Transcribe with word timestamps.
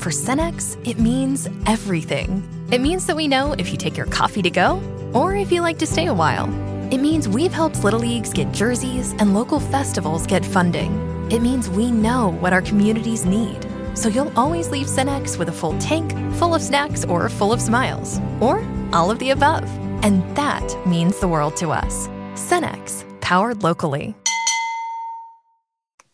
For 0.00 0.08
Cenex, 0.08 0.78
it 0.88 0.98
means 0.98 1.46
everything. 1.66 2.42
It 2.72 2.80
means 2.80 3.04
that 3.04 3.16
we 3.16 3.28
know 3.28 3.52
if 3.58 3.70
you 3.70 3.76
take 3.76 3.98
your 3.98 4.06
coffee 4.06 4.40
to 4.40 4.48
go 4.48 4.80
or 5.12 5.36
if 5.36 5.52
you 5.52 5.60
like 5.60 5.76
to 5.76 5.86
stay 5.86 6.06
a 6.06 6.14
while. 6.14 6.48
It 6.90 7.02
means 7.02 7.28
we've 7.28 7.52
helped 7.52 7.84
Little 7.84 8.00
Leagues 8.00 8.32
get 8.32 8.50
jerseys 8.50 9.12
and 9.18 9.34
local 9.34 9.60
festivals 9.60 10.26
get 10.26 10.42
funding. 10.42 10.90
It 11.30 11.42
means 11.42 11.68
we 11.68 11.90
know 11.90 12.28
what 12.40 12.54
our 12.54 12.62
communities 12.62 13.26
need. 13.26 13.66
So 13.92 14.08
you'll 14.08 14.32
always 14.38 14.70
leave 14.70 14.86
Cenex 14.86 15.38
with 15.38 15.50
a 15.50 15.52
full 15.60 15.76
tank, 15.78 16.12
full 16.36 16.54
of 16.54 16.62
snacks, 16.62 17.04
or 17.04 17.28
full 17.28 17.52
of 17.52 17.60
smiles. 17.60 18.18
Or 18.40 18.66
all 18.94 19.10
of 19.10 19.18
the 19.18 19.30
above. 19.30 19.64
And 20.02 20.24
that 20.34 20.64
means 20.86 21.20
the 21.20 21.28
world 21.28 21.58
to 21.58 21.72
us. 21.72 22.08
Cenex, 22.36 23.04
powered 23.20 23.62
locally. 23.62 24.14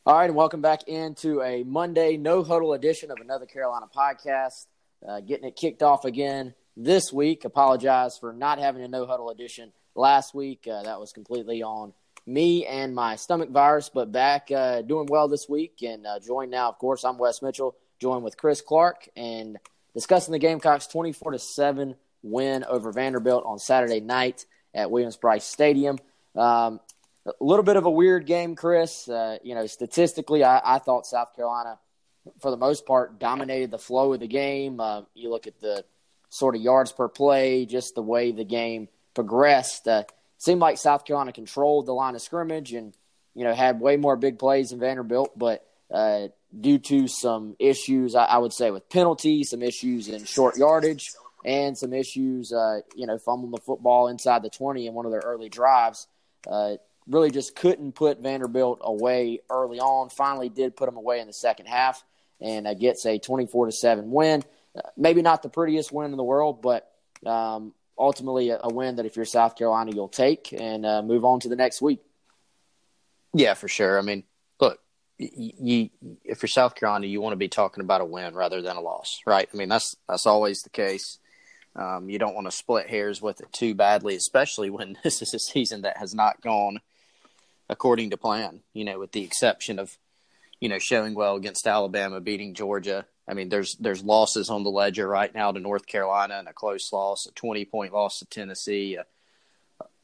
All 0.06 0.16
right, 0.16 0.27
and 0.27 0.37
welcome 0.37 0.60
back 0.60 0.87
into 0.87 1.42
a 1.42 1.65
Monday 1.65 2.16
no 2.16 2.45
huddle 2.45 2.74
edition 2.74 3.10
of 3.10 3.19
another 3.20 3.45
Carolina 3.45 3.87
podcast. 3.93 4.66
Uh, 5.04 5.18
getting 5.18 5.48
it 5.48 5.57
kicked 5.57 5.82
off 5.82 6.04
again 6.04 6.54
this 6.76 7.13
week. 7.13 7.45
Apologize 7.45 8.16
for 8.16 8.32
not 8.32 8.60
having 8.60 8.85
a 8.85 8.87
no 8.87 9.04
huddle 9.04 9.30
edition 9.30 9.73
last 9.96 10.32
week. 10.32 10.68
Uh, 10.71 10.85
that 10.85 11.01
was 11.01 11.13
completely 11.13 11.65
on 11.65 11.93
me 12.24 12.65
and 12.66 12.95
my 12.95 13.16
stomach 13.16 13.51
virus, 13.51 13.90
but 13.93 14.13
back 14.13 14.48
uh, 14.52 14.80
doing 14.82 15.09
well 15.10 15.26
this 15.26 15.48
week. 15.48 15.82
And 15.82 16.07
uh, 16.07 16.20
joined 16.20 16.52
now, 16.52 16.68
of 16.68 16.79
course, 16.79 17.04
I'm 17.04 17.18
Wes 17.18 17.43
Mitchell, 17.43 17.74
joined 18.01 18.23
with 18.23 18.37
Chris 18.37 18.60
Clark 18.60 19.09
and 19.16 19.59
discussing 19.93 20.30
the 20.30 20.38
Gamecocks' 20.38 20.87
24 20.87 21.32
to 21.32 21.41
seven 21.41 21.96
win 22.23 22.63
over 22.63 22.93
Vanderbilt 22.93 23.43
on 23.45 23.59
Saturday 23.59 23.98
night 23.98 24.46
at 24.73 24.88
Williams 24.88 25.16
Brice 25.16 25.45
Stadium. 25.45 25.98
Um, 26.37 26.79
a 27.27 27.45
little 27.45 27.65
bit 27.65 27.77
of 27.77 27.85
a 27.85 27.91
weird 27.91 28.27
game, 28.27 28.55
Chris. 28.55 29.09
Uh, 29.09 29.38
you 29.43 29.55
know, 29.55 29.66
statistically, 29.66 30.45
I, 30.45 30.60
I, 30.77 30.79
thought 30.79 31.07
South 31.07 31.35
Carolina, 31.35 31.79
for 32.41 32.51
the 32.51 32.57
most 32.57 32.87
part, 32.87 33.19
dominated 33.19 33.71
the 33.71 33.79
flow 33.79 34.13
of 34.13 34.21
the 34.21 34.29
game. 34.29 34.80
Uh, 34.80 35.02
you 35.15 35.30
look 35.30 35.47
at 35.47 35.60
the 35.60 35.85
sort 36.29 36.54
of 36.54 36.63
yards 36.63 36.93
per 36.93 37.09
play, 37.09 37.66
just 37.66 37.95
the 37.95 38.02
way 38.02 38.32
the 38.32 38.45
game 38.45 38.88
progressed. 39.15 39.88
Uh, 39.88 40.04
seemed 40.38 40.60
like 40.60 40.79
South 40.79 41.04
Carolina 41.04 41.32
controlled 41.32 41.87
the 41.87 41.93
line 41.93 42.15
of 42.15 42.23
scrimmage 42.23 42.73
and 42.73 42.95
you 43.35 43.45
know 43.45 43.54
had 43.54 43.80
way 43.80 43.97
more 43.97 44.16
big 44.16 44.38
plays 44.38 44.71
than 44.71 44.79
Vanderbilt, 44.79 45.37
but 45.37 45.66
uh, 45.93 46.29
due 46.59 46.79
to 46.79 47.09
some 47.09 47.57
issues, 47.59 48.15
I, 48.15 48.24
I, 48.24 48.38
would 48.38 48.52
say 48.52 48.71
with 48.71 48.88
penalties, 48.88 49.51
some 49.51 49.63
issues 49.63 50.09
in 50.09 50.24
short 50.24 50.57
yardage, 50.57 51.13
and 51.45 51.77
some 51.79 51.93
issues, 51.93 52.52
uh, 52.52 52.80
you 52.95 53.07
know, 53.07 53.19
fumbling 53.19 53.52
the 53.52 53.60
football 53.60 54.09
inside 54.09 54.43
the 54.43 54.51
twenty 54.51 54.87
in 54.87 54.95
one 54.95 55.07
of 55.07 55.13
their 55.13 55.23
early 55.24 55.49
drives 55.49 56.07
uh, 56.47 56.77
really 57.09 57.30
just 57.30 57.54
couldn't 57.54 57.93
put 57.93 58.21
Vanderbilt 58.21 58.80
away 58.82 59.40
early 59.51 59.79
on. 59.79 60.09
Finally, 60.10 60.49
did 60.49 60.76
put 60.76 60.87
them 60.87 60.96
away 60.96 61.21
in 61.21 61.26
the 61.26 61.32
second 61.32 61.66
half 61.66 62.04
and 62.40 62.66
uh, 62.66 62.74
gets 62.74 63.07
a 63.07 63.18
24 63.18 63.66
to 63.66 63.73
seven 63.73 64.10
win. 64.10 64.43
Uh, 64.76 64.82
maybe 64.97 65.22
not 65.22 65.43
the 65.43 65.48
prettiest 65.48 65.93
win 65.93 66.10
in 66.10 66.16
the 66.16 66.25
world, 66.25 66.60
but 66.60 66.91
um, 67.25 67.72
ultimately 67.98 68.50
a, 68.50 68.60
a, 68.62 68.72
win 68.72 68.97
that 68.97 69.06
if 69.06 69.16
you're 69.16 69.25
South 69.25 69.56
Carolina, 69.56 69.92
you'll 69.94 70.08
take 70.08 70.53
and 70.53 70.84
uh, 70.84 71.03
move 71.03 71.25
on 71.25 71.41
to 71.41 71.48
the 71.48 71.56
next 71.56 71.80
week. 71.80 72.00
Yeah, 73.32 73.54
for 73.54 73.69
sure. 73.69 73.98
I 73.98 74.03
mean, 74.03 74.25
look, 74.60 74.78
if 75.19 76.42
you're 76.42 76.48
South 76.48 76.75
Carolina, 76.75 77.06
you 77.06 77.20
want 77.20 77.32
to 77.32 77.38
be 77.38 77.48
talking 77.48 77.82
about 77.82 78.00
a 78.00 78.04
win 78.04 78.34
rather 78.34 78.60
than 78.60 78.76
a 78.76 78.80
loss, 78.80 79.20
right? 79.26 79.48
I 79.53 79.56
mean, 79.56 79.69
that's 79.69 79.97
that's 80.09 80.26
always 80.26 80.62
the 80.62 80.70
case. 80.70 81.19
Um, 81.75 82.09
you 82.09 82.19
don't 82.19 82.34
want 82.34 82.47
to 82.47 82.56
split 82.56 82.88
hairs 82.88 83.20
with 83.20 83.41
it 83.41 83.53
too 83.53 83.75
badly, 83.75 84.16
especially 84.16 84.70
when 84.70 84.98
this 85.04 85.22
is 85.22 85.32
a 85.34 85.38
season 85.38 85.82
that 85.82 85.98
has 85.98 86.14
not 86.14 86.41
gone– 86.42 86.80
according 87.69 88.10
to 88.10 88.16
plan, 88.16 88.60
you 88.72 88.84
know, 88.84 88.99
with 88.99 89.12
the 89.12 89.25
exception 89.25 89.78
of, 89.78 89.97
you 90.60 90.69
know, 90.69 90.78
showing 90.78 91.15
well 91.15 91.37
against 91.37 91.66
Alabama, 91.66 92.21
beating 92.21 92.54
Georgia. 92.54 93.06
I 93.28 93.34
mean, 93.34 93.49
there's 93.49 93.75
there's 93.77 94.04
losses 94.04 94.50
on 94.50 94.62
the 94.62 94.71
ledger 94.71 95.06
right 95.06 95.34
now 95.34 95.50
to 95.50 95.59
North 95.59 95.87
Carolina 95.87 96.37
and 96.38 96.49
a 96.49 96.53
close 96.53 96.93
loss, 96.93 97.27
a 97.27 97.32
20 97.32 97.65
point 97.65 97.93
loss 97.93 98.21
to 98.21 98.27
Tennessee, 98.27 98.97
a, 98.97 99.04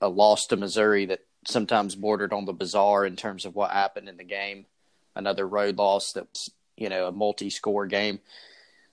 a 0.01 0.09
loss 0.09 0.47
to 0.49 0.57
Missouri 0.57 1.07
that 1.07 1.21
sometimes 1.47 1.95
bordered 1.95 2.33
on 2.33 2.45
the 2.45 2.53
bizarre 2.53 3.07
in 3.07 3.17
terms 3.17 3.45
of 3.45 3.55
what 3.55 3.71
happened 3.71 4.09
in 4.09 4.17
the 4.17 4.25
game, 4.25 4.67
another 5.15 5.47
road 5.47 5.77
loss 5.77 6.13
that 6.13 6.29
was, 6.29 6.51
you 6.77 6.89
know, 6.89 7.07
a 7.07 7.13
multi 7.13 7.51
score 7.51 7.87
game. 7.87 8.21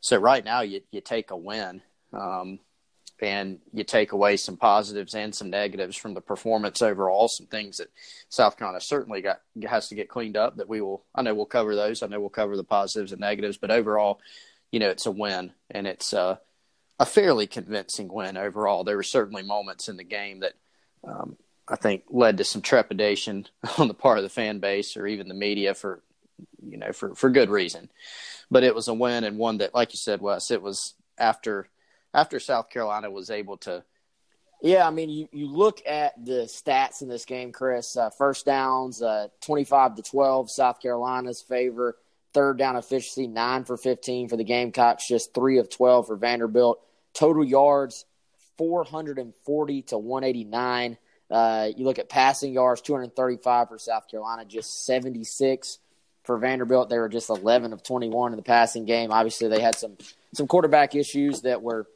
So 0.02 0.18
right 0.18 0.46
now 0.46 0.62
you 0.62 0.82
you 0.92 1.02
take 1.02 1.32
a 1.32 1.38
win. 1.38 1.82
Um, 2.14 2.60
and 3.22 3.60
you 3.74 3.84
take 3.84 4.12
away 4.12 4.38
some 4.38 4.58
positives 4.58 5.14
and 5.14 5.34
some 5.34 5.50
negatives 5.50 5.96
from 5.96 6.14
the 6.14 6.22
performance 6.22 6.82
overall. 6.82 7.28
Some 7.28 7.48
things 7.48 7.78
that 7.78 7.90
South 8.30 8.58
Carolina 8.58 8.82
certainly 8.82 9.22
got 9.22 9.42
has 9.68 9.90
to 9.90 9.96
get 9.96 10.10
cleaned 10.10 10.38
up. 10.38 10.58
That 10.58 10.70
we 10.70 10.82
will, 10.82 11.04
I 11.14 11.22
know 11.22 11.34
we'll 11.34 11.46
cover 11.46 11.76
those. 11.76 12.02
I 12.02 12.08
know 12.08 12.20
we'll 12.20 12.30
cover 12.30 12.56
the 12.56 12.64
positives 12.64 13.12
and 13.12 13.22
negatives, 13.22 13.58
but 13.58 13.72
overall, 13.72 14.20
you 14.72 14.80
know, 14.80 14.90
it's 14.90 15.06
a 15.06 15.12
win 15.12 15.52
and 15.70 15.88
it's 15.88 16.14
a, 16.14 16.40
a 17.00 17.06
fairly 17.06 17.48
convincing 17.48 18.12
win 18.12 18.38
overall. 18.38 18.84
There 18.84 18.98
were 18.98 19.04
certainly 19.04 19.44
moments 19.44 19.90
in 19.90 19.98
the 19.98 20.04
game 20.04 20.42
that 20.42 20.54
um, 21.04 21.38
I 21.68 21.76
think 21.76 22.04
led 22.10 22.38
to 22.38 22.44
some 22.44 22.62
trepidation 22.62 23.48
on 23.78 23.88
the 23.88 23.94
part 23.94 24.18
of 24.18 24.24
the 24.24 24.30
fan 24.30 24.60
base 24.60 24.98
or 24.98 25.08
even 25.08 25.28
the 25.28 25.34
media 25.34 25.74
for 25.74 26.02
you 26.64 26.78
know 26.78 26.92
for 26.92 27.16
for 27.16 27.30
good 27.30 27.50
reason. 27.50 27.90
But 28.52 28.64
it 28.64 28.74
was 28.74 28.88
a 28.88 28.94
win 28.94 29.24
and 29.24 29.38
one 29.38 29.60
that, 29.60 29.76
like 29.76 29.94
you 29.94 29.98
said, 29.98 30.22
Wes, 30.22 30.50
it 30.50 30.62
was 30.62 30.96
after 31.18 31.68
after 32.14 32.40
South 32.40 32.70
Carolina 32.70 33.10
was 33.10 33.30
able 33.30 33.58
to. 33.58 33.84
Yeah, 34.62 34.86
I 34.86 34.92
mean, 34.92 35.10
you, 35.10 35.28
you 35.32 35.48
look 35.48 35.82
at 35.88 36.14
the 36.24 36.44
stats 36.44 37.02
in 37.02 37.08
this 37.08 37.26
game, 37.26 37.52
Chris. 37.52 37.96
Uh, 37.96 38.10
first 38.10 38.46
downs, 38.46 39.02
uh, 39.02 39.30
25 39.42 39.96
to 39.96 40.02
12, 40.02 40.52
South 40.52 40.82
Carolina's 40.82 41.42
favor. 41.42 41.98
Third 42.34 42.58
down 42.58 42.76
efficiency, 42.76 43.28
9 43.28 43.64
for 43.64 43.78
15 43.78 44.28
for 44.28 44.38
the 44.38 44.44
Gamecocks, 44.44 45.08
just 45.08 45.34
3 45.34 45.60
of 45.60 45.70
12 45.70 46.08
for 46.08 46.16
Vanderbilt. 46.16 46.80
Total 47.14 47.44
yards, 47.44 48.06
440 48.58 49.82
to 49.84 49.98
189. 49.98 50.98
Uh, 51.32 51.70
you 51.76 51.86
look 51.86 51.98
at 51.98 52.10
passing 52.10 52.54
yards, 52.54 52.82
235 52.82 53.70
for 53.70 53.78
South 53.80 54.10
Carolina, 54.10 54.46
just 54.46 54.86
76 54.86 55.80
for 56.24 56.38
Vanderbilt. 56.38 56.90
They 56.90 57.00
were 57.00 57.10
just 57.10 57.30
11 57.30 57.74
of 57.74 57.84
21 57.84 58.34
in 58.34 58.38
the 58.38 58.44
passing 58.44 58.86
game. 58.86 59.12
Obviously, 59.12 59.48
they 59.48 59.62
had 59.62 59.76
some 59.76 59.98
some 60.34 60.48
quarterback 60.48 60.96
issues 60.96 61.42
that 61.42 61.62
were 61.62 61.88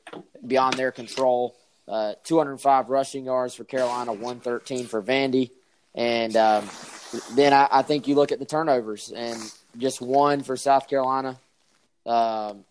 beyond 0.46 0.76
their 0.76 0.92
control. 0.92 1.56
Uh, 1.88 2.14
205 2.24 2.90
rushing 2.90 3.26
yards 3.26 3.54
for 3.54 3.66
Carolina, 3.66 4.14
113 4.14 4.88
for 4.88 5.02
Vandy. 5.04 5.52
And 5.94 6.36
um, 6.38 6.68
then 7.34 7.54
I, 7.54 7.68
I, 7.70 7.82
think 7.82 8.08
you 8.08 8.16
look 8.16 8.32
at 8.32 8.40
the 8.40 8.46
turnovers 8.46 9.12
and 9.12 9.38
just 9.78 10.02
one 10.02 10.44
for 10.44 10.56
South 10.56 10.88
Carolina, 10.88 11.38
um, 12.06 12.64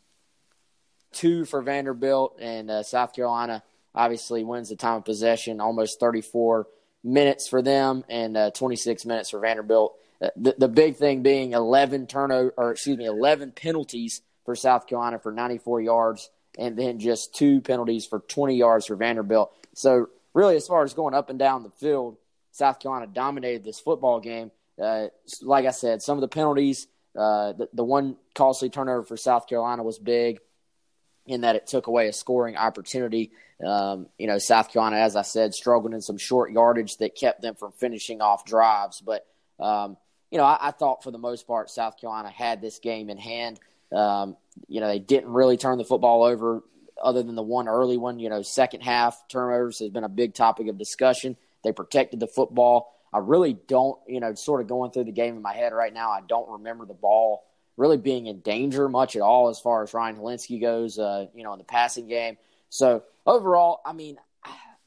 two 1.12 1.44
for 1.44 1.62
Vanderbilt, 1.62 2.38
and 2.40 2.70
uh, 2.70 2.82
South 2.82 3.14
Carolina 3.14 3.62
obviously 3.94 4.42
wins 4.42 4.70
the 4.70 4.76
time 4.76 4.96
of 4.96 5.04
possession, 5.04 5.60
almost 5.60 6.00
34 6.00 6.66
minutes 7.04 7.48
for 7.48 7.62
them 7.62 8.04
and 8.08 8.36
uh, 8.36 8.50
26 8.50 9.04
minutes 9.04 9.30
for 9.30 9.40
Vanderbilt. 9.40 9.96
Uh, 10.20 10.28
the, 10.36 10.54
the 10.58 10.68
big 10.68 10.96
thing 10.96 11.22
being 11.22 11.52
11 11.52 12.06
turnover, 12.06 12.54
or 12.56 12.72
excuse 12.72 12.96
me, 12.96 13.06
11 13.06 13.52
penalties 13.52 14.22
for 14.44 14.54
South 14.54 14.86
Carolina 14.86 15.18
for 15.18 15.32
94 15.32 15.80
yards, 15.80 16.30
and 16.58 16.76
then 16.76 16.98
just 16.98 17.34
two 17.34 17.60
penalties 17.60 18.06
for 18.06 18.20
20 18.20 18.56
yards 18.56 18.86
for 18.86 18.96
Vanderbilt. 18.96 19.52
So, 19.74 20.08
really, 20.34 20.56
as 20.56 20.66
far 20.66 20.84
as 20.84 20.94
going 20.94 21.14
up 21.14 21.30
and 21.30 21.38
down 21.38 21.62
the 21.62 21.70
field, 21.70 22.16
South 22.52 22.78
Carolina 22.78 23.06
dominated 23.06 23.64
this 23.64 23.80
football 23.80 24.20
game. 24.20 24.50
Uh, 24.80 25.08
like 25.40 25.66
I 25.66 25.70
said, 25.70 26.02
some 26.02 26.18
of 26.18 26.20
the 26.22 26.28
penalties, 26.28 26.86
uh, 27.16 27.52
the, 27.52 27.68
the 27.72 27.84
one 27.84 28.16
costly 28.34 28.68
turnover 28.70 29.02
for 29.02 29.16
South 29.16 29.46
Carolina 29.48 29.82
was 29.82 29.98
big 29.98 30.40
in 31.26 31.42
that 31.42 31.56
it 31.56 31.66
took 31.66 31.86
away 31.86 32.08
a 32.08 32.12
scoring 32.12 32.56
opportunity. 32.56 33.30
Um, 33.64 34.08
you 34.18 34.26
know, 34.26 34.38
South 34.38 34.72
Carolina, 34.72 34.96
as 34.96 35.14
I 35.14 35.22
said, 35.22 35.54
struggled 35.54 35.94
in 35.94 36.02
some 36.02 36.18
short 36.18 36.50
yardage 36.52 36.96
that 36.96 37.14
kept 37.14 37.42
them 37.42 37.54
from 37.54 37.72
finishing 37.72 38.20
off 38.20 38.44
drives. 38.44 39.00
But, 39.00 39.24
um, 39.60 39.96
you 40.30 40.38
know, 40.38 40.44
I, 40.44 40.58
I, 40.60 40.70
thought 40.72 41.04
for 41.04 41.12
the 41.12 41.18
most 41.18 41.46
part, 41.46 41.70
South 41.70 42.00
Carolina 42.00 42.30
had 42.30 42.60
this 42.60 42.80
game 42.80 43.08
in 43.08 43.18
hand. 43.18 43.60
Um, 43.92 44.36
you 44.66 44.80
know, 44.80 44.88
they 44.88 44.98
didn't 44.98 45.30
really 45.30 45.56
turn 45.56 45.78
the 45.78 45.84
football 45.84 46.24
over 46.24 46.62
other 47.00 47.22
than 47.22 47.36
the 47.36 47.42
one 47.42 47.68
early 47.68 47.96
one. 47.96 48.18
You 48.18 48.30
know, 48.30 48.42
second 48.42 48.80
half 48.80 49.28
turnovers 49.28 49.78
has 49.78 49.90
been 49.90 50.04
a 50.04 50.08
big 50.08 50.34
topic 50.34 50.66
of 50.68 50.78
discussion. 50.78 51.36
They 51.62 51.72
protected 51.72 52.18
the 52.18 52.26
football. 52.26 52.92
I 53.12 53.18
really 53.18 53.52
don't, 53.52 53.98
you 54.08 54.20
know, 54.20 54.34
sort 54.34 54.60
of 54.60 54.66
going 54.66 54.90
through 54.90 55.04
the 55.04 55.12
game 55.12 55.36
in 55.36 55.42
my 55.42 55.54
head 55.54 55.72
right 55.72 55.92
now. 55.92 56.10
I 56.10 56.22
don't 56.26 56.48
remember 56.48 56.86
the 56.86 56.94
ball 56.94 57.44
really 57.76 57.96
being 57.96 58.26
in 58.26 58.40
danger 58.40 58.88
much 58.88 59.16
at 59.16 59.22
all 59.22 59.48
as 59.48 59.58
far 59.58 59.82
as 59.82 59.94
Ryan 59.94 60.16
Hilinski 60.16 60.60
goes, 60.60 60.98
uh, 60.98 61.26
you 61.34 61.42
know, 61.42 61.52
in 61.52 61.58
the 61.58 61.64
passing 61.64 62.06
game. 62.06 62.36
So 62.68 63.02
overall, 63.26 63.80
I 63.84 63.92
mean, 63.92 64.18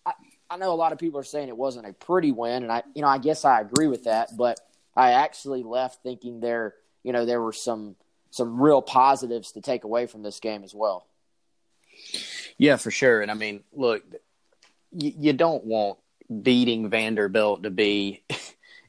I, 0.06 0.14
I 0.50 0.58
know 0.58 0.72
a 0.72 0.76
lot 0.76 0.92
of 0.92 1.00
people 1.00 1.20
are 1.20 1.24
saying 1.24 1.50
it 1.50 1.58
wasn't 1.58 1.88
a 1.88 1.94
pretty 1.94 2.32
win, 2.32 2.64
and 2.64 2.72
I, 2.72 2.84
you 2.94 3.02
know, 3.02 3.08
I 3.08 3.18
guess 3.18 3.46
I 3.46 3.62
agree 3.62 3.88
with 3.88 4.04
that. 4.06 4.36
But 4.38 4.60
I 4.96 5.12
actually 5.12 5.64
left 5.64 6.04
thinking 6.04 6.40
there, 6.40 6.76
you 7.04 7.12
know, 7.12 7.26
there 7.26 7.42
were 7.42 7.54
some 7.54 7.96
some 8.32 8.62
real 8.62 8.82
positives 8.82 9.54
to 9.54 9.62
take 9.62 9.86
away 9.86 10.08
from 10.08 10.22
this 10.22 10.40
game 10.40 10.64
as 10.64 10.76
well. 10.76 11.08
Yeah, 12.58 12.76
for 12.76 12.92
sure. 12.92 13.22
And 13.22 13.32
I 13.32 13.34
mean, 13.34 13.64
look, 13.74 14.04
you, 14.92 15.14
you 15.18 15.34
don't 15.34 15.64
want 15.64 16.00
beating 16.42 16.90
Vanderbilt 16.90 17.64
to 17.64 17.70
be, 17.70 18.24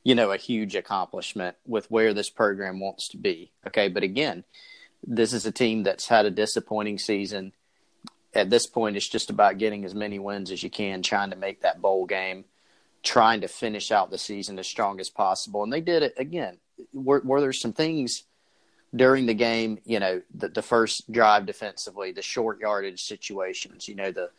you 0.07 0.15
know, 0.15 0.31
a 0.31 0.37
huge 0.37 0.77
accomplishment 0.77 1.57
with 1.67 1.91
where 1.91 2.15
this 2.15 2.31
program 2.31 2.79
wants 2.79 3.09
to 3.09 3.17
be. 3.17 3.51
Okay, 3.67 3.89
but 3.89 4.05
again, 4.05 4.45
this 5.05 5.33
is 5.33 5.45
a 5.45 5.51
team 5.51 5.83
that's 5.83 6.07
had 6.07 6.25
a 6.25 6.31
disappointing 6.31 6.97
season. 6.97 7.53
At 8.33 8.49
this 8.49 8.69
point, 8.69 8.97
it's 8.97 9.09
just 9.09 9.31
about 9.31 9.59
getting 9.59 9.85
as 9.85 9.97
many 9.97 10.21
wins 10.21 10.53
as 10.53 10.63
you 10.63 10.71
can, 10.71 11.03
trying 11.03 11.31
to 11.31 11.37
make 11.37 11.63
that 11.63 11.83
bowl 11.83 12.07
game, 12.07 12.45
trying 13.03 13.41
to 13.41 13.49
finish 13.49 13.91
out 13.91 14.13
the 14.13 14.17
season 14.17 14.61
as 14.61 14.69
strong 14.69 15.01
as 15.01 15.11
possible. 15.11 15.65
And 15.65 15.73
they 15.73 15.81
did 15.81 16.05
it 16.05 16.15
again. 16.17 16.59
Were, 16.93 17.23
were 17.25 17.41
there 17.41 17.53
some 17.53 17.73
things 17.73 18.23
during 18.95 19.27
the 19.27 19.35
game, 19.35 19.81
you 19.85 19.99
know, 19.99 20.23
the, 20.33 20.47
the 20.47 20.63
first 20.63 21.11
drive 21.11 21.47
defensively, 21.47 22.13
the 22.13 22.23
short 22.23 22.61
yardage 22.61 23.03
situations, 23.03 23.89
you 23.89 23.97
know, 23.97 24.13
the 24.13 24.31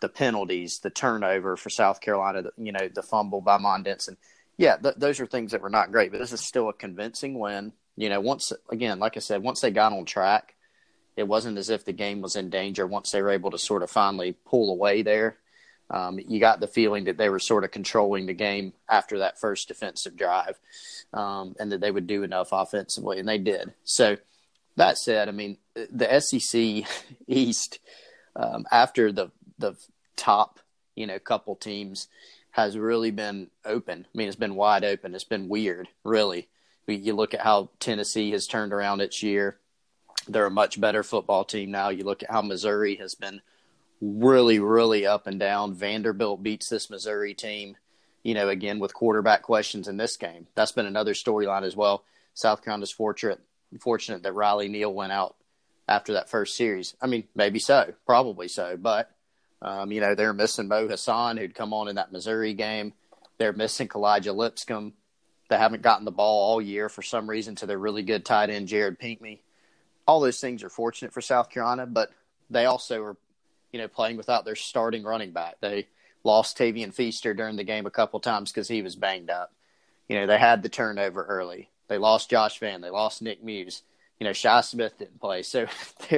the 0.00 0.08
penalties, 0.08 0.78
the 0.78 0.90
turnover 0.90 1.56
for 1.56 1.70
South 1.70 2.00
Carolina, 2.00 2.42
the, 2.42 2.52
you 2.56 2.70
know, 2.70 2.86
the 2.86 3.02
fumble 3.02 3.40
by 3.40 3.58
Mon 3.58 3.82
Denson. 3.82 4.16
Yeah, 4.58 4.76
th- 4.76 4.96
those 4.96 5.20
are 5.20 5.26
things 5.26 5.52
that 5.52 5.62
were 5.62 5.70
not 5.70 5.92
great, 5.92 6.10
but 6.10 6.18
this 6.18 6.32
is 6.32 6.40
still 6.40 6.68
a 6.68 6.74
convincing 6.74 7.38
win. 7.38 7.72
You 7.96 8.10
know, 8.10 8.20
once 8.20 8.52
again, 8.70 8.98
like 8.98 9.16
I 9.16 9.20
said, 9.20 9.42
once 9.42 9.60
they 9.60 9.70
got 9.70 9.92
on 9.92 10.04
track, 10.04 10.54
it 11.16 11.26
wasn't 11.26 11.58
as 11.58 11.70
if 11.70 11.84
the 11.84 11.92
game 11.92 12.20
was 12.20 12.36
in 12.36 12.50
danger. 12.50 12.86
Once 12.86 13.10
they 13.10 13.22
were 13.22 13.30
able 13.30 13.52
to 13.52 13.58
sort 13.58 13.82
of 13.82 13.90
finally 13.90 14.36
pull 14.44 14.70
away 14.70 15.02
there, 15.02 15.38
um, 15.90 16.18
you 16.18 16.38
got 16.38 16.60
the 16.60 16.66
feeling 16.66 17.04
that 17.04 17.16
they 17.16 17.28
were 17.28 17.38
sort 17.38 17.64
of 17.64 17.70
controlling 17.70 18.26
the 18.26 18.34
game 18.34 18.72
after 18.88 19.18
that 19.18 19.40
first 19.40 19.68
defensive 19.68 20.16
drive 20.16 20.58
um, 21.12 21.54
and 21.58 21.72
that 21.72 21.80
they 21.80 21.90
would 21.90 22.06
do 22.06 22.22
enough 22.22 22.48
offensively, 22.52 23.18
and 23.18 23.28
they 23.28 23.38
did. 23.38 23.72
So 23.84 24.16
that 24.76 24.98
said, 24.98 25.28
I 25.28 25.32
mean, 25.32 25.56
the 25.74 26.20
SEC 26.20 26.84
East 27.26 27.78
um, 28.36 28.66
after 28.70 29.12
the 29.12 29.30
the 29.58 29.74
top 30.16 30.60
you 30.94 31.06
know 31.06 31.18
couple 31.18 31.54
teams 31.56 32.08
has 32.58 32.76
really 32.76 33.10
been 33.10 33.50
open. 33.64 34.06
I 34.12 34.18
mean, 34.18 34.28
it's 34.28 34.36
been 34.36 34.54
wide 34.54 34.84
open. 34.84 35.14
It's 35.14 35.24
been 35.24 35.48
weird, 35.48 35.88
really. 36.04 36.48
You 36.86 37.14
look 37.14 37.34
at 37.34 37.40
how 37.40 37.70
Tennessee 37.80 38.30
has 38.32 38.46
turned 38.46 38.72
around 38.72 39.00
its 39.00 39.22
year. 39.22 39.58
They're 40.26 40.46
a 40.46 40.50
much 40.50 40.80
better 40.80 41.02
football 41.02 41.44
team 41.44 41.70
now. 41.70 41.90
You 41.90 42.04
look 42.04 42.22
at 42.22 42.30
how 42.30 42.42
Missouri 42.42 42.96
has 42.96 43.14
been 43.14 43.40
really, 44.00 44.58
really 44.58 45.06
up 45.06 45.26
and 45.26 45.38
down. 45.38 45.74
Vanderbilt 45.74 46.42
beats 46.42 46.68
this 46.68 46.90
Missouri 46.90 47.34
team 47.34 47.76
you 48.22 48.34
know, 48.34 48.48
again 48.48 48.78
with 48.78 48.94
quarterback 48.94 49.42
questions 49.42 49.88
in 49.88 49.96
this 49.96 50.16
game. 50.16 50.46
That's 50.54 50.72
been 50.72 50.86
another 50.86 51.14
storyline 51.14 51.62
as 51.62 51.76
well. 51.76 52.04
South 52.34 52.62
Carolina's 52.62 52.92
fortunate 52.92 53.40
fortunate 53.80 54.22
that 54.22 54.34
Riley 54.34 54.68
Neal 54.68 54.92
went 54.92 55.12
out 55.12 55.36
after 55.86 56.14
that 56.14 56.30
first 56.30 56.56
series. 56.56 56.94
I 57.00 57.06
mean, 57.06 57.24
maybe 57.34 57.58
so, 57.58 57.94
probably 58.06 58.48
so, 58.48 58.76
but 58.76 59.10
um, 59.62 59.90
you 59.90 60.00
know, 60.00 60.14
they're 60.14 60.32
missing 60.32 60.68
Mo 60.68 60.88
Hassan, 60.88 61.36
who'd 61.36 61.54
come 61.54 61.72
on 61.72 61.88
in 61.88 61.96
that 61.96 62.12
Missouri 62.12 62.54
game. 62.54 62.92
They're 63.38 63.52
missing 63.52 63.88
Kalija 63.88 64.34
Lipscomb. 64.34 64.94
They 65.48 65.56
haven't 65.56 65.82
gotten 65.82 66.04
the 66.04 66.10
ball 66.10 66.50
all 66.50 66.60
year 66.60 66.88
for 66.88 67.02
some 67.02 67.28
reason 67.28 67.54
to 67.56 67.66
their 67.66 67.78
really 67.78 68.02
good 68.02 68.24
tight 68.24 68.50
end, 68.50 68.68
Jared 68.68 68.98
Pinkney. 68.98 69.42
All 70.06 70.20
those 70.20 70.40
things 70.40 70.62
are 70.62 70.68
fortunate 70.70 71.12
for 71.12 71.20
South 71.20 71.50
Carolina, 71.50 71.86
but 71.86 72.10
they 72.50 72.66
also 72.66 73.02
are, 73.02 73.16
you 73.72 73.78
know, 73.80 73.88
playing 73.88 74.16
without 74.16 74.44
their 74.44 74.56
starting 74.56 75.04
running 75.04 75.32
back. 75.32 75.56
They 75.60 75.88
lost 76.24 76.58
Tavien 76.58 76.92
Feaster 76.92 77.34
during 77.34 77.56
the 77.56 77.64
game 77.64 77.86
a 77.86 77.90
couple 77.90 78.20
times 78.20 78.50
because 78.50 78.68
he 78.68 78.82
was 78.82 78.96
banged 78.96 79.30
up. 79.30 79.52
You 80.08 80.16
know, 80.16 80.26
they 80.26 80.38
had 80.38 80.62
the 80.62 80.68
turnover 80.68 81.24
early. 81.24 81.70
They 81.88 81.98
lost 81.98 82.30
Josh 82.30 82.58
Vann. 82.58 82.80
They 82.80 82.90
lost 82.90 83.22
Nick 83.22 83.42
Muse. 83.42 83.82
You 84.20 84.26
know, 84.26 84.32
Shi 84.32 84.62
Smith 84.62 84.98
didn't 84.98 85.20
play. 85.20 85.42
So 85.42 85.66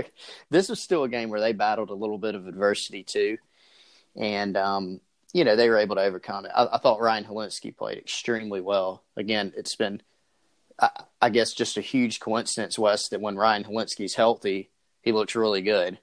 this 0.50 0.69
was 0.69 0.81
still 0.81 1.05
a 1.05 1.08
game 1.08 1.29
where 1.29 1.41
they 1.41 1.52
battled 1.52 1.91
a 1.91 1.94
little 1.94 2.19
bit 2.19 2.35
of 2.35 2.47
adversity 2.47 3.02
too. 3.02 3.38
And, 4.17 4.56
um, 4.56 5.00
you 5.32 5.44
know, 5.44 5.55
they 5.55 5.69
were 5.69 5.79
able 5.79 5.97
to 5.97 6.02
overcome 6.02 6.47
it. 6.47 6.52
I, 6.55 6.67
I 6.73 6.79
thought 6.79 7.00
Ryan 7.00 7.25
Hilinski 7.25 7.76
played 7.76 7.99
extremely 7.99 8.61
well. 8.61 9.05
Again, 9.17 9.52
it's 9.56 9.76
been, 9.76 10.02
I, 10.81 10.91
I 11.20 11.31
guess, 11.31 11.52
just 11.52 11.76
a 11.76 11.82
huge 11.82 12.20
coincidence, 12.20 12.79
Wes, 12.79 13.08
that 13.08 13.20
when 13.20 13.37
Ryan 13.37 13.64
Hilinski's 13.64 14.14
healthy, 14.14 14.70
he 15.02 15.12
looks 15.12 15.37
really 15.37 15.62
good. 15.62 15.99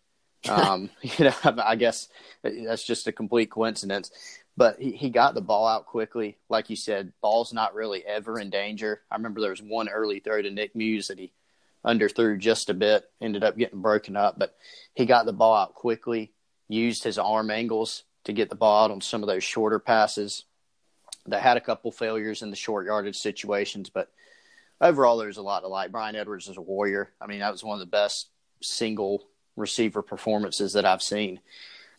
Um, 0.49 0.89
you 1.01 1.25
know, 1.25 1.33
I 1.43 1.75
guess 1.75 2.07
that's 2.43 2.85
just 2.85 3.07
a 3.07 3.11
complete 3.11 3.51
coincidence. 3.51 4.11
But 4.55 4.79
he, 4.79 4.91
he 4.91 5.09
got 5.09 5.35
the 5.35 5.41
ball 5.41 5.67
out 5.67 5.85
quickly. 5.85 6.37
Like 6.49 6.69
you 6.69 6.75
said, 6.75 7.13
ball's 7.21 7.53
not 7.53 7.75
really 7.75 8.03
ever 8.03 8.39
in 8.39 8.49
danger. 8.49 9.01
I 9.11 9.15
remember 9.15 9.39
there 9.39 9.51
was 9.51 9.61
one 9.61 9.87
early 9.87 10.19
throw 10.19 10.41
to 10.41 10.49
Nick 10.49 10.75
Muse 10.75 11.09
that 11.09 11.19
he 11.19 11.31
underthrew 11.87 12.37
just 12.37 12.69
a 12.69 12.73
bit, 12.73 13.09
ended 13.21 13.43
up 13.43 13.57
getting 13.57 13.81
broken 13.81 14.15
up. 14.15 14.37
But 14.37 14.55
he 14.93 15.05
got 15.05 15.25
the 15.25 15.33
ball 15.33 15.55
out 15.55 15.73
quickly, 15.73 16.33
used 16.67 17.03
his 17.03 17.17
arm 17.17 17.49
angles 17.49 18.03
to 18.25 18.33
get 18.33 18.49
the 18.49 18.55
ball 18.55 18.83
out 18.83 18.91
on 18.91 19.01
some 19.01 19.23
of 19.23 19.27
those 19.27 19.43
shorter 19.43 19.79
passes. 19.79 20.43
They 21.25 21.39
had 21.39 21.57
a 21.57 21.61
couple 21.61 21.91
failures 21.91 22.41
in 22.41 22.49
the 22.49 22.55
short 22.55 22.85
yardage 22.85 23.17
situations, 23.17 23.89
but 23.89 24.11
overall, 24.81 25.17
there's 25.17 25.37
a 25.37 25.41
lot 25.41 25.61
to 25.61 25.67
like. 25.67 25.91
Bryan 25.91 26.15
Edwards 26.15 26.47
is 26.47 26.57
a 26.57 26.61
warrior. 26.61 27.13
I 27.21 27.27
mean, 27.27 27.39
that 27.39 27.51
was 27.51 27.63
one 27.63 27.75
of 27.75 27.79
the 27.79 27.85
best 27.85 28.29
single 28.61 29.27
receiver 29.55 30.01
performances 30.01 30.73
that 30.73 30.85
I've 30.85 31.01
seen. 31.01 31.39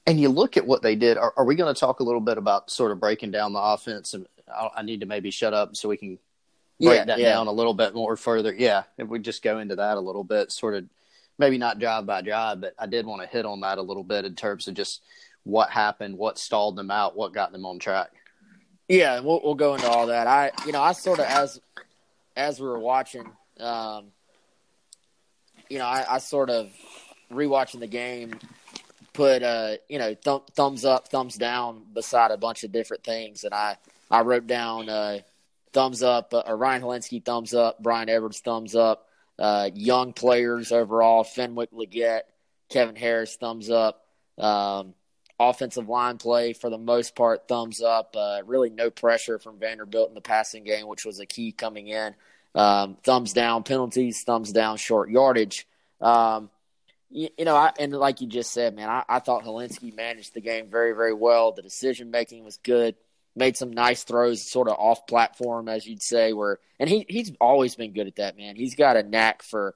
And 0.06 0.18
you 0.18 0.30
look 0.30 0.56
at 0.56 0.66
what 0.66 0.82
they 0.82 0.96
did. 0.96 1.18
Are, 1.18 1.34
are 1.36 1.44
we 1.44 1.54
going 1.54 1.72
to 1.72 1.78
talk 1.78 2.00
a 2.00 2.04
little 2.04 2.20
bit 2.20 2.38
about 2.38 2.70
sort 2.70 2.92
of 2.92 3.00
breaking 3.00 3.30
down 3.30 3.52
the 3.52 3.60
offense? 3.60 4.14
And 4.14 4.26
I, 4.50 4.68
I 4.76 4.82
need 4.82 5.00
to 5.00 5.06
maybe 5.06 5.30
shut 5.30 5.52
up 5.52 5.76
so 5.76 5.88
we 5.88 5.98
can 5.98 6.18
break 6.80 6.98
yeah, 6.98 7.04
that 7.04 7.18
yeah. 7.18 7.32
down 7.32 7.46
a 7.46 7.52
little 7.52 7.74
bit 7.74 7.94
more 7.94 8.16
further. 8.16 8.54
Yeah, 8.54 8.84
if 8.96 9.08
we 9.08 9.18
just 9.18 9.42
go 9.42 9.58
into 9.58 9.76
that 9.76 9.96
a 9.96 10.00
little 10.00 10.24
bit, 10.24 10.52
sort 10.52 10.74
of 10.74 10.84
maybe 11.38 11.58
not 11.58 11.78
job 11.78 12.06
by 12.06 12.22
job, 12.22 12.60
but 12.60 12.74
I 12.78 12.86
did 12.86 13.06
want 13.06 13.22
to 13.22 13.28
hit 13.28 13.46
on 13.46 13.60
that 13.60 13.78
a 13.78 13.82
little 13.82 14.04
bit 14.04 14.24
in 14.24 14.34
terms 14.34 14.68
of 14.68 14.74
just 14.74 15.02
what 15.44 15.70
happened, 15.70 16.18
what 16.18 16.38
stalled 16.38 16.76
them 16.76 16.90
out, 16.90 17.16
what 17.16 17.32
got 17.32 17.52
them 17.52 17.64
on 17.64 17.78
track. 17.78 18.10
Yeah, 18.88 19.20
we'll, 19.20 19.40
we'll 19.44 19.54
go 19.54 19.74
into 19.74 19.88
all 19.88 20.06
that. 20.06 20.26
I, 20.26 20.50
you 20.66 20.72
know, 20.72 20.80
I 20.80 20.92
sort 20.92 21.18
of 21.18 21.26
as 21.26 21.60
as 22.36 22.60
we 22.60 22.66
were 22.66 22.78
watching, 22.78 23.28
um, 23.60 24.06
you 25.68 25.78
know, 25.78 25.84
I, 25.84 26.14
I 26.14 26.18
sort 26.18 26.50
of 26.50 26.70
rewatching 27.30 27.80
the 27.80 27.86
game, 27.86 28.38
put 29.12 29.42
uh, 29.42 29.76
you 29.88 29.98
know 29.98 30.14
th- 30.14 30.42
thumbs 30.54 30.84
up, 30.84 31.08
thumbs 31.08 31.36
down 31.36 31.82
beside 31.92 32.30
a 32.30 32.36
bunch 32.36 32.64
of 32.64 32.72
different 32.72 33.04
things, 33.04 33.44
and 33.44 33.52
I 33.52 33.76
I 34.10 34.22
wrote 34.22 34.46
down 34.46 34.88
uh, 34.88 35.18
thumbs 35.72 36.02
up 36.02 36.32
uh, 36.34 36.52
Ryan 36.54 36.82
Hilinski 36.82 37.24
thumbs 37.24 37.54
up, 37.54 37.82
Bryan 37.82 38.08
Edwards 38.08 38.40
thumbs 38.40 38.74
up, 38.74 39.06
uh, 39.38 39.70
young 39.74 40.12
players 40.12 40.72
overall, 40.72 41.24
Fenwick 41.24 41.70
Legette, 41.72 42.22
Kevin 42.68 42.96
Harris 42.96 43.36
thumbs 43.36 43.70
up. 43.70 44.04
Um, 44.36 44.94
offensive 45.40 45.88
line 45.88 46.18
play 46.18 46.52
for 46.52 46.70
the 46.70 46.78
most 46.78 47.14
part 47.14 47.46
thumbs 47.48 47.80
up. 47.80 48.14
Uh, 48.16 48.40
really 48.44 48.70
no 48.70 48.90
pressure 48.90 49.38
from 49.38 49.58
Vanderbilt 49.58 50.08
in 50.08 50.14
the 50.14 50.20
passing 50.20 50.64
game, 50.64 50.86
which 50.86 51.04
was 51.04 51.20
a 51.20 51.26
key 51.26 51.52
coming 51.52 51.88
in. 51.88 52.14
Um, 52.54 52.96
thumbs 53.04 53.32
down 53.32 53.62
penalties, 53.62 54.22
thumbs 54.24 54.52
down 54.52 54.76
short 54.78 55.10
yardage. 55.10 55.66
Um, 56.00 56.50
you, 57.10 57.30
know, 57.38 57.56
I, 57.56 57.72
and 57.78 57.92
like 57.92 58.20
you 58.20 58.26
just 58.26 58.52
said, 58.52 58.74
man, 58.74 58.88
I, 58.88 59.04
I 59.08 59.18
thought 59.20 59.44
Hilinski 59.44 59.94
managed 59.94 60.34
the 60.34 60.40
game 60.40 60.68
very, 60.68 60.92
very 60.92 61.14
well. 61.14 61.52
The 61.52 61.62
decision 61.62 62.10
making 62.10 62.44
was 62.44 62.58
good. 62.58 62.96
Made 63.38 63.56
some 63.56 63.70
nice 63.70 64.02
throws, 64.02 64.50
sort 64.50 64.68
of 64.68 64.76
off 64.78 65.06
platform, 65.06 65.68
as 65.68 65.86
you'd 65.86 66.02
say. 66.02 66.32
Where 66.32 66.58
and 66.80 66.88
he 66.88 67.06
he's 67.08 67.32
always 67.40 67.76
been 67.76 67.92
good 67.92 68.08
at 68.08 68.16
that, 68.16 68.36
man. 68.36 68.56
He's 68.56 68.74
got 68.74 68.96
a 68.96 69.02
knack 69.02 69.42
for, 69.42 69.74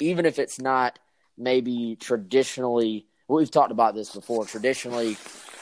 even 0.00 0.26
if 0.26 0.38
it's 0.38 0.60
not 0.60 0.98
maybe 1.36 1.96
traditionally. 1.98 3.06
We've 3.26 3.50
talked 3.50 3.72
about 3.72 3.94
this 3.94 4.14
before. 4.14 4.44
Traditionally, 4.44 5.16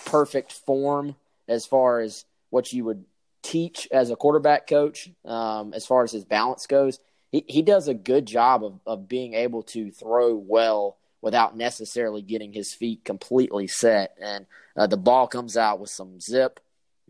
perfect 0.07 0.53
form 0.53 1.17
as 1.49 1.67
far 1.67 2.00
as 2.00 2.25
what 2.50 2.73
you 2.73 2.85
would 2.85 3.05
teach 3.43 3.87
as 3.93 4.11
a 4.11 4.17
quarterback 4.17 4.67
coach, 4.67 5.11
um, 5.25 5.73
as 5.73 5.87
far 5.87 6.03
as 6.03 6.12
his 6.12 6.25
balance 6.25 6.67
goes. 6.67 6.99
He, 7.31 7.45
he 7.47 7.62
does 7.62 7.88
a 7.88 7.95
good 7.95 8.26
job 8.26 8.65
of, 8.65 8.81
of 8.87 9.09
being 9.09 9.35
able 9.35 9.62
to 9.65 9.91
throw 9.91 10.35
well 10.35 10.97
without 11.21 11.57
necessarily 11.57 12.23
getting 12.23 12.53
his 12.53 12.73
feet 12.73 13.05
completely 13.05 13.67
set. 13.67 14.17
And 14.21 14.47
uh, 14.76 14.87
the 14.87 14.97
ball 14.97 15.26
comes 15.26 15.57
out 15.57 15.81
with 15.81 15.91
some 15.91 16.21
zip. 16.21 16.61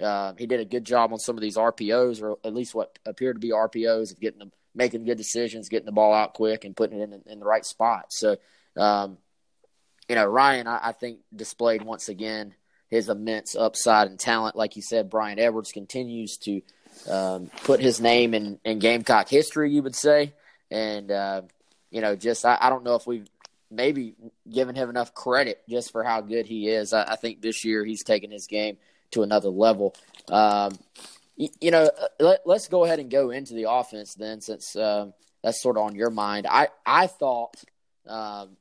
Uh, 0.00 0.34
he 0.38 0.46
did 0.46 0.60
a 0.60 0.64
good 0.64 0.84
job 0.84 1.12
on 1.12 1.18
some 1.18 1.36
of 1.36 1.42
these 1.42 1.56
RPOs, 1.56 2.22
or 2.22 2.36
at 2.44 2.54
least 2.54 2.74
what 2.74 2.98
appeared 3.06 3.36
to 3.36 3.40
be 3.40 3.50
RPOs, 3.50 4.12
of 4.12 4.20
getting 4.20 4.38
them, 4.38 4.52
making 4.74 5.04
good 5.04 5.16
decisions, 5.16 5.68
getting 5.68 5.86
the 5.86 5.92
ball 5.92 6.12
out 6.12 6.34
quick, 6.34 6.64
and 6.64 6.76
putting 6.76 7.00
it 7.00 7.10
in, 7.10 7.22
in 7.26 7.40
the 7.40 7.46
right 7.46 7.64
spot. 7.64 8.06
So, 8.10 8.36
um, 8.76 9.18
you 10.08 10.14
know, 10.14 10.26
Ryan, 10.26 10.66
I, 10.66 10.88
I, 10.88 10.92
think 10.92 11.20
displayed 11.34 11.82
once 11.82 12.08
again 12.08 12.54
his 12.88 13.08
immense 13.08 13.56
upside 13.56 14.08
and 14.08 14.20
talent. 14.20 14.54
Like 14.54 14.76
you 14.76 14.82
said, 14.82 15.10
Bryan 15.10 15.38
Edwards 15.38 15.72
continues 15.72 16.36
to 16.38 16.62
um, 17.10 17.50
put 17.64 17.80
his 17.80 18.00
name 18.00 18.34
in, 18.34 18.60
in 18.64 18.78
Gamecock 18.78 19.28
history, 19.28 19.72
you 19.72 19.82
would 19.82 19.96
say. 19.96 20.34
And, 20.70 21.10
uh, 21.10 21.42
you 21.90 22.00
know, 22.02 22.16
just 22.16 22.44
I, 22.44 22.58
I 22.60 22.68
don't 22.68 22.84
know 22.84 22.94
if 22.94 23.06
we've 23.06 23.28
maybe 23.70 24.14
given 24.48 24.76
him 24.76 24.90
enough 24.90 25.14
credit 25.14 25.62
just 25.68 25.90
for 25.90 26.04
how 26.04 26.20
good 26.20 26.46
he 26.46 26.68
is. 26.68 26.92
I, 26.92 27.12
I 27.12 27.16
think 27.16 27.40
this 27.40 27.64
year 27.64 27.84
he's 27.84 28.04
taken 28.04 28.30
his 28.30 28.46
game 28.46 28.76
to 29.12 29.22
another 29.22 29.48
level. 29.48 29.94
Um, 30.28 30.78
you, 31.36 31.48
you, 31.60 31.70
know, 31.70 31.84
uh, 31.84 32.08
let, 32.18 32.46
us 32.46 32.68
go 32.68 32.84
ahead 32.84 32.98
and 32.98 33.10
go 33.10 33.30
into 33.30 33.54
the 33.54 33.70
offense 33.70 34.14
then, 34.14 34.40
since 34.40 34.74
uh, 34.74 35.06
that's 35.42 35.62
sort 35.62 35.76
of 35.76 35.84
on 35.84 35.94
your 35.94 36.10
mind. 36.10 36.46
I 36.48 36.68
I 36.84 37.06
thought 37.06 37.54
um, 38.06 38.56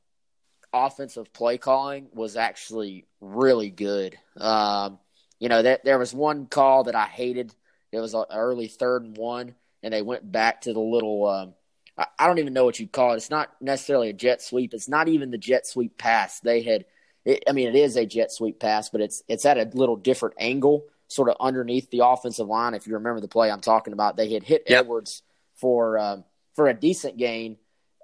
offensive 0.74 1.32
play 1.34 1.58
calling 1.58 2.08
was 2.14 2.36
actually 2.36 3.06
really 3.22 3.70
good. 3.70 4.18
Um, 4.38 5.00
you 5.40 5.50
know, 5.50 5.62
that 5.62 5.84
there 5.84 6.00
was 6.00 6.14
one 6.14 6.46
call 6.46 6.86
that 6.86 6.96
I 6.96 7.06
hated. 7.06 7.54
It 7.92 8.00
was 8.00 8.14
an 8.14 8.25
early 8.32 8.68
third 8.68 9.04
and 9.04 9.18
one, 9.18 9.56
and 9.82 9.94
they 9.94 10.02
went 10.02 10.30
back 10.30 10.62
to 10.62 10.74
the 10.74 10.80
little. 10.80 11.28
Um, 11.28 11.54
I, 11.98 12.08
I 12.20 12.28
don't 12.28 12.40
even 12.40 12.54
know 12.54 12.66
what 12.66 12.80
you 12.80 12.88
call 12.88 13.14
it. 13.14 13.18
It's 13.18 13.30
not 13.30 13.50
necessarily 13.62 14.10
a 14.10 14.14
jet 14.14 14.42
sweep. 14.42 14.74
It's 14.74 14.90
not 14.90 15.08
even 15.08 15.32
the 15.32 15.38
jet 15.38 15.66
sweep 15.66 15.98
pass. 15.98 16.40
They 16.40 16.62
had. 16.62 16.86
It, 17.25 17.44
I 17.48 17.51
mean, 17.51 17.67
it 17.67 17.75
is 17.75 17.98
a 17.98 18.05
jet 18.05 18.32
sweep 18.32 18.60
pass, 18.60 18.89
but 18.89 19.01
it's 19.01 19.24
it's 19.27 19.46
at 19.46 19.58
a 19.58 19.70
little 19.74 19.96
different 19.96 20.36
angle, 20.39 20.86
sort 21.08 21.29
of 21.29 21.38
underneath 21.39 21.89
the 21.89 22.05
offensive 22.05 22.48
line. 22.48 22.74
If 22.74 22.88
you 22.88 22.94
remember 22.94 23.20
the 23.20 23.27
play 23.27 23.51
I'm 23.51 23.62
talking 23.62 23.94
about, 23.94 24.15
they 24.15 24.32
had 24.32 24.44
hit 24.44 24.63
yep. 24.67 24.82
Edwards 24.86 25.24
for 25.55 25.98
um, 25.98 26.24
for 26.55 26.67
a 26.67 26.74
decent 26.74 27.17
gain 27.17 27.58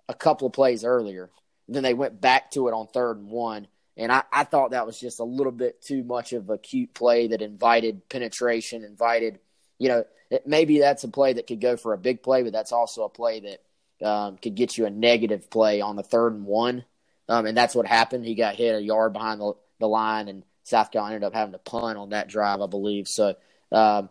a 0.09 0.13
couple 0.13 0.47
of 0.47 0.53
plays 0.53 0.83
earlier. 0.83 1.29
And 1.67 1.75
Then 1.75 1.83
they 1.83 1.93
went 1.93 2.19
back 2.19 2.51
to 2.51 2.67
it 2.67 2.73
on 2.73 2.87
third 2.87 3.17
and 3.17 3.29
one. 3.29 3.67
And 3.97 4.11
I, 4.11 4.23
I 4.31 4.43
thought 4.43 4.71
that 4.71 4.85
was 4.85 4.99
just 4.99 5.19
a 5.19 5.23
little 5.23 5.51
bit 5.51 5.81
too 5.81 6.03
much 6.03 6.33
of 6.33 6.49
a 6.49 6.57
cute 6.57 6.93
play 6.93 7.27
that 7.27 7.41
invited 7.41 8.07
penetration, 8.09 8.83
invited, 8.83 9.39
you 9.77 9.89
know, 9.89 10.05
it, 10.29 10.47
maybe 10.47 10.79
that's 10.79 11.03
a 11.03 11.09
play 11.09 11.33
that 11.33 11.47
could 11.47 11.61
go 11.61 11.77
for 11.77 11.93
a 11.93 11.97
big 11.97 12.23
play, 12.23 12.43
but 12.43 12.53
that's 12.53 12.71
also 12.71 13.03
a 13.03 13.09
play 13.09 13.41
that 13.41 14.07
um, 14.07 14.37
could 14.37 14.55
get 14.55 14.77
you 14.77 14.85
a 14.85 14.89
negative 14.89 15.49
play 15.49 15.81
on 15.81 15.95
the 15.95 16.03
third 16.03 16.33
and 16.33 16.45
one. 16.45 16.85
Um, 17.31 17.45
and 17.45 17.55
that's 17.55 17.75
what 17.75 17.87
happened. 17.87 18.25
He 18.25 18.35
got 18.35 18.55
hit 18.55 18.75
a 18.75 18.81
yard 18.81 19.13
behind 19.13 19.39
the, 19.39 19.53
the 19.79 19.87
line, 19.87 20.27
and 20.27 20.43
South 20.63 20.91
Carolina 20.91 21.15
ended 21.15 21.27
up 21.27 21.33
having 21.33 21.53
to 21.53 21.59
punt 21.59 21.97
on 21.97 22.09
that 22.09 22.27
drive, 22.27 22.61
I 22.61 22.67
believe. 22.67 23.07
So, 23.07 23.35
um, 23.71 24.09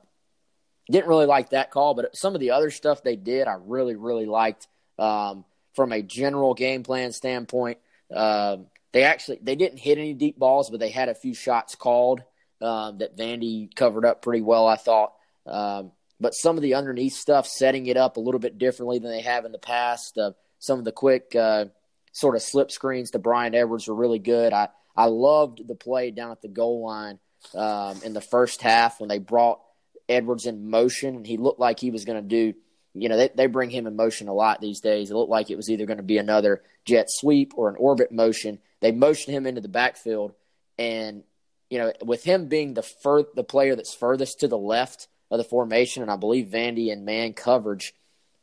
didn't 0.91 1.09
really 1.09 1.27
like 1.27 1.51
that 1.51 1.71
call, 1.71 1.95
but 1.95 2.17
some 2.17 2.35
of 2.35 2.41
the 2.41 2.51
other 2.51 2.71
stuff 2.71 3.03
they 3.03 3.17
did, 3.17 3.47
I 3.47 3.57
really, 3.61 3.95
really 3.95 4.27
liked. 4.27 4.67
Um, 4.99 5.45
from 5.75 5.93
a 5.93 6.03
general 6.03 6.55
game 6.55 6.83
plan 6.83 7.13
standpoint. 7.13 7.79
Um, 8.15 8.67
they 8.93 9.05
actually 9.05 9.39
they 9.43 9.55
didn't 9.55 9.79
hit 9.79 9.99
any 9.99 10.15
deep 10.15 10.39
balls, 10.39 10.71
but 10.71 10.81
they 10.81 10.91
had 10.91 11.09
a 11.09 11.15
few 11.15 11.35
shots 11.35 11.75
called 11.75 12.23
um, 12.61 12.99
that 12.99 13.17
Vandy 13.17 13.75
covered 13.75 14.05
up 14.05 14.23
pretty 14.23 14.43
well, 14.43 14.67
I 14.67 14.77
thought. 14.77 15.13
Um, 15.47 15.93
but 16.21 16.35
some 16.35 16.57
of 16.57 16.63
the 16.63 16.75
underneath 16.75 17.15
stuff, 17.15 17.47
setting 17.47 17.87
it 17.87 17.97
up 17.97 18.17
a 18.17 18.21
little 18.21 18.41
bit 18.41 18.59
differently 18.59 18.99
than 18.99 19.11
they 19.11 19.23
have 19.23 19.45
in 19.45 19.53
the 19.53 19.59
past. 19.59 20.19
Uh, 20.19 20.33
some 20.59 20.79
of 20.79 20.85
the 20.85 20.93
quick 20.93 21.35
uh, 21.35 21.67
sort 22.13 22.37
of 22.37 22.43
slip 22.43 22.71
screens 22.71 23.13
to 23.13 23.19
Bryan 23.19 23.55
Edwards 23.55 23.89
were 23.89 23.95
really 23.95 24.19
good. 24.19 24.53
I 24.53 24.69
I 24.97 25.07
loved 25.07 25.67
the 25.67 25.75
play 25.75 26.11
down 26.11 26.33
at 26.33 26.43
the 26.43 26.49
goal 26.49 26.85
line 26.85 27.19
um, 27.55 28.01
in 28.05 28.13
the 28.13 28.21
first 28.21 28.63
half 28.63 29.01
when 29.01 29.09
they 29.09 29.19
brought 29.19 29.61
Edwards 30.09 30.47
in 30.47 30.69
motion, 30.69 31.17
and 31.17 31.27
he 31.27 31.37
looked 31.37 31.61
like 31.61 31.81
he 31.81 31.91
was 31.91 32.05
going 32.05 32.23
to 32.23 32.29
do 32.29 32.55
you 32.95 33.09
know, 33.09 33.17
they, 33.17 33.31
they 33.35 33.47
bring 33.47 33.71
him 33.71 33.87
in 33.87 33.97
motion 33.97 34.29
a 34.29 34.35
lot 34.35 34.61
these 34.61 34.81
days. 34.81 35.11
It 35.11 35.15
looked 35.15 35.31
like 35.31 35.51
it 35.51 35.57
was 35.57 35.71
either 35.71 35.87
going 35.87 35.99
to 35.99 36.03
be 36.03 36.19
another 36.19 36.63
jet 36.85 37.07
sweep 37.09 37.53
or 37.57 37.69
an 37.69 37.77
orbit 37.79 38.11
motion. 38.11 38.59
They 38.81 38.93
motioned 38.93 39.37
him 39.37 39.47
into 39.47 39.61
the 39.61 39.69
backfield, 39.69 40.33
and 40.79 41.23
you 41.69 41.79
know, 41.79 41.93
with 42.03 42.25
him 42.25 42.49
being 42.49 42.75
the 42.75 42.83
fur- 42.83 43.29
the 43.35 43.45
player 43.45 43.77
that's 43.77 43.95
furthest 43.95 44.41
to 44.41 44.49
the 44.49 44.59
left 44.59 45.07
of 45.31 45.39
the 45.39 45.45
formation, 45.45 46.03
and 46.03 46.11
I 46.11 46.17
believe 46.17 46.49
Vandy 46.49 46.89
in 46.89 47.05
man 47.05 47.33
coverage, 47.33 47.95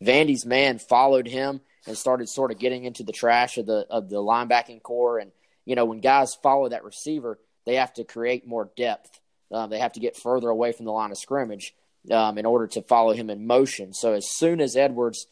Vandy's 0.02 0.46
man 0.46 0.80
followed 0.80 1.28
him 1.28 1.60
and 1.88 1.98
started 1.98 2.30
sort 2.30 2.52
of 2.52 2.60
getting 2.60 2.84
into 2.84 3.04
the 3.04 3.12
trash 3.12 3.58
of 3.58 3.66
the 3.66 3.88
of 3.90 4.10
the 4.10 4.18
linebacking 4.18 4.84
core. 4.84 5.18
And 5.18 5.32
you 5.66 5.76
know, 5.76 5.86
when 5.86 6.00
guys 6.00 6.36
follow 6.36 6.70
that 6.70 6.84
receiver, 6.84 7.40
they 7.66 7.76
have 7.76 7.94
to 7.94 8.04
create 8.04 8.48
more 8.48 8.70
depth. 8.76 9.20
Um, 9.52 9.70
they 9.70 9.80
have 9.80 9.94
to 9.94 10.00
get 10.00 10.18
further 10.18 10.50
away 10.50 10.74
from 10.74 10.86
the 10.86 10.92
line 10.92 11.12
of 11.12 11.18
scrimmage 11.18 11.74
um, 12.12 12.38
in 12.38 12.46
order 12.46 12.68
to 12.68 12.82
follow 12.82 13.14
him 13.14 13.30
in 13.30 13.48
motion. 13.48 13.94
So 13.94 14.14
as 14.14 14.28
soon 14.30 14.62
as 14.62 14.76
Edwards, 14.76 15.28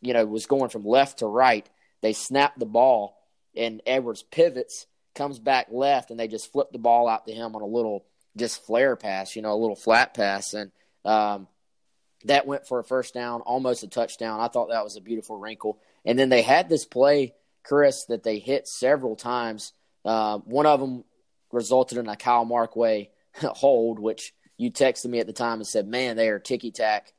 you 0.00 0.14
know, 0.14 0.24
was 0.24 0.46
going 0.46 0.70
from 0.70 0.84
left 0.84 1.18
to 1.18 1.26
right, 1.26 1.68
they 2.00 2.12
snapped 2.12 2.58
the 2.58 2.66
ball, 2.66 3.16
and 3.54 3.82
Edwards 3.86 4.22
pivots, 4.22 4.86
comes 5.14 5.38
back 5.38 5.68
left, 5.70 6.10
and 6.10 6.18
they 6.18 6.28
just 6.28 6.52
flip 6.52 6.72
the 6.72 6.78
ball 6.78 7.08
out 7.08 7.26
to 7.26 7.32
him 7.32 7.54
on 7.54 7.62
a 7.62 7.66
little 7.66 8.04
just 8.36 8.64
flare 8.64 8.96
pass, 8.96 9.36
you 9.36 9.42
know, 9.42 9.52
a 9.52 9.60
little 9.60 9.76
flat 9.76 10.14
pass, 10.14 10.54
and 10.54 10.72
um, 11.04 11.46
that 12.24 12.46
went 12.46 12.66
for 12.66 12.78
a 12.78 12.84
first 12.84 13.14
down, 13.14 13.40
almost 13.42 13.82
a 13.82 13.88
touchdown. 13.88 14.40
I 14.40 14.48
thought 14.48 14.70
that 14.70 14.84
was 14.84 14.96
a 14.96 15.00
beautiful 15.00 15.36
wrinkle. 15.36 15.78
And 16.04 16.18
then 16.18 16.28
they 16.28 16.42
had 16.42 16.68
this 16.68 16.84
play, 16.84 17.34
Chris, 17.62 18.04
that 18.06 18.22
they 18.22 18.38
hit 18.38 18.68
several 18.68 19.16
times. 19.16 19.72
Uh, 20.04 20.38
one 20.38 20.66
of 20.66 20.80
them 20.80 21.04
resulted 21.52 21.98
in 21.98 22.08
a 22.08 22.16
Kyle 22.16 22.46
Markway 22.46 23.08
hold, 23.40 23.98
which 23.98 24.34
you 24.56 24.70
texted 24.70 25.06
me 25.06 25.20
at 25.20 25.26
the 25.26 25.32
time 25.32 25.58
and 25.58 25.66
said, 25.66 25.86
"Man, 25.86 26.16
they 26.16 26.28
are 26.28 26.38
ticky 26.38 26.70
tack 26.70 27.12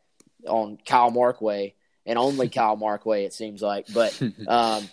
on 0.48 0.78
Kyle 0.86 1.12
Markway 1.12 1.74
and 2.06 2.18
only 2.18 2.50
Kyle 2.50 2.78
Markway." 2.78 3.26
It 3.26 3.34
seems 3.34 3.62
like, 3.62 3.88
but 3.94 4.22
um, 4.48 4.90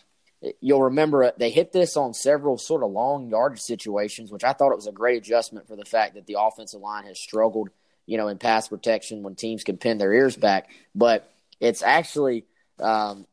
you'll 0.60 0.84
remember 0.84 1.32
they 1.36 1.50
hit 1.50 1.72
this 1.72 1.96
on 1.96 2.14
several 2.14 2.58
sort 2.58 2.82
of 2.82 2.90
long 2.90 3.28
yardage 3.28 3.60
situations, 3.60 4.30
which 4.30 4.44
I 4.44 4.52
thought 4.52 4.72
it 4.72 4.76
was 4.76 4.86
a 4.86 4.92
great 4.92 5.18
adjustment 5.18 5.68
for 5.68 5.76
the 5.76 5.84
fact 5.84 6.14
that 6.14 6.26
the 6.26 6.36
offensive 6.38 6.80
line 6.80 7.04
has 7.04 7.18
struggled, 7.20 7.70
you 8.06 8.16
know, 8.16 8.28
in 8.28 8.38
pass 8.38 8.68
protection 8.68 9.22
when 9.22 9.34
teams 9.34 9.64
can 9.64 9.76
pin 9.76 9.98
their 9.98 10.12
ears 10.12 10.36
back. 10.36 10.70
But 10.94 11.30
it's 11.60 11.82
actually 11.82 12.44
um, 12.78 13.26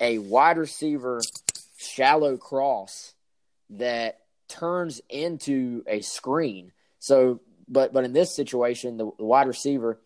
a 0.00 0.18
wide 0.18 0.58
receiver 0.58 1.20
shallow 1.76 2.36
cross 2.36 3.14
that 3.70 4.20
turns 4.48 5.00
into 5.08 5.84
a 5.86 6.00
screen. 6.00 6.72
So 6.98 7.40
but 7.68 7.92
but 7.92 8.04
in 8.04 8.12
this 8.12 8.34
situation, 8.34 8.96
the, 8.96 9.10
the 9.18 9.24
wide 9.24 9.46
receiver, 9.46 10.00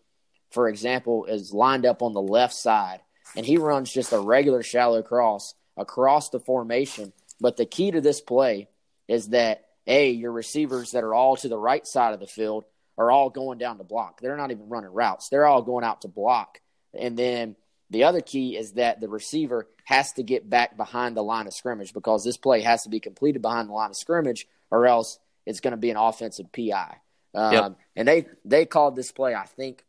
for 0.51 0.67
example, 0.67 1.25
is 1.25 1.53
lined 1.53 1.85
up 1.85 2.01
on 2.01 2.13
the 2.13 2.21
left 2.21 2.53
side, 2.53 2.99
and 3.35 3.45
he 3.45 3.57
runs 3.57 3.91
just 3.91 4.13
a 4.13 4.19
regular 4.19 4.63
shallow 4.63 5.01
cross 5.01 5.53
across 5.77 6.29
the 6.29 6.39
formation. 6.39 7.13
But 7.39 7.57
the 7.57 7.65
key 7.65 7.91
to 7.91 8.01
this 8.01 8.21
play 8.21 8.67
is 9.07 9.29
that 9.29 9.65
a 9.87 10.09
your 10.09 10.31
receivers 10.31 10.91
that 10.91 11.03
are 11.03 11.13
all 11.13 11.35
to 11.37 11.49
the 11.49 11.57
right 11.57 11.85
side 11.85 12.13
of 12.13 12.19
the 12.19 12.27
field 12.27 12.65
are 12.97 13.11
all 13.11 13.29
going 13.29 13.57
down 13.57 13.77
to 13.77 13.83
block. 13.83 14.21
They're 14.21 14.37
not 14.37 14.51
even 14.51 14.69
running 14.69 14.91
routes; 14.91 15.29
they're 15.29 15.45
all 15.45 15.61
going 15.61 15.83
out 15.83 16.01
to 16.01 16.07
block. 16.07 16.59
And 16.93 17.17
then 17.17 17.55
the 17.89 18.03
other 18.03 18.21
key 18.21 18.57
is 18.57 18.73
that 18.73 18.99
the 19.01 19.09
receiver 19.09 19.67
has 19.85 20.13
to 20.13 20.23
get 20.23 20.49
back 20.49 20.77
behind 20.77 21.15
the 21.15 21.23
line 21.23 21.47
of 21.47 21.53
scrimmage 21.53 21.93
because 21.93 22.23
this 22.23 22.37
play 22.37 22.61
has 22.61 22.83
to 22.83 22.89
be 22.89 22.99
completed 22.99 23.41
behind 23.41 23.69
the 23.69 23.73
line 23.73 23.89
of 23.89 23.97
scrimmage, 23.97 24.47
or 24.71 24.87
else 24.87 25.19
it's 25.45 25.59
going 25.59 25.71
to 25.71 25.77
be 25.77 25.89
an 25.89 25.97
offensive 25.97 26.51
PI. 26.51 26.97
Um, 27.35 27.53
yep. 27.53 27.75
And 27.95 28.07
they 28.07 28.25
they 28.45 28.65
called 28.65 28.95
this 28.95 29.11
play, 29.11 29.35
I 29.35 29.45
think, 29.45 29.83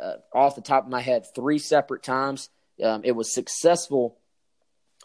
uh, 0.00 0.14
off 0.32 0.56
the 0.56 0.62
top 0.62 0.84
of 0.84 0.90
my 0.90 1.00
head, 1.00 1.26
three 1.34 1.58
separate 1.58 2.02
times. 2.02 2.50
Um, 2.82 3.02
it 3.04 3.12
was 3.12 3.32
successful 3.32 4.18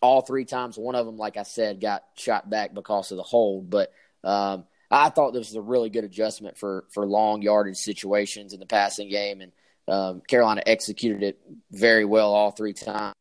all 0.02 0.22
three 0.22 0.46
times. 0.46 0.78
One 0.78 0.96
of 0.96 1.06
them, 1.06 1.18
like 1.18 1.38
I 1.38 1.44
said, 1.44 1.82
got 1.82 2.04
shot 2.16 2.50
back 2.50 2.74
because 2.74 3.12
of 3.12 3.18
the 3.18 3.24
hold. 3.24 3.70
But 3.70 3.92
um, 4.24 4.66
I 4.90 5.10
thought 5.10 5.32
this 5.34 5.50
was 5.50 5.56
a 5.56 5.62
really 5.62 5.90
good 5.90 6.04
adjustment 6.04 6.58
for 6.58 6.86
for 6.90 7.06
long 7.06 7.42
yardage 7.42 7.78
situations 7.78 8.54
in 8.54 8.60
the 8.60 8.66
passing 8.66 9.10
game, 9.10 9.42
and 9.42 9.52
um, 9.88 10.22
Carolina 10.22 10.64
executed 10.66 11.24
it 11.24 11.40
very 11.72 12.06
well 12.06 12.34
all 12.34 12.52
three 12.52 12.74
times. 12.74 13.14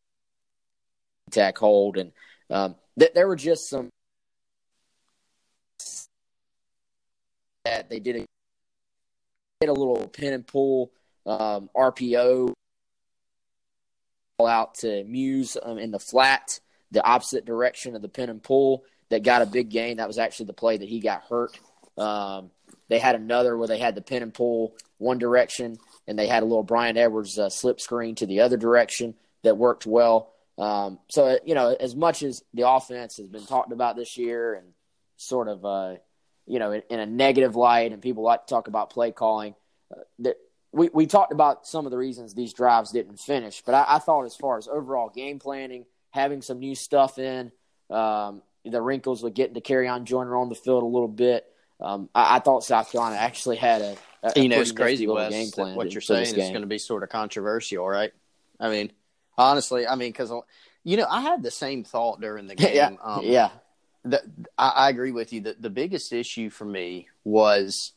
Attack 1.29 1.59
hold, 1.59 1.97
and 1.97 2.13
um, 2.51 2.77
th- 2.99 3.13
there 3.15 3.27
were 3.27 3.37
just 3.37 3.69
some 3.69 3.89
that 7.65 7.91
they 7.91 7.99
did 7.99 8.17
a 8.17 8.25
a 9.65 9.73
little 9.73 10.07
pin 10.09 10.33
and 10.33 10.47
pull 10.47 10.93
um, 11.25 11.69
RPO 11.75 12.53
out 14.41 14.75
to 14.77 15.03
Muse 15.05 15.57
um, 15.63 15.79
in 15.79 15.91
the 15.91 15.99
flat, 15.99 16.61
the 16.91 17.05
opposite 17.05 17.45
direction 17.45 17.97
of 17.97 18.03
the 18.03 18.09
pin 18.09 18.31
and 18.31 18.43
pull 18.43 18.85
that 19.11 19.23
got 19.23 19.43
a 19.43 19.47
big 19.47 19.71
gain. 19.71 19.99
That 19.99 20.09
was 20.09 20.19
actually 20.19 20.47
the 20.47 20.53
play 20.55 20.77
that 20.77 20.89
he 20.89 21.01
got 21.01 21.25
hurt. 21.29 21.59
Um, 21.97 22.51
they 22.89 22.99
had 22.99 23.15
another 23.15 23.57
where 23.57 23.69
they 23.69 23.79
had 23.79 23.95
the 23.95 24.03
pin 24.03 24.23
and 24.23 24.33
pull 24.35 24.75
one 24.99 25.19
direction, 25.19 25.77
and 26.07 26.19
they 26.19 26.27
had 26.27 26.43
a 26.43 26.47
little 26.47 26.63
Bryan 26.63 26.97
Edwards 26.97 27.39
uh, 27.39 27.49
slip 27.49 27.81
screen 27.81 28.15
to 28.17 28.27
the 28.27 28.41
other 28.41 28.57
direction 28.57 29.15
that 29.43 29.57
worked 29.57 29.87
well. 29.87 30.33
Um, 30.59 30.99
so, 31.11 31.39
you 31.45 31.55
know, 31.55 31.77
as 31.79 31.95
much 31.95 32.23
as 32.23 32.43
the 32.55 32.69
offense 32.69 33.19
has 33.19 33.29
been 33.29 33.45
talked 33.45 33.73
about 33.73 33.97
this 33.97 34.17
year 34.17 34.55
and 34.55 34.69
sort 35.17 35.49
of 35.49 35.65
uh, 35.65 35.97
you 36.47 36.59
know, 36.59 36.73
in, 36.73 36.83
in, 36.89 37.01
a 37.01 37.07
negative 37.07 37.57
light, 37.57 37.93
and 37.93 38.01
people 38.01 38.23
like 38.23 38.47
to 38.47 38.55
talk 38.55 38.69
about 38.69 38.91
play 38.91 39.11
calling. 39.11 39.55
Uh, 39.91 40.01
that 40.21 40.37
we 40.73 40.89
we 40.93 41.07
talked 41.07 41.33
about 41.33 41.67
some 41.67 41.85
of 41.85 41.91
the 41.91 41.99
reasons 41.99 42.35
these 42.35 42.53
drives 42.53 42.93
didn't 42.93 43.19
finish, 43.19 43.63
but 43.63 43.75
I, 43.75 43.97
I 43.97 43.99
thought 43.99 44.25
as 44.25 44.37
far 44.37 44.57
as 44.57 44.69
overall 44.69 45.11
game 45.15 45.39
planning, 45.39 45.85
having 46.11 46.43
some 46.43 46.61
new 46.61 46.75
stuff 46.75 47.19
in, 47.19 47.51
um, 47.91 48.43
the 48.71 48.81
wrinkles 48.81 49.23
with 49.23 49.35
getting 49.35 49.61
Dakereon 49.61 50.05
Joyner 50.05 50.37
on 50.37 50.49
the 50.49 50.55
field 50.55 50.83
a 50.83 50.87
little 50.87 51.09
bit. 51.09 51.47
Um, 51.81 52.09
I, 52.15 52.37
I, 52.37 52.39
thought 52.41 52.65
South 52.65 52.91
Carolina 52.91 53.17
actually 53.17 53.57
had 53.57 53.83
a, 53.83 53.97
a, 54.23 54.41
you 54.41 54.49
know, 54.49 54.61
it's 54.61 54.73
crazy, 54.73 55.07
Wes, 55.07 55.31
game 55.31 55.51
plan 55.51 55.77
what 55.77 55.93
you're 55.93 56.01
saying 56.01 56.35
is 56.35 56.49
going 56.49 56.63
to 56.63 56.67
be 56.67 56.79
sort 56.79 57.03
of 57.03 57.11
controversial, 57.11 57.87
right? 57.87 58.13
I 58.59 58.71
mean, 58.71 58.93
honestly, 59.37 59.87
I 59.87 59.95
mean, 59.95 60.11
because 60.11 60.33
you 60.85 60.97
know, 60.97 61.07
I 61.09 61.21
had 61.21 61.43
the 61.43 61.51
same 61.51 61.85
thought 61.85 62.21
during 62.21 62.47
the 62.47 62.55
game. 62.57 62.75
yeah, 62.75 62.91
Um, 63.03 63.21
yeah, 63.25 63.51
the, 64.05 64.23
I, 64.57 64.69
I 64.69 64.89
agree 64.89 65.13
with 65.13 65.33
you. 65.35 65.43
The, 65.43 65.57
the 65.59 65.71
biggest 65.71 66.13
issue 66.13 66.49
for 66.49 66.65
me 66.65 67.09
was 67.25 67.93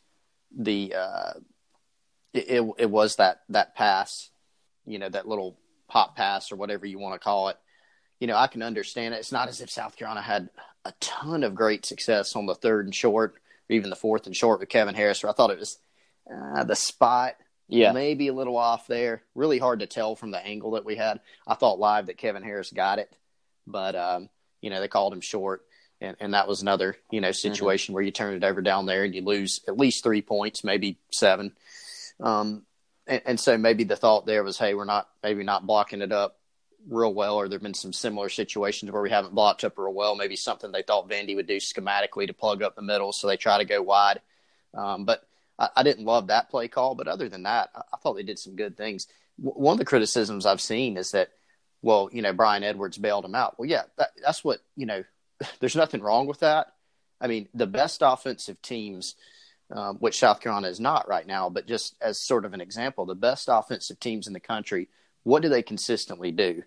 the 0.55 0.95
uh, 0.95 1.33
it, 2.33 2.49
it 2.49 2.71
it 2.79 2.89
was 2.89 3.15
that 3.15 3.41
that 3.49 3.75
pass, 3.75 4.29
you 4.85 4.99
know, 4.99 5.07
that 5.07 5.27
little 5.27 5.57
pop 5.87 6.17
pass 6.17 6.51
or 6.51 6.57
whatever 6.57 6.85
you 6.85 6.99
want 6.99 7.13
to 7.15 7.19
call 7.19 7.49
it. 7.49 7.57
You 8.19 8.27
know, 8.27 8.37
I 8.37 8.47
can 8.47 8.61
understand 8.61 9.13
it. 9.13 9.17
It's 9.17 9.31
not 9.31 9.47
as 9.47 9.61
if 9.61 9.69
South 9.69 9.95
Carolina 9.95 10.21
had 10.21 10.49
a 10.85 10.93
ton 10.99 11.43
of 11.43 11.55
great 11.55 11.85
success 11.85 12.35
on 12.35 12.45
the 12.45 12.55
third 12.55 12.85
and 12.85 12.95
short, 12.95 13.35
or 13.69 13.73
even 13.73 13.89
the 13.89 13.95
fourth 13.95 14.25
and 14.25 14.35
short 14.35 14.59
with 14.59 14.69
Kevin 14.69 14.95
Harris. 14.95 15.23
I 15.23 15.31
thought 15.31 15.51
it 15.51 15.59
was 15.59 15.77
uh, 16.29 16.63
the 16.63 16.75
spot 16.75 17.35
yeah. 17.69 17.91
maybe 17.91 18.27
a 18.27 18.33
little 18.33 18.57
off 18.57 18.87
there. 18.87 19.23
Really 19.35 19.59
hard 19.59 19.79
to 19.79 19.87
tell 19.87 20.15
from 20.15 20.31
the 20.31 20.45
angle 20.45 20.71
that 20.71 20.85
we 20.85 20.95
had. 20.95 21.19
I 21.47 21.53
thought 21.55 21.79
live 21.79 22.07
that 22.07 22.17
Kevin 22.17 22.43
Harris 22.43 22.71
got 22.71 22.99
it, 22.99 23.15
but 23.67 23.95
um, 23.95 24.29
you 24.61 24.69
know 24.69 24.81
they 24.81 24.87
called 24.87 25.13
him 25.13 25.21
short, 25.21 25.63
and, 26.01 26.17
and 26.19 26.33
that 26.33 26.47
was 26.47 26.61
another 26.61 26.97
you 27.11 27.21
know 27.21 27.31
situation 27.31 27.93
where 27.93 28.03
you 28.03 28.11
turn 28.11 28.33
it 28.33 28.43
over 28.43 28.61
down 28.61 28.85
there 28.85 29.03
and 29.03 29.13
you 29.13 29.21
lose 29.21 29.61
at 29.67 29.77
least 29.77 30.03
three 30.03 30.21
points, 30.21 30.63
maybe 30.63 30.97
seven. 31.11 31.53
Um, 32.19 32.63
and, 33.07 33.21
and 33.25 33.39
so 33.39 33.57
maybe 33.57 33.83
the 33.83 33.95
thought 33.95 34.25
there 34.25 34.43
was, 34.43 34.57
hey, 34.57 34.73
we're 34.73 34.85
not 34.85 35.07
maybe 35.23 35.43
not 35.43 35.65
blocking 35.65 36.01
it 36.01 36.11
up 36.11 36.38
real 36.87 37.13
well, 37.13 37.35
or 37.35 37.47
there've 37.47 37.61
been 37.61 37.73
some 37.73 37.93
similar 37.93 38.29
situations 38.29 38.91
where 38.91 39.01
we 39.01 39.09
haven't 39.09 39.35
blocked 39.35 39.63
up 39.63 39.77
real 39.77 39.93
well. 39.93 40.15
Maybe 40.15 40.35
something 40.35 40.71
they 40.71 40.81
thought 40.81 41.09
Vandy 41.09 41.35
would 41.35 41.47
do 41.47 41.57
schematically 41.57 42.27
to 42.27 42.33
plug 42.33 42.63
up 42.63 42.75
the 42.75 42.81
middle, 42.81 43.11
so 43.11 43.27
they 43.27 43.37
try 43.37 43.57
to 43.57 43.65
go 43.65 43.81
wide. 43.81 44.21
Um, 44.73 45.05
but 45.05 45.23
I, 45.57 45.69
I 45.77 45.83
didn't 45.83 46.05
love 46.05 46.27
that 46.27 46.49
play 46.49 46.67
call. 46.67 46.95
But 46.95 47.07
other 47.07 47.29
than 47.29 47.43
that, 47.43 47.69
I, 47.75 47.81
I 47.93 47.97
thought 47.97 48.13
they 48.13 48.23
did 48.23 48.39
some 48.39 48.55
good 48.55 48.77
things. 48.77 49.07
W- 49.39 49.59
one 49.59 49.73
of 49.73 49.79
the 49.79 49.85
criticisms 49.85 50.45
I've 50.45 50.61
seen 50.61 50.97
is 50.97 51.11
that, 51.11 51.29
well, 51.81 52.09
you 52.11 52.21
know, 52.21 52.33
Bryan 52.33 52.63
Edwards 52.63 52.97
bailed 52.97 53.25
him 53.25 53.35
out. 53.35 53.59
Well, 53.59 53.69
yeah, 53.69 53.83
that, 53.97 54.09
that's 54.23 54.43
what 54.43 54.59
you 54.75 54.85
know. 54.85 55.03
There's 55.59 55.75
nothing 55.75 56.01
wrong 56.01 56.27
with 56.27 56.39
that. 56.39 56.73
I 57.21 57.27
mean, 57.27 57.49
the 57.53 57.67
best 57.67 58.01
offensive 58.01 58.61
teams, 58.61 59.15
um, 59.71 59.97
which 59.97 60.19
South 60.19 60.39
Carolina 60.39 60.67
is 60.67 60.79
not 60.79 61.07
right 61.07 61.27
now, 61.27 61.49
but 61.49 61.67
just 61.67 61.95
as 62.01 62.17
sort 62.19 62.45
of 62.45 62.53
an 62.53 62.61
example, 62.61 63.05
the 63.05 63.15
best 63.15 63.49
offensive 63.51 63.99
teams 63.99 64.27
in 64.27 64.33
the 64.33 64.39
country, 64.39 64.87
what 65.23 65.41
do 65.41 65.49
they 65.49 65.61
consistently 65.61 66.31
do? 66.31 66.63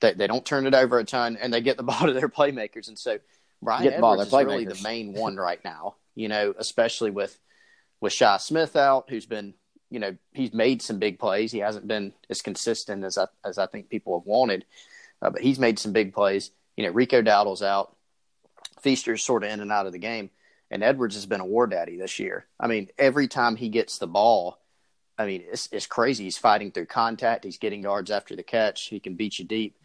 They, 0.00 0.12
they 0.12 0.26
don't 0.26 0.44
turn 0.44 0.66
it 0.66 0.74
over 0.74 0.98
a 0.98 1.04
ton, 1.04 1.36
and 1.40 1.52
they 1.52 1.60
get 1.60 1.76
the 1.76 1.82
ball 1.84 2.06
to 2.06 2.12
their 2.12 2.28
playmakers. 2.28 2.88
And 2.88 2.98
so 2.98 3.18
Bryan 3.62 3.84
Get 3.84 3.96
the 3.96 4.00
ball 4.00 4.20
Edwards 4.20 4.32
is 4.32 4.44
really 4.44 4.64
the 4.66 4.82
main 4.82 5.12
one 5.12 5.36
right 5.38 5.62
now. 5.64 5.96
You 6.14 6.28
know, 6.28 6.54
especially 6.58 7.10
with 7.10 7.38
with 8.00 8.12
Shi 8.12 8.38
Smith 8.38 8.76
out, 8.76 9.06
who's 9.08 9.26
been 9.26 9.54
you 9.90 9.98
know 9.98 10.16
he's 10.32 10.52
made 10.52 10.82
some 10.82 10.98
big 10.98 11.18
plays. 11.18 11.50
He 11.50 11.58
hasn't 11.58 11.88
been 11.88 12.12
as 12.30 12.42
consistent 12.42 13.04
as 13.04 13.18
I 13.18 13.26
as 13.44 13.58
I 13.58 13.66
think 13.66 13.88
people 13.88 14.18
have 14.18 14.26
wanted, 14.26 14.64
uh, 15.22 15.30
but 15.30 15.42
he's 15.42 15.58
made 15.58 15.78
some 15.78 15.92
big 15.92 16.12
plays. 16.12 16.50
You 16.76 16.84
know, 16.84 16.92
Rico 16.92 17.22
Dowdle's 17.22 17.62
out. 17.62 17.96
Feaster's 18.80 19.24
sort 19.24 19.44
of 19.44 19.50
in 19.50 19.60
and 19.60 19.72
out 19.72 19.86
of 19.86 19.92
the 19.92 19.98
game, 19.98 20.30
and 20.70 20.82
Edwards 20.82 21.14
has 21.14 21.26
been 21.26 21.40
a 21.40 21.46
war 21.46 21.66
daddy 21.66 21.96
this 21.96 22.18
year. 22.18 22.46
I 22.60 22.66
mean, 22.66 22.88
every 22.98 23.28
time 23.28 23.56
he 23.56 23.68
gets 23.70 23.98
the 23.98 24.06
ball, 24.06 24.58
I 25.18 25.26
mean, 25.26 25.44
it's 25.50 25.68
it's 25.72 25.86
crazy. 25.86 26.24
He's 26.24 26.38
fighting 26.38 26.72
through 26.72 26.86
contact. 26.86 27.44
He's 27.44 27.58
getting 27.58 27.82
yards 27.82 28.10
after 28.10 28.34
the 28.34 28.42
catch. 28.42 28.88
He 28.88 29.00
can 29.00 29.14
beat 29.14 29.38
you 29.38 29.44
deep, 29.44 29.76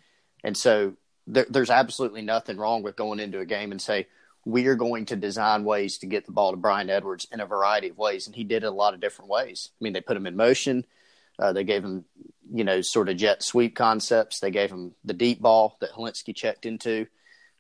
and 0.44 0.58
so 0.58 0.94
there, 1.28 1.46
there's 1.50 1.70
absolutely 1.70 2.22
nothing 2.22 2.58
wrong 2.58 2.82
with 2.82 2.96
going 2.96 3.20
into 3.20 3.40
a 3.40 3.46
game 3.46 3.72
and 3.72 3.82
say 3.82 4.08
we 4.46 4.66
are 4.68 4.76
going 4.76 5.06
to 5.06 5.16
design 5.16 5.64
ways 5.64 6.00
to 6.00 6.08
get 6.08 6.26
the 6.26 6.32
ball 6.32 6.52
to 6.52 6.58
Bryan 6.58 6.90
Edwards 6.90 7.28
in 7.32 7.40
a 7.40 7.46
variety 7.46 7.90
of 7.90 7.98
ways, 7.98 8.26
and 8.26 8.36
he 8.36 8.44
did 8.44 8.64
it 8.64 8.68
a 8.68 8.72
lot 8.72 8.94
of 8.94 9.00
different 9.00 9.30
ways. 9.30 9.70
I 9.80 9.84
mean, 9.84 9.94
they 9.94 10.02
put 10.02 10.18
him 10.18 10.26
in 10.26 10.36
motion. 10.36 10.86
Uh, 11.38 11.54
they 11.54 11.64
gave 11.64 11.84
him, 11.84 12.06
you 12.52 12.64
know, 12.64 12.82
sort 12.82 13.10
of 13.10 13.18
jet 13.18 13.44
sweep 13.44 13.76
concepts. 13.76 14.40
They 14.40 14.52
gave 14.52 14.72
him 14.72 14.94
the 15.06 15.14
deep 15.14 15.42
ball 15.42 15.78
that 15.82 15.92
Hilinski 15.92 16.36
checked 16.36 16.66
into. 16.66 17.08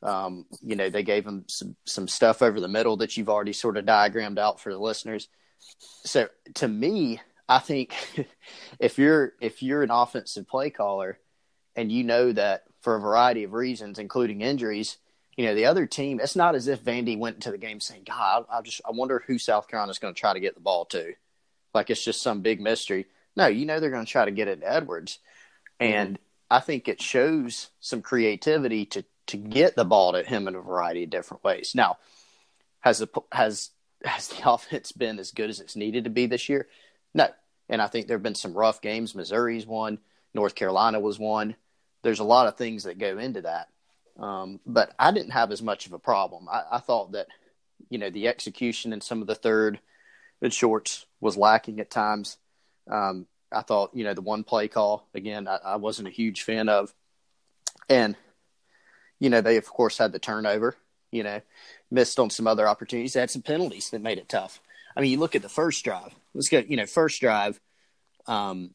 Um, 0.01 0.45
you 0.61 0.75
know, 0.75 0.89
they 0.89 1.03
gave 1.03 1.25
him 1.25 1.45
some, 1.47 1.75
some 1.85 2.07
stuff 2.07 2.41
over 2.41 2.59
the 2.59 2.67
middle 2.67 2.97
that 2.97 3.17
you've 3.17 3.29
already 3.29 3.53
sort 3.53 3.77
of 3.77 3.85
diagrammed 3.85 4.39
out 4.39 4.59
for 4.59 4.71
the 4.71 4.79
listeners. 4.79 5.27
So 6.05 6.29
to 6.55 6.67
me, 6.67 7.21
I 7.49 7.59
think 7.59 7.95
if 8.79 8.97
you're 8.99 9.33
if 9.41 9.63
you're 9.63 9.83
an 9.83 9.91
offensive 9.91 10.47
play 10.47 10.69
caller 10.69 11.19
and 11.75 11.91
you 11.91 12.03
know 12.03 12.31
that 12.31 12.63
for 12.81 12.95
a 12.95 13.01
variety 13.01 13.43
of 13.43 13.53
reasons, 13.53 13.99
including 13.99 14.41
injuries, 14.41 14.97
you 15.35 15.45
know 15.45 15.55
the 15.55 15.65
other 15.65 15.87
team. 15.87 16.19
It's 16.21 16.35
not 16.35 16.55
as 16.55 16.67
if 16.67 16.83
Vandy 16.83 17.17
went 17.17 17.35
into 17.35 17.51
the 17.51 17.57
game 17.57 17.79
saying, 17.79 18.03
"God, 18.05 18.45
I, 18.49 18.59
I 18.59 18.61
just 18.61 18.81
I 18.85 18.91
wonder 18.91 19.23
who 19.25 19.39
South 19.39 19.67
Carolina's 19.67 19.99
going 19.99 20.13
to 20.13 20.19
try 20.19 20.33
to 20.33 20.39
get 20.39 20.53
the 20.53 20.61
ball 20.61 20.85
to," 20.85 21.13
like 21.73 21.89
it's 21.89 22.03
just 22.03 22.21
some 22.21 22.41
big 22.41 22.61
mystery. 22.61 23.07
No, 23.35 23.47
you 23.47 23.65
know 23.65 23.79
they're 23.79 23.89
going 23.89 24.05
to 24.05 24.11
try 24.11 24.25
to 24.25 24.31
get 24.31 24.47
it 24.47 24.61
to 24.61 24.71
Edwards, 24.71 25.19
mm-hmm. 25.81 25.91
and 25.91 26.19
I 26.51 26.59
think 26.59 26.87
it 26.87 27.01
shows 27.01 27.69
some 27.79 28.03
creativity 28.03 28.85
to 28.87 29.03
to 29.27 29.37
get 29.37 29.75
the 29.75 29.85
ball 29.85 30.13
to 30.13 30.23
him 30.23 30.47
in 30.47 30.55
a 30.55 30.61
variety 30.61 31.03
of 31.03 31.09
different 31.09 31.43
ways. 31.43 31.71
Now, 31.73 31.97
has 32.81 32.99
the 32.99 33.07
has 33.31 33.71
has 34.05 34.27
the 34.27 34.41
offense 34.51 34.91
been 34.91 35.17
as 35.17 35.31
good 35.31 35.49
as 35.49 35.59
it's 35.59 35.75
needed 35.75 36.03
to 36.03 36.11
be 36.11 36.27
this 36.27 36.47
year? 36.47 36.67
No, 37.13 37.27
and 37.67 37.81
I 37.81 37.87
think 37.87 38.07
there 38.07 38.17
have 38.17 38.23
been 38.23 38.35
some 38.35 38.53
rough 38.53 38.81
games. 38.81 39.15
Missouri's 39.15 39.65
one, 39.65 39.99
North 40.33 40.55
Carolina 40.55 40.99
was 40.99 41.19
one. 41.19 41.55
There's 42.01 42.19
a 42.19 42.25
lot 42.25 42.47
of 42.47 42.57
things 42.57 42.83
that 42.83 42.97
go 42.97 43.17
into 43.17 43.41
that, 43.41 43.69
um, 44.19 44.59
but 44.65 44.93
I 44.97 45.11
didn't 45.11 45.31
have 45.31 45.51
as 45.51 45.61
much 45.61 45.85
of 45.85 45.93
a 45.93 45.99
problem. 45.99 46.47
I, 46.49 46.63
I 46.73 46.79
thought 46.79 47.11
that 47.13 47.27
you 47.89 47.97
know 47.97 48.09
the 48.09 48.27
execution 48.27 48.93
in 48.93 49.01
some 49.01 49.21
of 49.21 49.27
the 49.27 49.35
third 49.35 49.79
and 50.41 50.53
shorts 50.53 51.05
was 51.19 51.37
lacking 51.37 51.79
at 51.79 51.91
times. 51.91 52.37
Um, 52.89 53.27
I 53.51 53.61
thought 53.61 53.91
you 53.93 54.03
know 54.03 54.13
the 54.13 54.21
one 54.21 54.43
play 54.43 54.67
call 54.67 55.07
again 55.13 55.47
I, 55.47 55.57
I 55.57 55.75
wasn't 55.75 56.07
a 56.07 56.11
huge 56.11 56.43
fan 56.43 56.69
of, 56.69 56.93
and 57.89 58.15
you 59.19 59.29
know 59.29 59.41
they 59.41 59.57
of 59.57 59.67
course 59.67 59.97
had 59.97 60.11
the 60.11 60.19
turnover. 60.19 60.75
You 61.11 61.23
know, 61.23 61.41
missed 61.89 62.19
on 62.19 62.29
some 62.29 62.45
other 62.45 62.67
opportunities. 62.67 63.13
They 63.13 63.19
had 63.19 63.31
some 63.31 63.41
penalties 63.41 63.89
that 63.89 64.01
made 64.01 64.19
it 64.19 64.29
tough. 64.29 64.61
I 64.99 65.01
mean, 65.01 65.11
you 65.11 65.17
look 65.17 65.35
at 65.37 65.41
the 65.41 65.47
first 65.47 65.85
drive. 65.85 66.13
Let's 66.33 66.49
go. 66.49 66.59
You 66.59 66.75
know, 66.75 66.85
first 66.85 67.21
drive. 67.21 67.57
Um, 68.27 68.71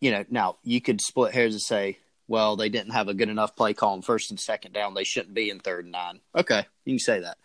you 0.00 0.10
know, 0.10 0.24
now 0.30 0.56
you 0.64 0.80
could 0.80 1.02
split 1.02 1.34
hairs 1.34 1.52
and 1.52 1.60
say, 1.60 1.98
well, 2.26 2.56
they 2.56 2.70
didn't 2.70 2.92
have 2.92 3.08
a 3.08 3.14
good 3.14 3.28
enough 3.28 3.54
play 3.54 3.74
call 3.74 3.92
on 3.92 4.00
first 4.00 4.30
and 4.30 4.40
second 4.40 4.72
down. 4.72 4.94
They 4.94 5.04
shouldn't 5.04 5.34
be 5.34 5.50
in 5.50 5.60
third 5.60 5.84
and 5.84 5.92
nine. 5.92 6.20
Okay, 6.34 6.64
you 6.86 6.94
can 6.94 6.98
say 6.98 7.20
that. 7.20 7.36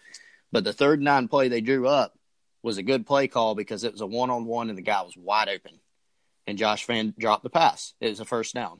But 0.53 0.63
the 0.63 0.71
third 0.71 0.99
and 0.99 1.05
nine 1.05 1.27
play 1.27 1.49
they 1.49 1.59
drew 1.59 1.85
up 1.85 2.17
was 2.63 2.77
a 2.77 2.83
good 2.83 3.05
play 3.05 3.27
call 3.27 3.55
because 3.55 3.83
it 3.83 3.91
was 3.91 3.99
a 3.99 4.05
one 4.05 4.29
on 4.29 4.45
one 4.45 4.69
and 4.69 4.77
the 4.77 4.83
guy 4.83 5.01
was 5.01 5.17
wide 5.17 5.49
open. 5.49 5.81
And 6.47 6.57
Josh 6.57 6.85
Vann 6.85 7.13
dropped 7.19 7.43
the 7.43 7.49
pass. 7.49 7.93
It 7.99 8.07
was 8.07 8.21
a 8.21 8.25
first 8.25 8.55
down. 8.55 8.79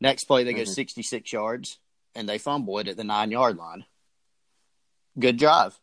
Next 0.00 0.24
play, 0.24 0.42
they 0.42 0.54
go 0.54 0.64
66 0.64 1.32
yards 1.32 1.78
and 2.16 2.28
they 2.28 2.38
fumble 2.38 2.80
it 2.80 2.88
at 2.88 2.96
the 2.96 3.04
nine 3.04 3.30
yard 3.30 3.58
line. 3.58 3.84
Good 5.16 5.36
drive. 5.36 5.78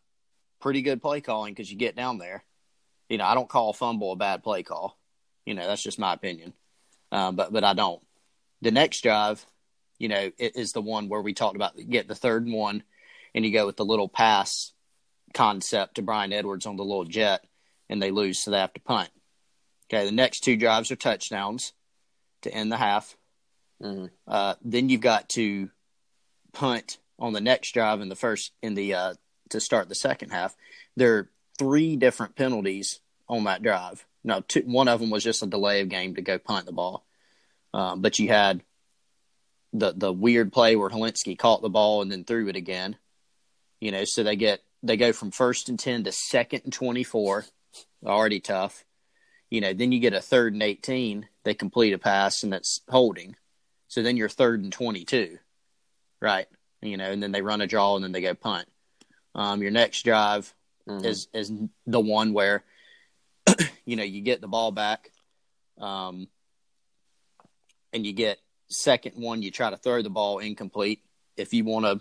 Pretty 0.60 0.82
good 0.82 1.02
play 1.02 1.20
calling 1.20 1.52
because 1.52 1.70
you 1.70 1.76
get 1.76 1.96
down 1.96 2.18
there. 2.18 2.44
You 3.08 3.18
know, 3.18 3.24
I 3.24 3.34
don't 3.34 3.48
call 3.48 3.70
a 3.70 3.74
fumble 3.74 4.12
a 4.12 4.16
bad 4.16 4.42
play 4.42 4.62
call. 4.62 4.98
You 5.46 5.54
know, 5.54 5.66
that's 5.66 5.82
just 5.82 5.98
my 5.98 6.12
opinion. 6.12 6.52
Uh, 7.10 7.32
but 7.32 7.52
but 7.52 7.64
I 7.64 7.74
don't. 7.74 8.02
The 8.62 8.70
next 8.70 9.02
drive, 9.02 9.44
you 9.98 10.08
know, 10.08 10.30
it 10.38 10.56
is 10.56 10.72
the 10.72 10.82
one 10.82 11.08
where 11.08 11.22
we 11.22 11.34
talked 11.34 11.56
about 11.56 11.76
get 11.76 12.08
the 12.08 12.14
third 12.14 12.44
and 12.44 12.54
one, 12.54 12.82
and 13.34 13.44
you 13.44 13.52
go 13.52 13.66
with 13.66 13.76
the 13.76 13.84
little 13.84 14.08
pass 14.08 14.72
concept 15.34 15.96
to 15.96 16.02
Bryan 16.02 16.32
Edwards 16.32 16.66
on 16.66 16.76
the 16.76 16.84
little 16.84 17.04
jet, 17.04 17.44
and 17.88 18.02
they 18.02 18.10
lose, 18.10 18.38
so 18.38 18.50
they 18.50 18.58
have 18.58 18.74
to 18.74 18.80
punt. 18.80 19.10
Okay, 19.92 20.04
the 20.04 20.12
next 20.12 20.40
two 20.40 20.56
drives 20.56 20.90
are 20.90 20.96
touchdowns 20.96 21.72
to 22.42 22.52
end 22.52 22.70
the 22.70 22.76
half. 22.76 23.16
Uh, 24.28 24.54
then 24.62 24.88
you've 24.88 25.00
got 25.00 25.28
to 25.30 25.70
punt 26.52 26.98
on 27.18 27.32
the 27.32 27.40
next 27.40 27.72
drive 27.72 28.00
in 28.00 28.08
the 28.08 28.16
first 28.16 28.52
in 28.62 28.74
the 28.74 28.94
uh, 28.94 29.14
to 29.50 29.60
start 29.60 29.88
the 29.88 29.94
second 29.94 30.30
half. 30.30 30.56
There 30.96 31.16
are 31.16 31.30
three 31.58 31.96
different 31.96 32.36
penalties 32.36 33.00
on 33.28 33.44
that 33.44 33.62
drive. 33.62 34.04
No, 34.24 34.40
two, 34.40 34.62
one 34.62 34.88
of 34.88 35.00
them 35.00 35.10
was 35.10 35.24
just 35.24 35.42
a 35.42 35.46
delay 35.46 35.80
of 35.80 35.88
game 35.88 36.14
to 36.16 36.22
go 36.22 36.38
punt 36.38 36.66
the 36.66 36.72
ball. 36.72 37.04
Um, 37.72 38.00
but 38.00 38.18
you 38.18 38.28
had 38.28 38.62
the 39.72 39.92
the 39.92 40.12
weird 40.12 40.52
play 40.52 40.76
where 40.76 40.90
Hilinski 40.90 41.38
caught 41.38 41.62
the 41.62 41.68
ball 41.68 42.02
and 42.02 42.10
then 42.10 42.24
threw 42.24 42.48
it 42.48 42.56
again. 42.56 42.96
You 43.80 43.92
know, 43.92 44.04
so 44.04 44.22
they 44.22 44.36
get 44.36 44.60
they 44.82 44.96
go 44.96 45.12
from 45.12 45.30
first 45.30 45.68
and 45.68 45.78
ten 45.78 46.04
to 46.04 46.12
second 46.12 46.62
and 46.64 46.72
twenty 46.72 47.04
four, 47.04 47.44
already 48.04 48.40
tough. 48.40 48.84
You 49.48 49.60
know, 49.60 49.72
then 49.72 49.92
you 49.92 50.00
get 50.00 50.12
a 50.12 50.20
third 50.20 50.52
and 50.52 50.62
eighteen. 50.62 51.28
They 51.44 51.54
complete 51.54 51.92
a 51.92 51.98
pass 51.98 52.42
and 52.42 52.52
that's 52.52 52.80
holding. 52.88 53.36
So 53.88 54.02
then 54.02 54.16
you're 54.16 54.28
third 54.28 54.62
and 54.62 54.72
twenty 54.72 55.04
two, 55.04 55.38
right? 56.20 56.46
You 56.82 56.96
know, 56.96 57.10
and 57.10 57.22
then 57.22 57.32
they 57.32 57.42
run 57.42 57.60
a 57.60 57.66
draw 57.66 57.94
and 57.94 58.04
then 58.04 58.12
they 58.12 58.20
go 58.20 58.34
punt. 58.34 58.68
Um, 59.34 59.62
your 59.62 59.70
next 59.70 60.02
drive 60.02 60.52
is 60.98 61.28
is 61.32 61.52
the 61.86 62.00
one 62.00 62.32
where 62.32 62.64
you 63.84 63.96
know 63.96 64.02
you 64.02 64.20
get 64.22 64.40
the 64.40 64.48
ball 64.48 64.72
back, 64.72 65.10
um, 65.78 66.28
and 67.92 68.04
you 68.04 68.12
get 68.12 68.38
second 68.68 69.12
one. 69.16 69.42
You 69.42 69.50
try 69.50 69.70
to 69.70 69.76
throw 69.76 70.02
the 70.02 70.10
ball 70.10 70.38
incomplete. 70.38 71.02
If 71.36 71.54
you 71.54 71.64
want 71.64 71.86
to, 71.86 72.00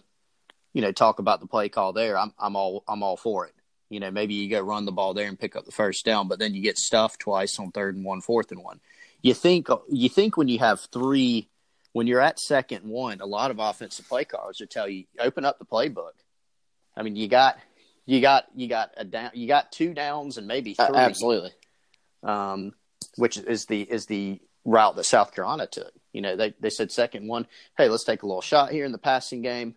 you 0.73 0.81
know, 0.81 0.91
talk 0.91 1.19
about 1.19 1.39
the 1.39 1.47
play 1.47 1.69
call 1.69 1.93
there, 1.93 2.17
I'm 2.17 2.33
I'm 2.39 2.55
all 2.55 2.83
I'm 2.87 3.03
all 3.03 3.17
for 3.17 3.45
it. 3.45 3.53
You 3.89 3.99
know, 3.99 4.11
maybe 4.11 4.35
you 4.35 4.49
go 4.49 4.61
run 4.61 4.85
the 4.85 4.91
ball 4.91 5.13
there 5.13 5.27
and 5.27 5.39
pick 5.39 5.55
up 5.55 5.65
the 5.65 5.71
first 5.71 6.05
down, 6.05 6.27
but 6.27 6.39
then 6.39 6.53
you 6.53 6.61
get 6.61 6.77
stuffed 6.77 7.21
twice 7.21 7.59
on 7.59 7.71
third 7.71 7.95
and 7.95 8.05
one, 8.05 8.21
fourth 8.21 8.51
and 8.51 8.63
one. 8.63 8.79
You 9.21 9.33
think 9.33 9.67
you 9.89 10.09
think 10.09 10.37
when 10.37 10.47
you 10.47 10.59
have 10.59 10.79
three, 10.93 11.49
when 11.93 12.07
you're 12.07 12.21
at 12.21 12.39
second 12.39 12.85
one, 12.85 13.19
a 13.21 13.25
lot 13.25 13.51
of 13.51 13.59
offensive 13.59 14.07
play 14.07 14.25
callers 14.25 14.59
will 14.59 14.67
tell 14.67 14.87
you 14.87 15.05
open 15.19 15.45
up 15.45 15.59
the 15.59 15.65
playbook. 15.65 16.13
I 16.99 17.03
mean, 17.03 17.15
you 17.15 17.29
got 17.29 17.57
you 18.05 18.19
got 18.19 18.45
you 18.53 18.67
got 18.67 18.91
a 18.97 19.05
down, 19.05 19.31
you 19.33 19.47
got 19.47 19.71
two 19.71 19.93
downs 19.93 20.37
and 20.37 20.45
maybe 20.47 20.73
three. 20.73 20.85
Uh, 20.85 20.95
absolutely. 20.95 21.51
Um, 22.21 22.73
which 23.15 23.37
is 23.37 23.65
the 23.65 23.81
is 23.81 24.05
the 24.05 24.41
route 24.65 24.97
that 24.97 25.05
South 25.05 25.33
Carolina 25.33 25.65
took. 25.65 25.91
You 26.11 26.21
know, 26.21 26.35
they 26.35 26.53
they 26.59 26.69
said 26.69 26.91
second 26.91 27.27
one, 27.27 27.47
hey, 27.77 27.87
let's 27.87 28.03
take 28.03 28.23
a 28.23 28.27
little 28.27 28.41
shot 28.41 28.71
here 28.71 28.83
in 28.83 28.91
the 28.91 28.97
passing 28.97 29.41
game. 29.41 29.75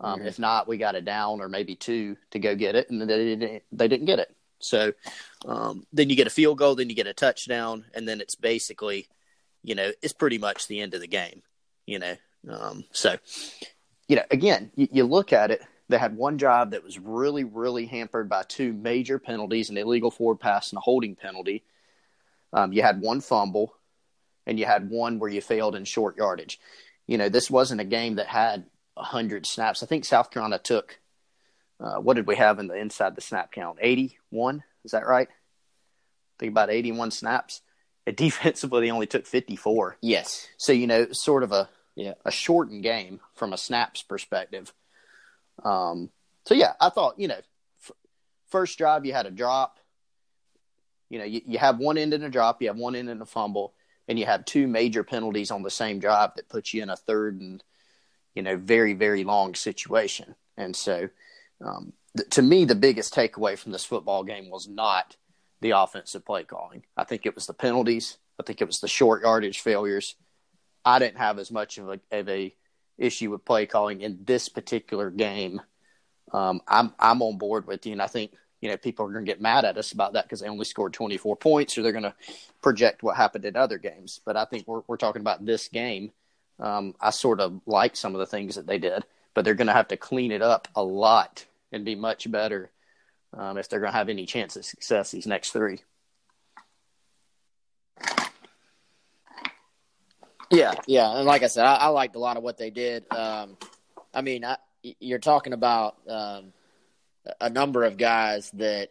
Um, 0.00 0.18
mm-hmm. 0.18 0.28
If 0.28 0.38
not, 0.38 0.68
we 0.68 0.76
got 0.76 0.96
a 0.96 1.00
down 1.00 1.40
or 1.40 1.48
maybe 1.48 1.76
two 1.76 2.18
to 2.32 2.38
go 2.38 2.54
get 2.54 2.74
it, 2.74 2.90
and 2.90 3.00
they 3.00 3.06
didn't. 3.06 3.62
They 3.72 3.88
didn't 3.88 4.06
get 4.06 4.18
it. 4.18 4.34
So 4.58 4.92
um, 5.46 5.86
then 5.94 6.10
you 6.10 6.16
get 6.16 6.26
a 6.26 6.30
field 6.30 6.58
goal, 6.58 6.74
then 6.74 6.90
you 6.90 6.94
get 6.94 7.06
a 7.06 7.14
touchdown, 7.14 7.86
and 7.94 8.06
then 8.06 8.20
it's 8.20 8.34
basically, 8.34 9.08
you 9.62 9.74
know, 9.74 9.92
it's 10.02 10.12
pretty 10.12 10.36
much 10.36 10.68
the 10.68 10.80
end 10.80 10.92
of 10.92 11.00
the 11.00 11.08
game. 11.08 11.42
You 11.86 11.98
know, 11.98 12.16
um, 12.50 12.84
so 12.92 13.16
you 14.08 14.16
know, 14.16 14.24
again, 14.30 14.72
you, 14.74 14.88
you 14.90 15.04
look 15.04 15.32
at 15.32 15.50
it. 15.50 15.62
They 15.90 15.98
had 15.98 16.16
one 16.16 16.36
drive 16.36 16.70
that 16.70 16.84
was 16.84 16.98
really, 16.98 17.44
really 17.44 17.86
hampered 17.86 18.28
by 18.28 18.44
two 18.44 18.72
major 18.72 19.18
penalties: 19.18 19.70
an 19.70 19.76
illegal 19.76 20.10
forward 20.10 20.40
pass 20.40 20.70
and 20.70 20.78
a 20.78 20.80
holding 20.80 21.16
penalty. 21.16 21.64
Um, 22.52 22.72
you 22.72 22.82
had 22.82 23.00
one 23.00 23.20
fumble, 23.20 23.74
and 24.46 24.58
you 24.58 24.66
had 24.66 24.90
one 24.90 25.18
where 25.18 25.30
you 25.30 25.40
failed 25.40 25.74
in 25.74 25.84
short 25.84 26.16
yardage. 26.16 26.58
You 27.06 27.18
know, 27.18 27.28
this 27.28 27.50
wasn't 27.50 27.80
a 27.80 27.84
game 27.84 28.16
that 28.16 28.26
had 28.26 28.64
hundred 28.96 29.46
snaps. 29.46 29.82
I 29.82 29.86
think 29.86 30.04
South 30.04 30.30
Carolina 30.30 30.58
took 30.58 31.00
uh, 31.80 31.96
what 31.96 32.14
did 32.14 32.26
we 32.26 32.36
have 32.36 32.58
in 32.58 32.66
the 32.66 32.74
inside 32.74 33.14
the 33.14 33.22
snap 33.22 33.52
count? 33.52 33.78
Eighty 33.80 34.18
one. 34.28 34.62
Is 34.84 34.92
that 34.92 35.06
right? 35.06 35.28
I 35.28 36.34
think 36.38 36.52
about 36.52 36.70
eighty 36.70 36.92
one 36.92 37.10
snaps. 37.10 37.62
And 38.06 38.16
defensively, 38.16 38.82
they 38.86 38.90
only 38.90 39.06
took 39.06 39.26
fifty 39.26 39.56
four. 39.56 39.96
Yes. 40.00 40.46
So 40.56 40.72
you 40.72 40.86
know, 40.86 41.08
sort 41.12 41.42
of 41.42 41.52
a 41.52 41.68
yeah 41.96 42.14
a 42.24 42.30
shortened 42.30 42.82
game 42.82 43.20
from 43.34 43.52
a 43.52 43.58
snaps 43.58 44.02
perspective. 44.02 44.72
Um. 45.64 46.10
So 46.46 46.54
yeah, 46.54 46.72
I 46.80 46.88
thought 46.88 47.18
you 47.18 47.28
know, 47.28 47.40
f- 47.82 47.92
first 48.48 48.78
drive 48.78 49.04
you 49.04 49.12
had 49.12 49.26
a 49.26 49.30
drop. 49.30 49.78
You 51.08 51.18
know, 51.18 51.24
you, 51.24 51.40
you 51.44 51.58
have 51.58 51.78
one 51.78 51.98
end 51.98 52.14
in 52.14 52.22
a 52.22 52.30
drop, 52.30 52.62
you 52.62 52.68
have 52.68 52.76
one 52.76 52.94
end 52.94 53.08
in 53.08 53.20
a 53.20 53.26
fumble, 53.26 53.74
and 54.06 54.18
you 54.18 54.26
have 54.26 54.44
two 54.44 54.68
major 54.68 55.02
penalties 55.02 55.50
on 55.50 55.62
the 55.62 55.70
same 55.70 55.98
drive 55.98 56.30
that 56.36 56.48
puts 56.48 56.72
you 56.72 56.82
in 56.82 56.90
a 56.90 56.96
third 56.96 57.40
and 57.40 57.62
you 58.34 58.42
know, 58.42 58.56
very, 58.56 58.94
very 58.94 59.24
long 59.24 59.54
situation. 59.54 60.34
And 60.56 60.74
so, 60.74 61.08
um, 61.64 61.92
th- 62.16 62.30
to 62.30 62.42
me, 62.42 62.64
the 62.64 62.74
biggest 62.74 63.14
takeaway 63.14 63.58
from 63.58 63.72
this 63.72 63.84
football 63.84 64.24
game 64.24 64.50
was 64.50 64.68
not 64.68 65.16
the 65.60 65.72
offensive 65.72 66.24
play 66.24 66.44
calling. 66.44 66.84
I 66.96 67.04
think 67.04 67.26
it 67.26 67.34
was 67.34 67.46
the 67.46 67.54
penalties. 67.54 68.18
I 68.38 68.42
think 68.42 68.60
it 68.60 68.66
was 68.66 68.80
the 68.80 68.88
short 68.88 69.22
yardage 69.22 69.60
failures. 69.60 70.16
I 70.84 70.98
didn't 70.98 71.18
have 71.18 71.38
as 71.38 71.50
much 71.50 71.76
of 71.78 71.88
a, 71.90 72.00
of 72.10 72.28
a 72.28 72.54
issue 73.00 73.30
with 73.30 73.44
play 73.44 73.66
calling 73.66 74.00
in 74.00 74.20
this 74.24 74.48
particular 74.48 75.10
game. 75.10 75.60
Um, 76.32 76.60
I'm 76.68 76.94
I'm 76.98 77.22
on 77.22 77.38
board 77.38 77.66
with 77.66 77.86
you, 77.86 77.92
and 77.92 78.02
I 78.02 78.06
think 78.06 78.32
you 78.60 78.68
know 78.68 78.76
people 78.76 79.06
are 79.06 79.12
going 79.12 79.24
to 79.24 79.30
get 79.30 79.40
mad 79.40 79.64
at 79.64 79.78
us 79.78 79.92
about 79.92 80.12
that 80.12 80.24
because 80.24 80.40
they 80.40 80.48
only 80.48 80.64
scored 80.64 80.92
24 80.92 81.36
points, 81.36 81.76
or 81.76 81.82
they're 81.82 81.92
going 81.92 82.04
to 82.04 82.14
project 82.62 83.02
what 83.02 83.16
happened 83.16 83.44
in 83.44 83.56
other 83.56 83.78
games. 83.78 84.20
But 84.24 84.36
I 84.36 84.44
think 84.44 84.68
we're 84.68 84.82
we're 84.86 84.96
talking 84.96 85.22
about 85.22 85.44
this 85.44 85.68
game 85.68 86.12
um, 86.60 86.94
I 87.00 87.10
sort 87.10 87.40
of 87.40 87.60
like 87.66 87.96
some 87.96 88.14
of 88.14 88.18
the 88.18 88.26
things 88.26 88.56
that 88.56 88.66
they 88.66 88.78
did, 88.78 89.04
but 89.34 89.44
they're 89.44 89.54
going 89.54 89.66
to 89.68 89.72
have 89.72 89.88
to 89.88 89.96
clean 89.96 90.30
it 90.30 90.42
up 90.42 90.68
a 90.76 90.82
lot 90.82 91.46
and 91.72 91.84
be 91.84 91.94
much 91.94 92.30
better 92.30 92.70
um, 93.36 93.56
if 93.56 93.68
they're 93.68 93.80
going 93.80 93.92
to 93.92 93.98
have 93.98 94.08
any 94.08 94.26
chance 94.26 94.56
of 94.56 94.64
success 94.64 95.10
these 95.10 95.26
next 95.26 95.50
three. 95.50 95.80
Yeah, 100.50 100.74
yeah, 100.86 101.16
and 101.16 101.26
like 101.26 101.42
I 101.42 101.46
said, 101.46 101.64
I, 101.64 101.76
I 101.76 101.86
liked 101.88 102.16
a 102.16 102.18
lot 102.18 102.36
of 102.36 102.42
what 102.42 102.58
they 102.58 102.70
did. 102.70 103.04
Um, 103.12 103.56
I 104.12 104.22
mean, 104.22 104.44
I, 104.44 104.56
you're 104.82 105.20
talking 105.20 105.52
about 105.52 105.96
um, 106.08 106.52
a 107.40 107.50
number 107.50 107.84
of 107.84 107.96
guys 107.96 108.50
that 108.54 108.90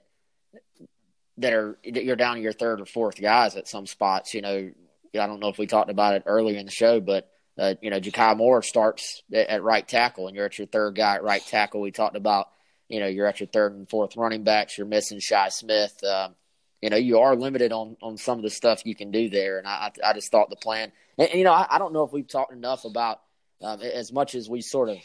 that 1.38 1.54
are 1.54 1.78
you're 1.84 2.15
down 2.15 2.36
to 2.36 2.41
your 2.41 2.54
third 2.54 2.82
or 2.82 2.86
fourth 2.86 3.19
guys 3.19 3.56
at 3.56 3.67
some 3.67 3.88
spots. 3.88 4.34
You 4.34 4.41
know, 4.41 4.72
I 5.13 5.28
don't 5.28 5.39
know 5.39 5.50
if 5.50 5.58
we 5.58 5.67
talked 5.67 5.89
about 5.89 6.15
it 6.15 6.24
earlier 6.26 6.58
in 6.58 6.65
the 6.65 6.72
show, 6.72 7.00
but 7.00 7.30
uh, 7.58 7.76
you 7.82 7.89
know, 7.89 8.00
Ja'Kai 8.00 8.38
Moore 8.38 8.62
starts 8.62 9.22
at 9.34 9.63
right 9.63 9.86
tackle, 9.86 10.28
and 10.28 10.36
you're 10.36 10.45
at 10.45 10.58
your 10.58 10.67
third 10.67 10.95
guy 10.95 11.15
at 11.15 11.24
right 11.24 11.45
tackle. 11.45 11.82
We 11.82 11.91
talked 11.91 12.15
about, 12.15 12.48
you 12.88 13.00
know, 13.00 13.08
you're 13.08 13.28
at 13.28 13.41
your 13.41 13.48
third 13.48 13.74
and 13.74 13.89
fourth 13.89 14.15
running 14.15 14.43
backs. 14.43 14.78
You're 14.78 14.88
missing 14.88 15.19
Shi 15.19 15.50
Smith. 15.50 16.02
Um, 16.04 16.36
you 16.81 16.89
know, 16.89 16.97
you 16.97 17.19
are 17.19 17.35
limited 17.35 17.71
on 17.71 17.97
on 18.01 18.17
some 18.17 18.37
of 18.37 18.43
the 18.43 18.49
stuff 18.49 18.85
you 18.85 18.95
can 18.95 19.11
do 19.11 19.29
there, 19.29 19.57
and 19.57 19.67
I 19.67 19.91
I 20.03 20.13
just 20.13 20.31
thought 20.31 20.49
the 20.49 20.55
plan. 20.55 20.91
And, 21.17 21.29
and 21.29 21.37
you 21.39 21.45
know, 21.45 21.53
I, 21.53 21.67
I, 21.69 21.79
don't 21.79 21.93
know 21.93 22.03
if 22.03 22.13
we've 22.13 22.27
talked 22.27 22.53
enough 22.53 22.85
about 22.85 23.21
um, 23.61 23.81
as 23.81 24.13
much 24.13 24.35
as 24.35 24.49
we 24.49 24.61
sort 24.61 24.89
of, 24.89 24.97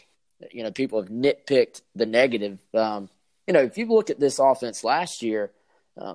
you 0.53 0.63
know, 0.63 0.71
people 0.71 1.03
have 1.03 1.11
nitpicked 1.11 1.83
the 1.97 2.07
negative. 2.07 2.61
Um, 2.73 3.09
you 3.47 3.53
know, 3.53 3.63
if 3.63 3.77
you 3.77 3.87
look 3.87 4.11
at 4.11 4.21
this 4.21 4.39
offense 4.39 4.85
last 4.85 5.23
year, 5.23 5.51
uh, 6.01 6.15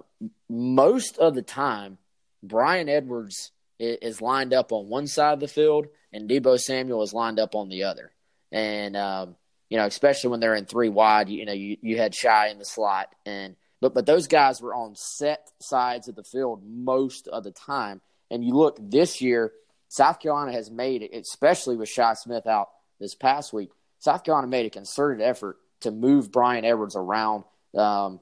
most 0.50 1.18
of 1.18 1.36
the 1.36 1.42
time, 1.42 1.98
Bryan 2.42 2.88
Edwards 2.88 3.52
is 3.78 4.22
lined 4.22 4.54
up 4.54 4.72
on 4.72 4.90
one 4.90 5.08
side 5.08 5.34
of 5.34 5.40
the 5.40 5.48
field 5.48 5.88
and 6.12 6.30
Deebo 6.30 6.60
Samuel 6.60 7.02
is 7.04 7.14
lined 7.14 7.40
up 7.40 7.56
on 7.56 7.70
the 7.70 7.84
other. 7.84 8.12
And 8.52 8.98
um, 8.98 9.36
you 9.70 9.78
know, 9.78 9.86
especially 9.86 10.32
when 10.32 10.40
they're 10.40 10.56
in 10.56 10.66
three 10.66 10.90
wide, 10.90 11.30
you, 11.30 11.40
you 11.40 11.46
know, 11.46 11.54
you, 11.54 11.78
you 11.82 11.98
had 11.98 12.16
Shi 12.16 12.50
in 12.50 12.58
the 12.58 12.66
slot, 12.66 13.14
and 13.26 13.56
but 13.82 13.94
but 13.94 14.06
those 14.06 14.28
guys 14.28 14.62
were 14.62 14.74
on 14.74 14.96
set 14.96 15.50
sides 15.60 16.08
of 16.08 16.16
the 16.16 16.24
field 16.24 16.64
most 16.66 17.28
of 17.28 17.44
the 17.44 17.52
time. 17.52 18.02
And 18.32 18.44
you 18.44 18.54
look 18.54 18.78
this 18.80 19.22
year, 19.22 19.52
South 19.88 20.20
Carolina 20.20 20.52
has 20.52 20.70
made 20.70 21.02
it, 21.02 21.14
especially 21.14 21.76
with 21.76 21.90
Shi 21.90 22.04
Smith 22.16 22.46
out 22.46 22.70
this 23.00 23.16
past 23.16 23.54
week. 23.54 23.70
South 24.00 24.24
Carolina 24.24 24.48
made 24.48 24.66
a 24.66 24.70
concerted 24.70 25.22
effort 25.22 25.58
to 25.82 25.92
move 25.92 26.32
Bryan 26.32 26.66
Edwards 26.66 26.96
around. 26.96 27.44
Um, 27.76 28.20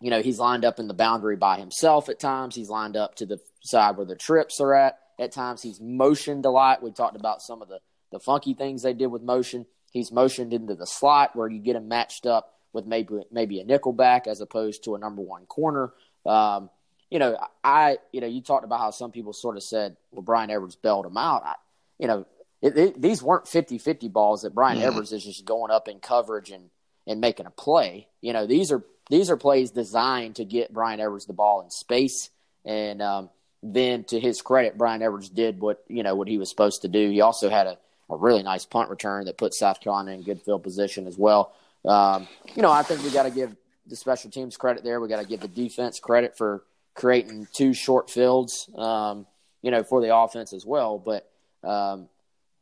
you 0.00 0.10
know, 0.10 0.20
he's 0.20 0.38
lined 0.38 0.64
up 0.64 0.78
in 0.78 0.88
the 0.88 0.94
boundary 0.94 1.36
by 1.36 1.58
himself 1.58 2.08
at 2.08 2.18
times. 2.18 2.54
He's 2.54 2.68
lined 2.68 2.96
up 2.96 3.14
to 3.16 3.26
the 3.26 3.38
side 3.62 3.96
where 3.96 4.06
the 4.06 4.16
trips 4.16 4.60
are 4.60 4.74
at. 4.74 4.98
At 5.18 5.32
times, 5.32 5.62
he's 5.62 5.80
motioned 5.80 6.44
a 6.44 6.50
lot. 6.50 6.82
We 6.82 6.90
talked 6.90 7.16
about 7.16 7.42
some 7.42 7.62
of 7.62 7.68
the, 7.68 7.78
the 8.10 8.18
funky 8.18 8.54
things 8.54 8.82
they 8.82 8.94
did 8.94 9.06
with 9.06 9.22
motion. 9.22 9.66
He's 9.92 10.10
motioned 10.10 10.52
into 10.52 10.74
the 10.74 10.86
slot 10.86 11.36
where 11.36 11.48
you 11.48 11.60
get 11.60 11.76
him 11.76 11.86
matched 11.86 12.26
up 12.26 12.51
with 12.72 12.86
maybe 12.86 13.20
maybe 13.30 13.60
a 13.60 13.64
nickel 13.64 13.92
back 13.92 14.26
as 14.26 14.40
opposed 14.40 14.84
to 14.84 14.94
a 14.94 14.98
number 14.98 15.22
one 15.22 15.46
corner. 15.46 15.92
Um, 16.24 16.70
you 17.10 17.18
know, 17.18 17.36
I 17.62 17.98
you 18.12 18.20
know 18.20 18.26
you 18.26 18.40
talked 18.40 18.64
about 18.64 18.80
how 18.80 18.90
some 18.90 19.12
people 19.12 19.32
sort 19.32 19.56
of 19.56 19.62
said, 19.62 19.96
well, 20.10 20.22
Bryan 20.22 20.50
Edwards 20.50 20.76
bailed 20.76 21.06
him 21.06 21.16
out. 21.16 21.44
I, 21.44 21.54
you 21.98 22.06
know, 22.06 22.26
it, 22.60 22.76
it, 22.76 23.02
these 23.02 23.22
weren't 23.22 23.44
50-50 23.44 24.12
balls 24.12 24.42
that 24.42 24.54
Bryan 24.54 24.78
mm. 24.78 24.86
Edwards 24.86 25.12
is 25.12 25.24
just 25.24 25.44
going 25.44 25.70
up 25.70 25.88
in 25.88 26.00
coverage 26.00 26.50
and 26.50 26.70
and 27.06 27.20
making 27.20 27.46
a 27.46 27.50
play. 27.50 28.06
You 28.20 28.32
know, 28.32 28.46
these 28.46 28.72
are 28.72 28.82
these 29.10 29.30
are 29.30 29.36
plays 29.36 29.70
designed 29.70 30.36
to 30.36 30.44
get 30.44 30.72
Bryan 30.72 31.00
Edwards 31.00 31.26
the 31.26 31.32
ball 31.32 31.62
in 31.62 31.70
space 31.70 32.30
and 32.64 33.02
um, 33.02 33.30
then 33.62 34.04
to 34.04 34.18
his 34.18 34.42
credit, 34.42 34.78
Bryan 34.78 35.02
Edwards 35.02 35.28
did 35.28 35.60
what 35.60 35.82
you 35.88 36.02
know 36.02 36.14
what 36.14 36.28
he 36.28 36.38
was 36.38 36.50
supposed 36.50 36.82
to 36.82 36.88
do. 36.88 37.10
He 37.10 37.20
also 37.20 37.48
had 37.48 37.66
a, 37.66 37.78
a 38.10 38.16
really 38.16 38.42
nice 38.42 38.64
punt 38.64 38.90
return 38.90 39.26
that 39.26 39.38
put 39.38 39.54
South 39.54 39.80
Carolina 39.80 40.12
in 40.12 40.22
good 40.22 40.42
field 40.42 40.62
position 40.62 41.06
as 41.06 41.16
well. 41.16 41.54
Um, 41.84 42.28
you 42.54 42.62
know, 42.62 42.70
I 42.70 42.82
think 42.82 43.02
we 43.02 43.10
got 43.10 43.24
to 43.24 43.30
give 43.30 43.54
the 43.86 43.96
special 43.96 44.30
teams 44.30 44.56
credit 44.56 44.84
there. 44.84 45.00
We 45.00 45.08
got 45.08 45.20
to 45.20 45.26
give 45.26 45.40
the 45.40 45.48
defense 45.48 45.98
credit 45.98 46.36
for 46.36 46.62
creating 46.94 47.48
two 47.52 47.74
short 47.74 48.10
fields. 48.10 48.68
Um, 48.76 49.26
you 49.62 49.70
know, 49.70 49.84
for 49.84 50.00
the 50.00 50.14
offense 50.14 50.52
as 50.52 50.66
well. 50.66 50.98
But 50.98 51.30
um, 51.62 52.08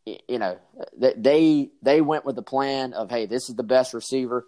you 0.04 0.38
know, 0.38 0.58
they 0.96 1.70
they 1.82 2.00
went 2.00 2.24
with 2.24 2.36
the 2.36 2.42
plan 2.42 2.92
of 2.92 3.10
hey, 3.10 3.26
this 3.26 3.48
is 3.48 3.56
the 3.56 3.62
best 3.62 3.94
receiver. 3.94 4.46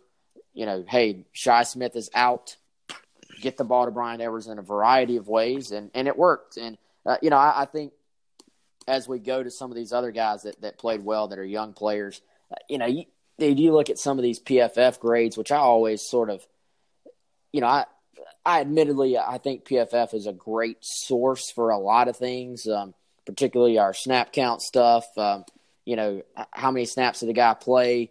You 0.55 0.67
know, 0.67 0.85
hey, 0.87 1.25
Shi 1.33 1.65
Smith 1.65 1.97
is 1.97 2.11
out 2.15 2.57
get 3.43 3.57
the 3.59 3.65
ball 3.65 3.85
to 3.85 3.91
Bryan 3.91 4.21
Edwards 4.21 4.47
in 4.47 4.59
a 4.59 4.63
variety 4.63 5.17
of 5.17 5.29
ways, 5.29 5.73
and, 5.73 5.91
and 5.95 6.09
it 6.09 6.17
worked. 6.17 6.57
And, 6.57 6.79
uh, 7.05 7.17
you 7.21 7.29
know, 7.29 7.37
I, 7.37 7.63
I, 7.63 7.65
think 7.67 7.93
as 8.87 9.09
we 9.09 9.19
go 9.19 9.43
to 9.43 9.51
some 9.51 9.71
of 9.71 9.77
these 9.77 9.93
other 9.93 10.13
guys 10.13 10.43
that, 10.43 10.61
that 10.63 10.79
played 10.79 11.05
well 11.05 11.29
that 11.29 11.39
are 11.39 11.45
young 11.45 11.73
players, 11.73 12.23
uh, 12.51 12.57
you 12.69 12.79
know, 12.79 12.87
you, 12.87 13.05
you 13.39 13.73
look 13.73 13.91
at 13.91 13.99
some 13.99 14.19
of 14.19 14.23
these 14.23 14.41
PFF 14.41 15.01
grades, 15.01 15.37
which 15.37 15.53
I 15.53 15.57
always 15.57 16.03
sort 16.03 16.31
of, 16.31 16.47
you 17.53 17.61
know, 17.61 17.67
I, 17.67 17.87
I 18.45 18.61
admittedly, 18.61 19.17
I 19.19 19.39
think 19.39 19.65
PFF 19.65 20.15
is 20.15 20.27
a 20.27 20.33
great 20.33 20.79
source 20.81 21.51
for 21.51 21.71
a 21.71 21.79
lot 21.79 22.09
of 22.09 22.17
things, 22.17 22.67
um, 22.67 22.95
particularly 23.27 23.79
our 23.79 23.95
snap 23.95 24.33
count 24.33 24.63
stuff. 24.63 25.05
Um, 25.17 25.45
you 25.85 25.97
know, 25.97 26.23
how 26.51 26.71
many 26.71 26.87
snaps 26.87 27.21
did 27.21 27.29
the 27.29 27.35
guy 27.35 27.55
play? 27.55 28.11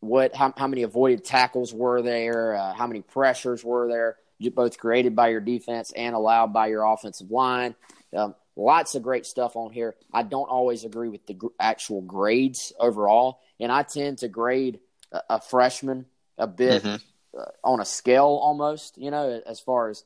What, 0.00 0.34
how, 0.34 0.52
how 0.56 0.66
many 0.66 0.82
avoided 0.82 1.24
tackles 1.24 1.72
were 1.72 2.02
there? 2.02 2.54
Uh, 2.54 2.74
how 2.74 2.86
many 2.86 3.02
pressures 3.02 3.64
were 3.64 3.88
there? 3.88 4.16
both 4.54 4.78
created 4.78 5.16
by 5.16 5.28
your 5.28 5.40
defense 5.40 5.92
and 5.96 6.14
allowed 6.14 6.52
by 6.52 6.66
your 6.66 6.84
offensive 6.84 7.30
line. 7.30 7.74
Um, 8.14 8.34
lots 8.56 8.94
of 8.94 9.02
great 9.02 9.26
stuff 9.26 9.54
on 9.54 9.70
here. 9.70 9.94
I 10.12 10.22
don't 10.22 10.48
always 10.48 10.84
agree 10.84 11.08
with 11.08 11.26
the 11.26 11.34
gr- 11.34 11.48
actual 11.60 12.00
grades 12.00 12.72
overall, 12.80 13.40
and 13.60 13.70
I 13.70 13.82
tend 13.82 14.18
to 14.18 14.28
grade 14.28 14.80
a, 15.12 15.20
a 15.30 15.40
freshman 15.40 16.06
a 16.38 16.46
bit 16.46 16.82
mm-hmm. 16.82 17.38
uh, 17.38 17.44
on 17.62 17.80
a 17.80 17.84
scale 17.84 18.40
almost. 18.42 18.98
You 18.98 19.10
know, 19.10 19.40
as 19.46 19.60
far 19.60 19.90
as 19.90 20.04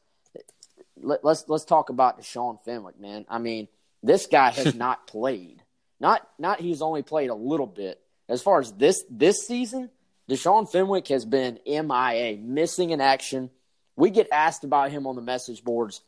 let, 0.96 1.24
let's 1.24 1.44
let's 1.48 1.64
talk 1.64 1.88
about 1.88 2.20
Deshaun 2.20 2.62
Fenwick, 2.64 3.00
man. 3.00 3.24
I 3.28 3.38
mean, 3.38 3.68
this 4.02 4.26
guy 4.26 4.50
has 4.50 4.74
not 4.74 5.06
played. 5.06 5.62
Not 6.00 6.26
not 6.38 6.60
he's 6.60 6.82
only 6.82 7.02
played 7.02 7.30
a 7.30 7.34
little 7.34 7.66
bit. 7.66 8.00
As 8.28 8.42
far 8.42 8.60
as 8.60 8.72
this 8.72 9.04
this 9.10 9.46
season, 9.46 9.90
Deshaun 10.28 10.70
Fenwick 10.70 11.08
has 11.08 11.24
been 11.24 11.58
MIA, 11.66 12.36
missing 12.36 12.90
in 12.90 13.00
action. 13.00 13.50
We 13.96 14.10
get 14.10 14.28
asked 14.32 14.64
about 14.64 14.90
him 14.90 15.06
on 15.06 15.16
the 15.16 15.22
message 15.22 15.62
boards 15.62 16.00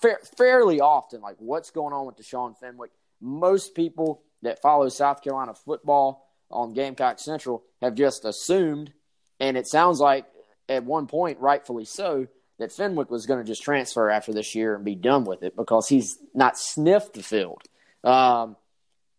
fa- 0.00 0.18
fairly 0.36 0.80
often, 0.80 1.20
like 1.20 1.36
what's 1.38 1.70
going 1.70 1.92
on 1.92 2.06
with 2.06 2.16
Deshaun 2.16 2.58
Fenwick. 2.58 2.90
Most 3.20 3.74
people 3.74 4.22
that 4.42 4.62
follow 4.62 4.88
South 4.88 5.22
Carolina 5.22 5.54
football 5.54 6.26
on 6.50 6.72
Gamecock 6.72 7.18
Central 7.18 7.62
have 7.80 7.94
just 7.94 8.24
assumed, 8.24 8.92
and 9.38 9.56
it 9.56 9.66
sounds 9.66 10.00
like 10.00 10.26
at 10.68 10.84
one 10.84 11.06
point, 11.06 11.38
rightfully 11.40 11.84
so, 11.84 12.26
that 12.58 12.72
Fenwick 12.72 13.10
was 13.10 13.26
going 13.26 13.40
to 13.40 13.44
just 13.44 13.62
transfer 13.62 14.10
after 14.10 14.32
this 14.32 14.54
year 14.54 14.74
and 14.74 14.84
be 14.84 14.94
done 14.94 15.24
with 15.24 15.42
it 15.42 15.56
because 15.56 15.88
he's 15.88 16.18
not 16.34 16.58
sniffed 16.58 17.14
the 17.14 17.22
field. 17.22 17.62
Um, 18.04 18.56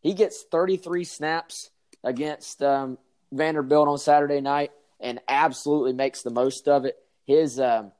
he 0.01 0.13
gets 0.13 0.43
33 0.51 1.03
snaps 1.03 1.69
against 2.03 2.61
um, 2.63 2.97
Vanderbilt 3.31 3.87
on 3.87 3.97
Saturday 3.97 4.41
night 4.41 4.71
and 4.99 5.19
absolutely 5.27 5.93
makes 5.93 6.21
the 6.21 6.29
most 6.29 6.67
of 6.67 6.85
it. 6.85 6.97
His, 7.25 7.59
um, 7.59 7.91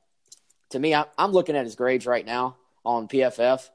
to 0.70 0.78
me, 0.78 0.94
I, 0.94 1.04
I'm 1.18 1.32
looking 1.32 1.56
at 1.56 1.64
his 1.64 1.74
grades 1.74 2.06
right 2.06 2.24
now 2.24 2.56
on 2.84 3.08
PFF. 3.08 3.68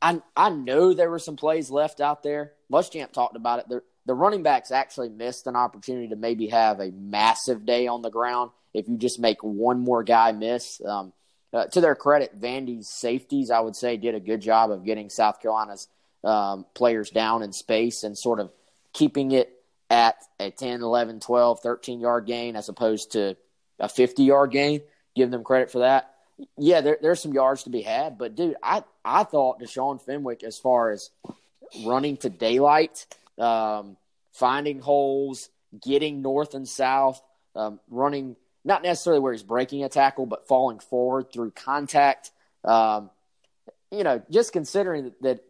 I 0.00 0.20
I 0.36 0.50
know 0.50 0.92
there 0.92 1.10
were 1.10 1.18
some 1.18 1.36
plays 1.36 1.70
left 1.70 2.00
out 2.00 2.22
there. 2.22 2.52
Muschamp 2.72 3.12
talked 3.12 3.36
about 3.36 3.60
it. 3.60 3.68
The, 3.68 3.82
the 4.06 4.14
running 4.14 4.42
backs 4.42 4.70
actually 4.70 5.08
missed 5.08 5.46
an 5.46 5.56
opportunity 5.56 6.08
to 6.08 6.16
maybe 6.16 6.48
have 6.48 6.80
a 6.80 6.90
massive 6.90 7.66
day 7.66 7.86
on 7.86 8.02
the 8.02 8.10
ground 8.10 8.50
if 8.74 8.88
you 8.88 8.96
just 8.96 9.18
make 9.18 9.42
one 9.42 9.80
more 9.80 10.02
guy 10.02 10.32
miss. 10.32 10.80
Um, 10.84 11.12
uh, 11.52 11.66
to 11.66 11.80
their 11.80 11.94
credit, 11.94 12.38
Vandy's 12.38 12.88
safeties, 12.88 13.50
I 13.50 13.60
would 13.60 13.74
say, 13.74 13.96
did 13.96 14.14
a 14.14 14.20
good 14.20 14.40
job 14.40 14.70
of 14.70 14.84
getting 14.84 15.08
South 15.08 15.40
Carolina's 15.40 15.88
um, 16.22 16.66
players 16.74 17.10
down 17.10 17.42
in 17.42 17.52
space 17.52 18.02
and 18.02 18.16
sort 18.16 18.40
of 18.40 18.50
keeping 18.92 19.32
it 19.32 19.50
at 19.88 20.16
a 20.38 20.50
10, 20.50 20.82
11, 20.82 21.20
12, 21.20 21.60
13 21.60 22.00
yard 22.00 22.26
gain 22.26 22.54
as 22.54 22.68
opposed 22.68 23.12
to 23.12 23.36
a 23.78 23.88
50 23.88 24.24
yard 24.24 24.50
gain. 24.50 24.82
Give 25.16 25.30
them 25.30 25.42
credit 25.42 25.70
for 25.70 25.80
that 25.80 26.14
yeah, 26.56 26.80
there, 26.80 26.98
there's 27.00 27.20
some 27.20 27.32
yards 27.32 27.64
to 27.64 27.70
be 27.70 27.82
had, 27.82 28.18
but 28.18 28.34
dude, 28.34 28.56
I 28.62 28.84
I 29.04 29.24
thought 29.24 29.60
Deshaun 29.60 30.00
Fenwick, 30.00 30.42
as 30.44 30.58
far 30.58 30.90
as 30.90 31.10
running 31.84 32.16
to 32.18 32.30
daylight, 32.30 33.06
um, 33.38 33.96
finding 34.32 34.80
holes, 34.80 35.50
getting 35.82 36.22
north 36.22 36.54
and 36.54 36.68
south, 36.68 37.20
um, 37.54 37.80
running 37.90 38.36
not 38.64 38.82
necessarily 38.82 39.20
where 39.20 39.32
he's 39.32 39.42
breaking 39.42 39.84
a 39.84 39.88
tackle, 39.88 40.26
but 40.26 40.46
falling 40.46 40.78
forward 40.78 41.32
through 41.32 41.50
contact. 41.52 42.30
Um, 42.64 43.10
you 43.90 44.04
know, 44.04 44.22
just 44.30 44.52
considering 44.52 45.04
that, 45.04 45.22
that 45.22 45.44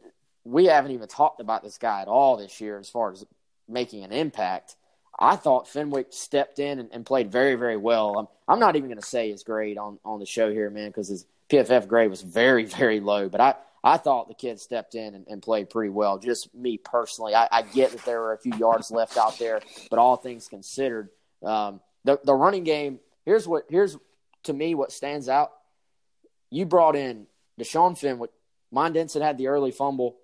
we 0.45 0.67
haven't 0.67 0.93
even 0.93 1.09
talked 1.09 1.41
about 1.41 1.63
this 1.63 1.79
guy 1.79 2.03
at 2.03 2.09
all 2.09 2.37
this 2.37 2.61
year 2.61 2.79
as 2.79 2.89
far 2.89 3.13
as 3.13 3.25
making 3.69 4.05
an 4.05 4.13
impact. 4.13 4.77
I 5.19 5.37
thought 5.37 5.69
Fenwick 5.69 6.09
stepped 6.11 6.59
in 6.59 6.79
and, 6.79 6.89
and 6.93 7.05
played 7.05 7.33
very, 7.33 7.57
very 7.57 7.77
well. 7.77 8.19
I'm, 8.19 8.29
I'm 8.47 8.61
not 8.61 8.77
even 8.77 8.89
going 8.89 9.01
to 9.01 9.07
say 9.07 9.31
his 9.31 9.43
grade 9.43 9.77
on, 9.77 9.99
on 10.05 10.21
the 10.21 10.27
show 10.27 10.51
here, 10.51 10.71
man, 10.71 10.89
because 10.89 11.09
his 11.09 11.27
PFF 11.51 11.89
grade 11.89 12.11
was 12.11 12.23
very, 12.23 12.65
very 12.79 13.01
low. 13.01 13.29
But 13.29 13.41
I, 13.41 13.55
I 13.83 13.97
thought 13.97 14.29
the 14.29 14.35
kid 14.35 14.61
stepped 14.61 14.95
in 14.95 15.15
and, 15.15 15.27
and 15.29 15.43
played 15.43 15.71
pretty 15.71 15.91
well. 15.91 16.19
Just 16.19 16.55
me 16.55 16.79
personally, 16.79 17.35
I, 17.35 17.49
I, 17.51 17.63
get 17.63 17.93
that 17.93 18.05
there 18.05 18.21
were 18.21 18.33
a 18.33 18.39
few 18.39 18.55
yards 18.57 18.91
left 18.91 19.17
out 19.17 19.39
there, 19.39 19.61
but 19.91 19.99
all 19.99 20.17
things 20.17 20.49
considered, 20.49 21.09
um, 21.45 21.81
the 22.05 22.19
the 22.25 22.35
running 22.35 22.65
game. 22.65 23.01
Here's 23.25 23.47
what 23.47 23.65
here's 23.69 23.97
to 24.45 24.53
me 24.53 24.75
what 24.75 24.93
stands 24.93 25.29
out. 25.29 25.53
You 26.51 26.65
brought 26.65 26.97
in 26.97 27.27
Deshaun 27.59 27.97
Fenwick. 27.97 28.31
Mon 28.71 28.93
Denson 28.93 29.23
had 29.23 29.39
the 29.39 29.49
early 29.49 29.71
fumble. 29.71 30.17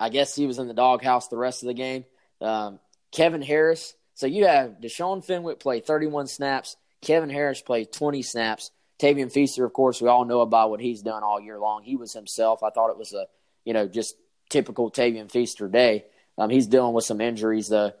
I 0.00 0.08
guess 0.08 0.34
he 0.34 0.46
was 0.46 0.58
in 0.58 0.68
the 0.68 0.74
doghouse 0.74 1.28
the 1.28 1.36
rest 1.36 1.62
of 1.62 1.68
the 1.68 1.74
game. 1.74 2.04
Um, 2.40 2.80
Kevin 3.12 3.42
Harris 3.42 3.94
so 4.14 4.26
you 4.26 4.46
have 4.46 4.80
Deshaun 4.80 5.24
Fenwick 5.24 5.60
play 5.60 5.80
31 5.80 6.26
snaps, 6.26 6.76
Kevin 7.00 7.30
Harris 7.30 7.60
play 7.60 7.84
20 7.84 8.22
snaps. 8.22 8.70
Tavien 8.98 9.32
Feaster, 9.32 9.64
of 9.64 9.72
course, 9.72 10.00
we 10.00 10.08
all 10.08 10.24
know 10.24 10.42
about 10.42 10.70
what 10.70 10.80
he's 10.80 11.02
done 11.02 11.24
all 11.24 11.40
year 11.40 11.58
long. 11.58 11.82
He 11.82 11.96
was 11.96 12.12
himself. 12.12 12.62
I 12.62 12.70
thought 12.70 12.90
it 12.90 12.98
was 12.98 13.12
a, 13.12 13.26
you 13.64 13.72
know, 13.72 13.88
just 13.88 14.14
typical 14.48 14.92
Tavien 14.92 15.30
Feaster 15.30 15.66
day. 15.66 16.04
Um, 16.38 16.50
he's 16.50 16.68
dealing 16.68 16.94
with 16.94 17.04
some 17.04 17.20
injuries. 17.20 17.68
The 17.68 17.96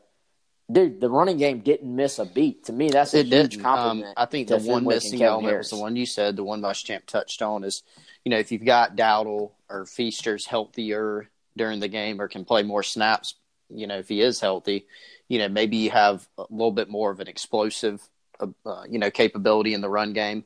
dude, 0.70 1.00
the 1.00 1.10
running 1.10 1.38
game 1.38 1.60
didn't 1.60 1.94
miss 1.94 2.20
a 2.20 2.24
beat. 2.24 2.66
To 2.66 2.72
me, 2.72 2.90
that's 2.90 3.14
a 3.14 3.20
it 3.20 3.26
huge 3.26 3.56
did. 3.56 3.62
compliment. 3.62 4.08
Um, 4.08 4.14
I 4.16 4.26
think 4.26 4.48
the 4.48 4.58
one 4.58 4.82
Fenwick 4.82 4.96
missing 4.96 5.22
element 5.22 5.58
was 5.58 5.70
the 5.70 5.76
one 5.76 5.96
you 5.96 6.06
said, 6.06 6.36
the 6.36 6.44
one 6.44 6.62
Muschamp 6.62 7.06
touched 7.06 7.42
on 7.42 7.64
is, 7.64 7.82
you 8.24 8.30
know, 8.30 8.38
if 8.38 8.52
you've 8.52 8.64
got 8.64 8.96
Dowdle 8.96 9.50
or 9.68 9.86
Feaster's 9.86 10.46
healthier 10.46 11.28
during 11.56 11.80
the 11.80 11.88
game 11.88 12.20
or 12.20 12.28
can 12.28 12.44
play 12.44 12.62
more 12.62 12.82
snaps, 12.82 13.34
you 13.68 13.86
know, 13.86 13.98
if 13.98 14.08
he 14.08 14.20
is 14.20 14.40
healthy, 14.40 14.86
you 15.32 15.38
know, 15.38 15.48
maybe 15.48 15.78
you 15.78 15.88
have 15.88 16.28
a 16.36 16.44
little 16.50 16.72
bit 16.72 16.90
more 16.90 17.10
of 17.10 17.18
an 17.18 17.26
explosive, 17.26 18.06
uh, 18.38 18.48
uh, 18.66 18.82
you 18.86 18.98
know, 18.98 19.10
capability 19.10 19.72
in 19.72 19.80
the 19.80 19.88
run 19.88 20.12
game. 20.12 20.44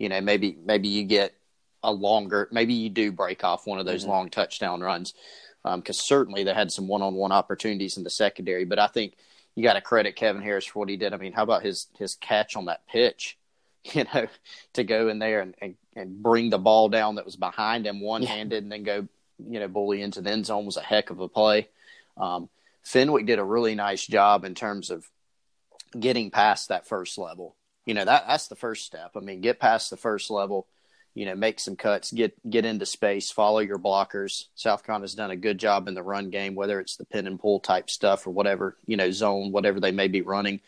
You 0.00 0.08
know, 0.08 0.20
maybe 0.20 0.58
maybe 0.64 0.88
you 0.88 1.04
get 1.04 1.32
a 1.84 1.92
longer, 1.92 2.48
maybe 2.50 2.74
you 2.74 2.90
do 2.90 3.12
break 3.12 3.44
off 3.44 3.68
one 3.68 3.78
of 3.78 3.86
those 3.86 4.02
mm-hmm. 4.02 4.10
long 4.10 4.30
touchdown 4.30 4.80
runs, 4.80 5.14
because 5.62 6.00
um, 6.00 6.04
certainly 6.04 6.42
they 6.42 6.52
had 6.52 6.72
some 6.72 6.88
one-on-one 6.88 7.30
opportunities 7.30 7.96
in 7.98 8.02
the 8.02 8.10
secondary. 8.10 8.64
But 8.64 8.80
I 8.80 8.88
think 8.88 9.14
you 9.54 9.62
got 9.62 9.74
to 9.74 9.80
credit 9.80 10.16
Kevin 10.16 10.42
Harris 10.42 10.66
for 10.66 10.80
what 10.80 10.88
he 10.88 10.96
did. 10.96 11.14
I 11.14 11.18
mean, 11.18 11.32
how 11.32 11.44
about 11.44 11.62
his 11.62 11.86
his 11.96 12.16
catch 12.16 12.56
on 12.56 12.64
that 12.64 12.84
pitch? 12.88 13.38
You 13.92 14.04
know, 14.12 14.26
to 14.72 14.82
go 14.82 15.06
in 15.06 15.20
there 15.20 15.40
and, 15.40 15.54
and, 15.62 15.76
and 15.94 16.20
bring 16.20 16.50
the 16.50 16.58
ball 16.58 16.88
down 16.88 17.14
that 17.14 17.24
was 17.24 17.36
behind 17.36 17.86
him 17.86 18.00
one 18.00 18.24
handed 18.24 18.56
yeah. 18.56 18.58
and 18.58 18.72
then 18.72 18.82
go, 18.82 19.06
you 19.38 19.60
know, 19.60 19.68
bully 19.68 20.02
into 20.02 20.20
the 20.20 20.30
end 20.32 20.46
zone 20.46 20.66
was 20.66 20.76
a 20.76 20.82
heck 20.82 21.10
of 21.10 21.20
a 21.20 21.28
play. 21.28 21.68
Um, 22.16 22.48
Fenwick 22.86 23.26
did 23.26 23.40
a 23.40 23.44
really 23.44 23.74
nice 23.74 24.06
job 24.06 24.44
in 24.44 24.54
terms 24.54 24.90
of 24.90 25.10
getting 25.98 26.30
past 26.30 26.68
that 26.68 26.86
first 26.86 27.18
level. 27.18 27.56
You 27.84 27.94
know, 27.94 28.04
that 28.04 28.28
that's 28.28 28.46
the 28.46 28.54
first 28.54 28.86
step. 28.86 29.10
I 29.16 29.20
mean, 29.20 29.40
get 29.40 29.58
past 29.58 29.90
the 29.90 29.96
first 29.96 30.30
level, 30.30 30.68
you 31.12 31.26
know, 31.26 31.34
make 31.34 31.58
some 31.58 31.74
cuts, 31.74 32.12
get 32.12 32.34
get 32.48 32.64
into 32.64 32.86
space, 32.86 33.28
follow 33.28 33.58
your 33.58 33.80
blockers. 33.80 34.44
South 34.54 34.84
Con 34.84 35.00
has 35.00 35.16
done 35.16 35.32
a 35.32 35.36
good 35.36 35.58
job 35.58 35.88
in 35.88 35.94
the 35.94 36.02
run 36.04 36.30
game, 36.30 36.54
whether 36.54 36.78
it's 36.78 36.94
the 36.94 37.04
pin 37.04 37.26
and 37.26 37.40
pull 37.40 37.58
type 37.58 37.90
stuff 37.90 38.24
or 38.24 38.30
whatever, 38.30 38.76
you 38.86 38.96
know, 38.96 39.10
zone, 39.10 39.50
whatever 39.50 39.80
they 39.80 39.90
may 39.90 40.06
be 40.06 40.22
running. 40.22 40.60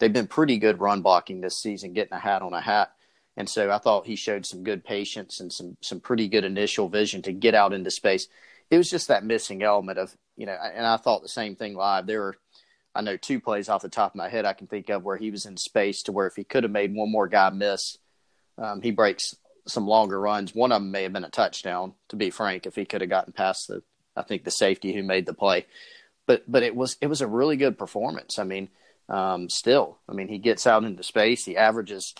They've 0.00 0.12
been 0.12 0.26
pretty 0.26 0.58
good 0.58 0.80
run 0.80 1.02
blocking 1.02 1.40
this 1.40 1.56
season, 1.56 1.92
getting 1.92 2.14
a 2.14 2.18
hat 2.18 2.42
on 2.42 2.54
a 2.54 2.60
hat. 2.60 2.90
And 3.36 3.48
so 3.48 3.70
I 3.70 3.78
thought 3.78 4.06
he 4.06 4.16
showed 4.16 4.46
some 4.46 4.64
good 4.64 4.84
patience 4.84 5.38
and 5.38 5.52
some 5.52 5.76
some 5.80 6.00
pretty 6.00 6.26
good 6.26 6.44
initial 6.44 6.88
vision 6.88 7.22
to 7.22 7.32
get 7.32 7.54
out 7.54 7.72
into 7.72 7.92
space 7.92 8.26
it 8.72 8.78
was 8.78 8.88
just 8.88 9.08
that 9.08 9.22
missing 9.22 9.62
element 9.62 9.98
of 9.98 10.16
you 10.36 10.46
know, 10.46 10.52
and 10.52 10.86
I 10.86 10.96
thought 10.96 11.22
the 11.22 11.28
same 11.28 11.56
thing 11.56 11.74
live. 11.74 12.06
There 12.06 12.20
were, 12.20 12.36
I 12.94 13.02
know, 13.02 13.16
two 13.16 13.40
plays 13.40 13.68
off 13.68 13.82
the 13.82 13.88
top 13.88 14.12
of 14.12 14.16
my 14.16 14.28
head 14.28 14.44
I 14.44 14.52
can 14.52 14.66
think 14.66 14.88
of 14.88 15.04
where 15.04 15.16
he 15.16 15.30
was 15.30 15.46
in 15.46 15.56
space 15.56 16.02
to 16.04 16.12
where 16.12 16.26
if 16.26 16.36
he 16.36 16.44
could 16.44 16.64
have 16.64 16.72
made 16.72 16.94
one 16.94 17.10
more 17.10 17.28
guy 17.28 17.50
miss, 17.50 17.98
um, 18.58 18.82
he 18.82 18.90
breaks 18.90 19.34
some 19.66 19.86
longer 19.86 20.20
runs. 20.20 20.54
One 20.54 20.72
of 20.72 20.82
them 20.82 20.90
may 20.90 21.04
have 21.04 21.12
been 21.12 21.24
a 21.24 21.30
touchdown, 21.30 21.94
to 22.08 22.16
be 22.16 22.30
frank, 22.30 22.66
if 22.66 22.74
he 22.74 22.84
could 22.84 23.00
have 23.00 23.10
gotten 23.10 23.32
past 23.32 23.68
the, 23.68 23.82
I 24.16 24.22
think 24.22 24.44
the 24.44 24.50
safety 24.50 24.92
who 24.92 25.02
made 25.02 25.26
the 25.26 25.34
play. 25.34 25.66
But 26.26 26.44
but 26.50 26.62
it 26.62 26.76
was 26.76 26.96
it 27.00 27.08
was 27.08 27.20
a 27.20 27.26
really 27.26 27.56
good 27.56 27.78
performance. 27.78 28.38
I 28.38 28.44
mean, 28.44 28.68
um, 29.08 29.48
still, 29.48 29.98
I 30.08 30.12
mean, 30.12 30.28
he 30.28 30.38
gets 30.38 30.66
out 30.66 30.84
into 30.84 31.02
space. 31.02 31.44
He 31.44 31.56
averages, 31.56 32.14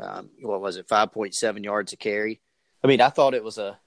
um, 0.00 0.30
what 0.40 0.60
was 0.60 0.76
it, 0.76 0.88
five 0.88 1.12
point 1.12 1.34
seven 1.34 1.62
yards 1.62 1.92
a 1.92 1.96
carry. 1.96 2.40
I 2.82 2.86
mean, 2.86 3.00
I 3.00 3.10
thought 3.10 3.34
it 3.34 3.44
was 3.44 3.58
a 3.58 3.78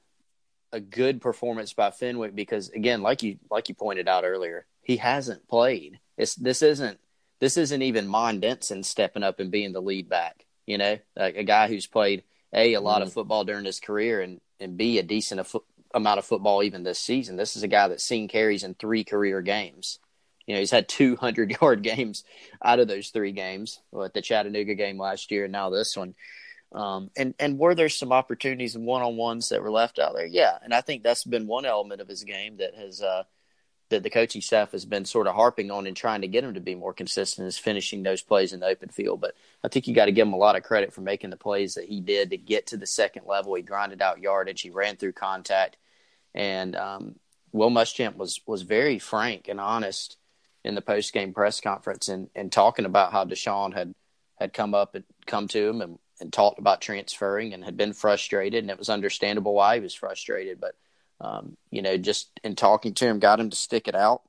a 0.71 0.79
good 0.79 1.21
performance 1.21 1.73
by 1.73 1.91
Fenwick 1.91 2.35
because 2.35 2.69
again, 2.69 3.01
like 3.01 3.23
you 3.23 3.37
like 3.49 3.69
you 3.69 3.75
pointed 3.75 4.07
out 4.07 4.23
earlier, 4.23 4.65
he 4.81 4.97
hasn't 4.97 5.47
played. 5.47 5.99
It's 6.17 6.35
this 6.35 6.61
isn't 6.61 6.99
this 7.39 7.57
isn't 7.57 7.81
even 7.81 8.07
Mon 8.07 8.39
Denson 8.39 8.83
stepping 8.83 9.23
up 9.23 9.39
and 9.39 9.51
being 9.51 9.73
the 9.73 9.81
lead 9.81 10.09
back. 10.09 10.45
You 10.65 10.77
know, 10.77 10.99
like 11.15 11.35
a 11.35 11.43
guy 11.43 11.67
who's 11.67 11.87
played 11.87 12.23
a 12.53 12.73
a 12.73 12.81
lot 12.81 13.01
mm 13.01 13.05
of 13.05 13.13
football 13.13 13.43
during 13.43 13.65
his 13.65 13.79
career 13.79 14.21
and 14.21 14.41
and 14.59 14.77
b 14.77 14.99
a 14.99 15.03
decent 15.03 15.45
fo- 15.47 15.63
amount 15.93 16.19
of 16.19 16.25
football 16.25 16.63
even 16.63 16.83
this 16.83 16.99
season. 16.99 17.35
This 17.35 17.55
is 17.55 17.63
a 17.63 17.67
guy 17.67 17.87
that's 17.87 18.03
seen 18.03 18.27
carries 18.27 18.63
in 18.63 18.75
three 18.75 19.03
career 19.03 19.41
games. 19.41 19.99
You 20.45 20.55
know, 20.55 20.59
he's 20.59 20.71
had 20.71 20.87
200 20.87 21.51
yard 21.61 21.83
games 21.83 22.23
out 22.63 22.79
of 22.79 22.87
those 22.87 23.09
three 23.09 23.31
games. 23.31 23.81
Well, 23.91 24.05
at 24.05 24.13
the 24.13 24.21
Chattanooga 24.21 24.75
game 24.75 24.97
last 24.97 25.31
year, 25.31 25.45
and 25.45 25.51
now 25.51 25.69
this 25.69 25.95
one. 25.95 26.15
Um, 26.71 27.09
and 27.17 27.33
and 27.39 27.57
were 27.57 27.73
there 27.73 27.89
some 27.89 28.11
opportunities 28.11 28.75
and 28.75 28.85
one 28.85 29.01
on 29.01 29.17
ones 29.17 29.49
that 29.49 29.63
were 29.63 29.71
left 29.71 29.97
out 29.97 30.13
there? 30.15 30.25
Yeah, 30.25 30.57
and 30.63 30.73
I 30.73 30.81
think 30.81 31.01
that's 31.01 31.23
been 31.23 31.47
one 31.47 31.65
element 31.65 32.01
of 32.01 32.07
his 32.07 32.23
game 32.23 32.57
that 32.57 32.75
has 32.75 33.01
uh, 33.01 33.23
that 33.89 34.03
the 34.03 34.09
coaching 34.09 34.41
staff 34.41 34.71
has 34.71 34.85
been 34.85 35.05
sort 35.05 35.25
of 35.25 35.33
harping 35.33 35.71
on 35.71 35.87
and 35.87 35.97
trying 35.97 36.21
to 36.21 36.27
get 36.27 36.43
him 36.43 36.53
to 36.53 36.59
be 36.59 36.75
more 36.75 36.93
consistent 36.93 37.47
is 37.47 37.57
finishing 37.57 38.03
those 38.03 38.21
plays 38.21 38.53
in 38.53 38.59
the 38.59 38.67
open 38.67 38.89
field. 38.89 39.19
But 39.19 39.33
I 39.63 39.67
think 39.67 39.87
you 39.87 39.95
got 39.95 40.05
to 40.05 40.11
give 40.11 40.27
him 40.27 40.33
a 40.33 40.37
lot 40.37 40.55
of 40.55 40.63
credit 40.63 40.93
for 40.93 41.01
making 41.01 41.31
the 41.31 41.37
plays 41.37 41.73
that 41.73 41.85
he 41.85 42.01
did 42.01 42.29
to 42.29 42.37
get 42.37 42.67
to 42.67 42.77
the 42.77 42.85
second 42.85 43.25
level. 43.25 43.55
He 43.55 43.63
grinded 43.63 44.01
out 44.01 44.19
yardage, 44.19 44.61
he 44.61 44.69
ran 44.69 44.95
through 44.95 45.13
contact, 45.13 45.77
and 46.35 46.75
um, 46.75 47.15
Will 47.51 47.71
Muschamp 47.71 48.15
was 48.15 48.41
was 48.45 48.61
very 48.61 48.99
frank 48.99 49.47
and 49.47 49.59
honest 49.59 50.17
in 50.63 50.75
the 50.75 50.81
post 50.81 51.13
game 51.13 51.33
press 51.33 51.61
conference 51.61 52.09
and, 52.09 52.29
and 52.35 52.51
talking 52.51 52.85
about 52.85 53.11
how 53.11 53.25
Deshaun 53.25 53.73
had 53.73 53.95
had 54.37 54.53
come 54.53 54.75
up 54.75 54.93
and 54.93 55.03
come 55.25 55.47
to 55.47 55.67
him 55.67 55.81
and, 55.81 55.97
and 56.19 56.31
talked 56.31 56.59
about 56.59 56.81
transferring 56.81 57.53
and 57.53 57.63
had 57.63 57.77
been 57.77 57.93
frustrated, 57.93 58.63
and 58.63 58.71
it 58.71 58.79
was 58.79 58.89
understandable 58.89 59.53
why 59.53 59.75
he 59.75 59.81
was 59.81 59.93
frustrated. 59.93 60.59
But 60.59 60.75
um, 61.21 61.57
you 61.71 61.81
know, 61.81 61.97
just 61.97 62.29
in 62.43 62.55
talking 62.55 62.93
to 62.95 63.05
him, 63.05 63.19
got 63.19 63.39
him 63.39 63.49
to 63.49 63.55
stick 63.55 63.87
it 63.87 63.95
out, 63.95 64.21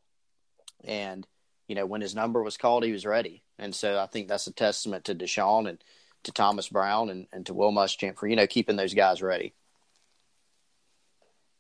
and 0.85 1.27
you 1.69 1.75
know, 1.75 1.87
when 1.87 2.01
his 2.01 2.15
number 2.15 2.43
was 2.43 2.57
called, 2.57 2.85
he 2.85 2.93
was 2.93 3.07
ready. 3.07 3.43
And 3.59 3.75
so 3.75 3.99
I 3.99 4.07
think 4.07 4.27
that's 4.27 4.47
a 4.47 4.53
testament 4.53 5.05
to 5.05 5.15
Deshaun 5.15 5.69
and 5.69 5.79
to 6.25 6.33
Thomas 6.33 6.69
Brown 6.69 7.11
and, 7.11 7.27
and 7.33 7.47
to 7.47 7.55
Will 7.55 7.73
Muschamp 7.73 8.19
for 8.19 8.27
you 8.27 8.37
know 8.37 8.47
keeping 8.47 8.77
those 8.77 8.95
guys 8.95 9.23
ready. 9.23 9.55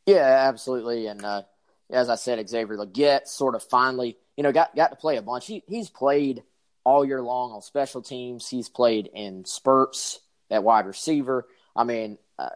Yeah, 0.07 0.49
absolutely. 0.49 1.07
And 1.07 1.25
uh, 1.25 1.43
as 1.90 2.09
I 2.09 2.16
said, 2.16 2.49
Xavier 2.49 2.77
Legette 2.77 3.29
sort 3.29 3.55
of 3.55 3.62
finally, 3.62 4.19
you 4.37 4.43
know, 4.43 4.53
got 4.53 4.75
got 4.75 4.88
to 4.88 4.97
play 4.97 5.16
a 5.16 5.23
bunch. 5.23 5.47
He 5.47 5.62
he's 5.69 5.90
played 5.90 6.43
all 6.85 7.05
year 7.05 7.23
long 7.23 7.53
on 7.53 7.62
special 7.62 8.03
teams. 8.03 8.49
He's 8.49 8.69
played 8.69 9.09
in 9.12 9.45
spurts 9.45 10.21
at 10.51 10.64
wide 10.64 10.87
receiver. 10.87 11.47
I 11.77 11.85
mean, 11.85 12.19
uh, 12.38 12.49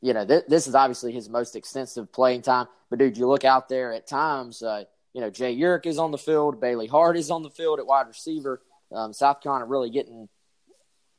you 0.00 0.14
know, 0.14 0.24
th- 0.24 0.44
this 0.48 0.66
is 0.66 0.74
obviously 0.74 1.12
his 1.12 1.28
most 1.28 1.56
extensive 1.56 2.12
playing 2.12 2.42
time. 2.42 2.66
But 2.90 2.98
dude, 2.98 3.16
you 3.16 3.26
look 3.26 3.44
out 3.44 3.68
there 3.68 3.92
at 3.92 4.06
times. 4.06 4.62
Uh, 4.62 4.84
you 5.14 5.20
know, 5.20 5.30
Jay 5.30 5.56
Urich 5.56 5.86
is 5.86 5.98
on 5.98 6.10
the 6.10 6.18
field. 6.18 6.60
Bailey 6.60 6.86
Hart 6.86 7.16
is 7.16 7.30
on 7.30 7.42
the 7.42 7.50
field 7.50 7.78
at 7.78 7.86
wide 7.86 8.08
receiver. 8.08 8.62
Um, 8.92 9.12
South 9.12 9.40
Carolina 9.40 9.66
really 9.66 9.90
getting, 9.90 10.28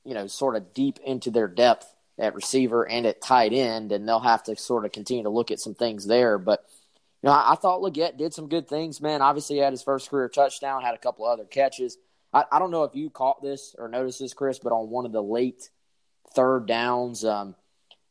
you 0.06 0.14
know, 0.14 0.28
sort 0.28 0.56
of 0.56 0.74
deep 0.74 1.00
into 1.06 1.32
their 1.32 1.48
depth 1.48 1.94
at 2.18 2.36
receiver 2.36 2.88
and 2.88 3.06
at 3.06 3.22
tight 3.22 3.54
end, 3.54 3.92
and 3.92 4.08
they'll 4.08 4.20
have 4.20 4.44
to 4.44 4.56
sort 4.56 4.86
of 4.86 4.92
continue 4.92 5.24
to 5.24 5.30
look 5.30 5.52
at 5.52 5.60
some 5.60 5.76
things 5.76 6.06
there. 6.06 6.38
But 6.38 6.66
you 7.22 7.28
know, 7.28 7.34
I, 7.34 7.54
I 7.54 7.56
thought 7.56 7.82
Legette 7.82 8.18
did 8.18 8.34
some 8.34 8.50
good 8.50 8.68
things, 8.68 9.02
man. 9.02 9.22
Obviously, 9.22 9.58
he 9.58 9.62
had 9.62 9.74
his 9.74 9.84
first 9.84 10.10
career 10.10 10.30
touchdown, 10.30 10.82
had 10.82 10.96
a 10.96 11.00
couple 11.00 11.26
other 11.26 11.46
catches. 11.46 11.98
I, 12.34 12.46
I 12.52 12.60
don't 12.60 12.72
know 12.72 12.84
if 12.84 12.96
you 12.96 13.10
caught 13.10 13.42
this 13.42 13.76
or 13.78 13.88
noticed 13.88 14.20
this, 14.20 14.34
Chris, 14.34 14.60
but 14.60 14.72
on 14.72 14.90
one 14.90 15.06
of 15.06 15.12
the 15.12 15.24
late 15.24 15.70
third 16.36 16.68
downs, 16.68 17.26
um, 17.26 17.56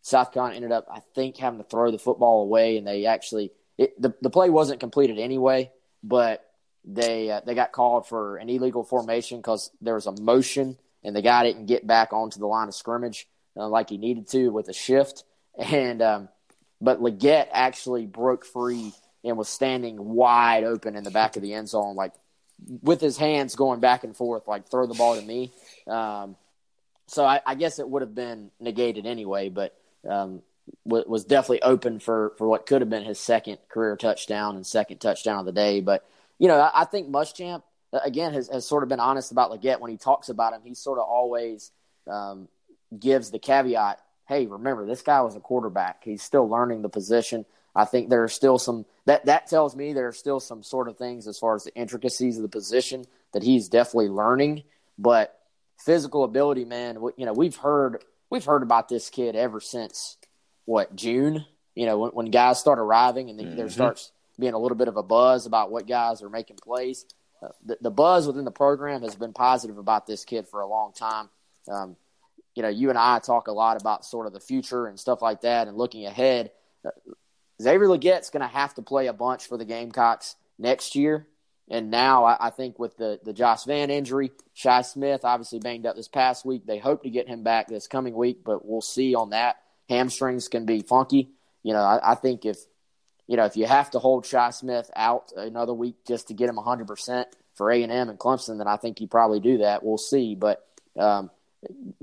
South 0.03 0.33
Carolina 0.33 0.57
ended 0.57 0.73
up, 0.73 0.87
I 0.91 1.01
think, 1.15 1.37
having 1.37 1.59
to 1.59 1.65
throw 1.65 1.91
the 1.91 1.99
football 1.99 2.43
away, 2.43 2.77
and 2.77 2.87
they 2.87 3.07
actually 3.07 3.53
it, 3.77 4.01
the 4.01 4.15
the 4.21 4.31
play 4.31 4.51
wasn't 4.51 4.81
completed 4.81 5.19
anyway, 5.19 5.71
but 6.03 6.45
they 6.85 7.31
uh, 7.31 7.41
they 7.45 7.55
got 7.55 7.73
called 7.73 8.07
for 8.07 8.37
an 8.37 8.49
illegal 8.49 8.85
formation 8.85 9.39
because 9.39 9.71
there 9.81 9.95
was 9.95 10.07
a 10.07 10.21
motion, 10.21 10.79
and 11.05 11.15
the 11.15 11.23
guy 11.23 11.45
didn't 11.45 11.67
get 11.67 11.87
back 11.87 12.13
onto 12.13 12.41
the 12.41 12.47
line 12.47 12.69
of 12.69 12.75
scrimmage 12.75 13.29
uh, 13.57 13.69
like 13.69 13.91
he 13.91 13.99
needed 13.99 14.29
to 14.29 14.49
with 14.49 14.69
a 14.69 14.73
shift, 14.73 15.25
and 15.59 16.03
um, 16.03 16.29
but 16.81 17.01
Legette 17.01 17.49
actually 17.53 18.07
broke 18.07 18.45
free 18.45 18.93
and 19.25 19.37
was 19.37 19.49
standing 19.49 19.97
wide 20.15 20.65
open 20.65 20.97
in 20.97 21.05
the 21.05 21.11
back 21.11 21.37
of 21.37 21.43
the 21.43 21.55
end 21.55 21.69
zone, 21.69 21.97
like 21.97 22.13
with 22.67 23.01
his 23.01 23.17
hands 23.17 23.55
going 23.55 23.81
back 23.81 24.05
and 24.05 24.17
forth, 24.17 24.49
like 24.49 24.69
throw 24.69 24.87
the 24.87 24.95
ball 24.95 25.17
to 25.17 25.23
me. 25.23 25.53
Um, 25.87 26.37
so 27.07 27.25
I, 27.25 27.41
I, 27.47 27.55
guess 27.55 27.79
it 27.79 27.89
would 27.89 28.03
have 28.03 28.15
been 28.15 28.51
negated 28.61 29.07
anyway, 29.07 29.49
but 29.49 29.75
um, 30.09 30.43
w- 30.87 31.09
was 31.09 31.25
definitely 31.25 31.63
open 31.63 32.01
for 32.01 32.35
for 32.37 32.47
what 32.47 32.67
could 32.67 32.83
have 32.83 32.91
been 32.91 33.05
his 33.05 33.19
second 33.19 33.59
career 33.69 33.97
touchdown 33.97 34.57
and 34.57 34.67
second 34.67 34.99
touchdown 34.99 35.39
of 35.39 35.47
the 35.47 35.53
day. 35.53 35.81
But 35.81 36.07
you 36.39 36.49
know, 36.49 36.59
I, 36.61 36.83
I 36.83 36.85
think 36.85 37.09
Muschamp 37.09 37.63
uh, 37.93 38.01
again 38.05 38.35
has, 38.35 38.49
has 38.49 38.67
sort 38.67 38.83
of 38.83 38.89
been 38.89 39.01
honest 39.01 39.33
about 39.33 39.51
Legette 39.51 39.81
when 39.81 39.91
he 39.91 39.97
talks 39.97 40.29
about 40.29 40.53
him. 40.53 40.61
He 40.63 40.75
sort 40.75 40.99
of 40.99 41.07
always 41.07 41.71
um, 42.07 42.49
gives 42.99 43.31
the 43.31 43.39
caveat, 43.39 44.01
"Hey, 44.27 44.47
remember 44.47 44.85
this 44.85 45.03
guy 45.03 45.23
was 45.23 45.37
a 45.37 45.41
quarterback. 45.41 46.05
He's 46.05 46.23
still 46.23 46.49
learning 46.49 46.83
the 46.83 46.91
position." 46.91 47.47
I 47.79 47.85
think 47.85 48.11
there 48.11 48.25
are 48.25 48.29
still 48.29 48.59
some 48.59 48.87
that 49.07 49.27
that 49.27 49.47
tells 49.47 49.77
me 49.77 49.93
there 49.93 50.09
are 50.09 50.13
still 50.13 50.41
some 50.41 50.65
sort 50.65 50.89
of 50.89 50.99
things 50.99 51.29
as 51.29 51.39
far 51.39 51.55
as 51.55 51.63
the 51.63 51.73
intricacies 51.77 52.37
of 52.37 52.43
the 52.43 52.49
position 52.49 53.05
that 53.33 53.45
he's 53.45 53.69
definitely 53.69 54.09
learning. 54.09 54.65
But 54.99 55.39
physical 55.79 56.25
ability, 56.25 56.65
man, 56.65 56.99
you 57.17 57.25
know, 57.25 57.33
we've 57.33 57.55
heard 57.55 58.03
we've 58.31 58.45
heard 58.45 58.65
about 58.65 58.89
this 58.89 59.11
kid 59.11 59.37
ever 59.37 59.61
since 59.61 60.17
what 60.65 60.97
June. 60.97 61.47
You 61.77 61.87
know, 61.87 61.99
when, 61.99 62.11
when 62.11 62.27
guys 62.33 62.59
start 62.59 62.81
arriving 62.81 63.31
and 63.31 63.39
mm-hmm. 63.39 63.57
there 63.57 63.71
starts 63.71 64.11
being 64.41 64.55
a 64.55 64.59
little 64.59 64.77
bit 64.77 64.89
of 64.89 64.97
a 64.97 65.03
buzz 65.05 65.47
about 65.47 65.71
what 65.71 65.87
guys 65.87 66.21
are 66.21 66.29
making 66.29 66.57
plays. 66.57 67.07
Uh, 67.41 67.51
the, 67.65 67.79
the, 67.81 67.91
buzz 67.93 68.27
within 68.27 68.45
the 68.45 68.51
program 68.51 69.03
has 69.03 69.15
been 69.15 69.33
positive 69.33 69.79
about 69.79 70.09
this 70.09 70.25
kid 70.25 70.49
for 70.49 70.61
a 70.61 70.67
long 70.67 70.93
time. 70.93 71.29
Um, 71.71 71.97
you 72.57 72.63
know, 72.65 72.69
you 72.69 72.89
and 72.89 72.99
I 72.99 73.21
talk 73.21 73.47
a 73.47 73.53
lot 73.53 73.81
about 73.81 74.05
sort 74.05 74.27
of 74.27 74.33
the 74.33 74.41
future 74.41 74.89
and 74.89 74.99
stuff 74.99 75.23
like 75.23 75.43
that 75.43 75.69
and 75.69 75.77
looking 75.77 76.07
ahead. 76.07 76.51
Uh, 76.85 76.91
Xavier 77.61 77.89
Legette's 77.89 78.31
going 78.31 78.43
to 78.43 78.55
have 78.55 78.75
to 78.75 78.83
play 78.83 79.07
a 79.07 79.13
bunch 79.13 79.47
for 79.47 79.57
the 79.57 79.65
Gamecocks 79.65 80.37
next 80.59 80.95
year. 80.95 81.27
And 81.71 81.91
now 81.91 82.25
I, 82.25 82.47
I, 82.47 82.51
think 82.51 82.79
with 82.79 82.97
the, 82.97 83.21
the 83.23 83.33
Josh 83.33 83.65
Vann 83.65 83.91
injury, 83.91 84.33
Shi 84.55 84.83
Smith 84.83 85.25
obviously 85.25 85.59
banged 85.59 85.87
up 85.87 85.97
this 85.97 86.09
past 86.09 86.47
week. 86.47 86.65
They 86.67 86.79
hope 86.79 87.03
to 87.03 87.11
get 87.11 87.29
him 87.29 87.43
back 87.43 87.69
this 87.69 87.87
coming 87.87 88.15
week, 88.15 88.41
but 88.45 88.65
we'll 88.65 88.81
see 88.81 89.15
on 89.15 89.31
that. 89.31 89.57
Hamstrings 89.91 90.49
can 90.49 90.65
be 90.65 90.81
funky. 90.81 91.31
You 91.63 91.75
know, 91.75 91.81
I, 91.81 92.13
I 92.13 92.15
think 92.15 92.45
if 92.45 92.59
you 93.27 93.37
know 93.37 93.45
if 93.45 93.57
you 93.57 93.67
have 93.67 93.91
to 93.91 93.99
hold 93.99 94.25
Shi 94.25 94.53
Smith 94.53 94.91
out 94.97 95.33
another 95.37 95.75
week 95.75 95.97
just 96.07 96.29
to 96.29 96.35
get 96.35 96.49
him 96.49 96.57
100 96.57 96.87
percent 96.87 97.29
for 97.55 97.71
A 97.71 97.83
and 97.83 97.93
M 97.93 98.09
and 98.09 98.19
Clemson, 98.19 98.59
then 98.59 98.69
I 98.69 98.77
think 98.77 99.01
you 99.01 99.07
probably 99.07 99.41
do 99.41 99.59
that. 99.59 99.83
We'll 99.83 99.99
see, 99.99 100.35
but 100.35 100.67
um, 100.99 101.31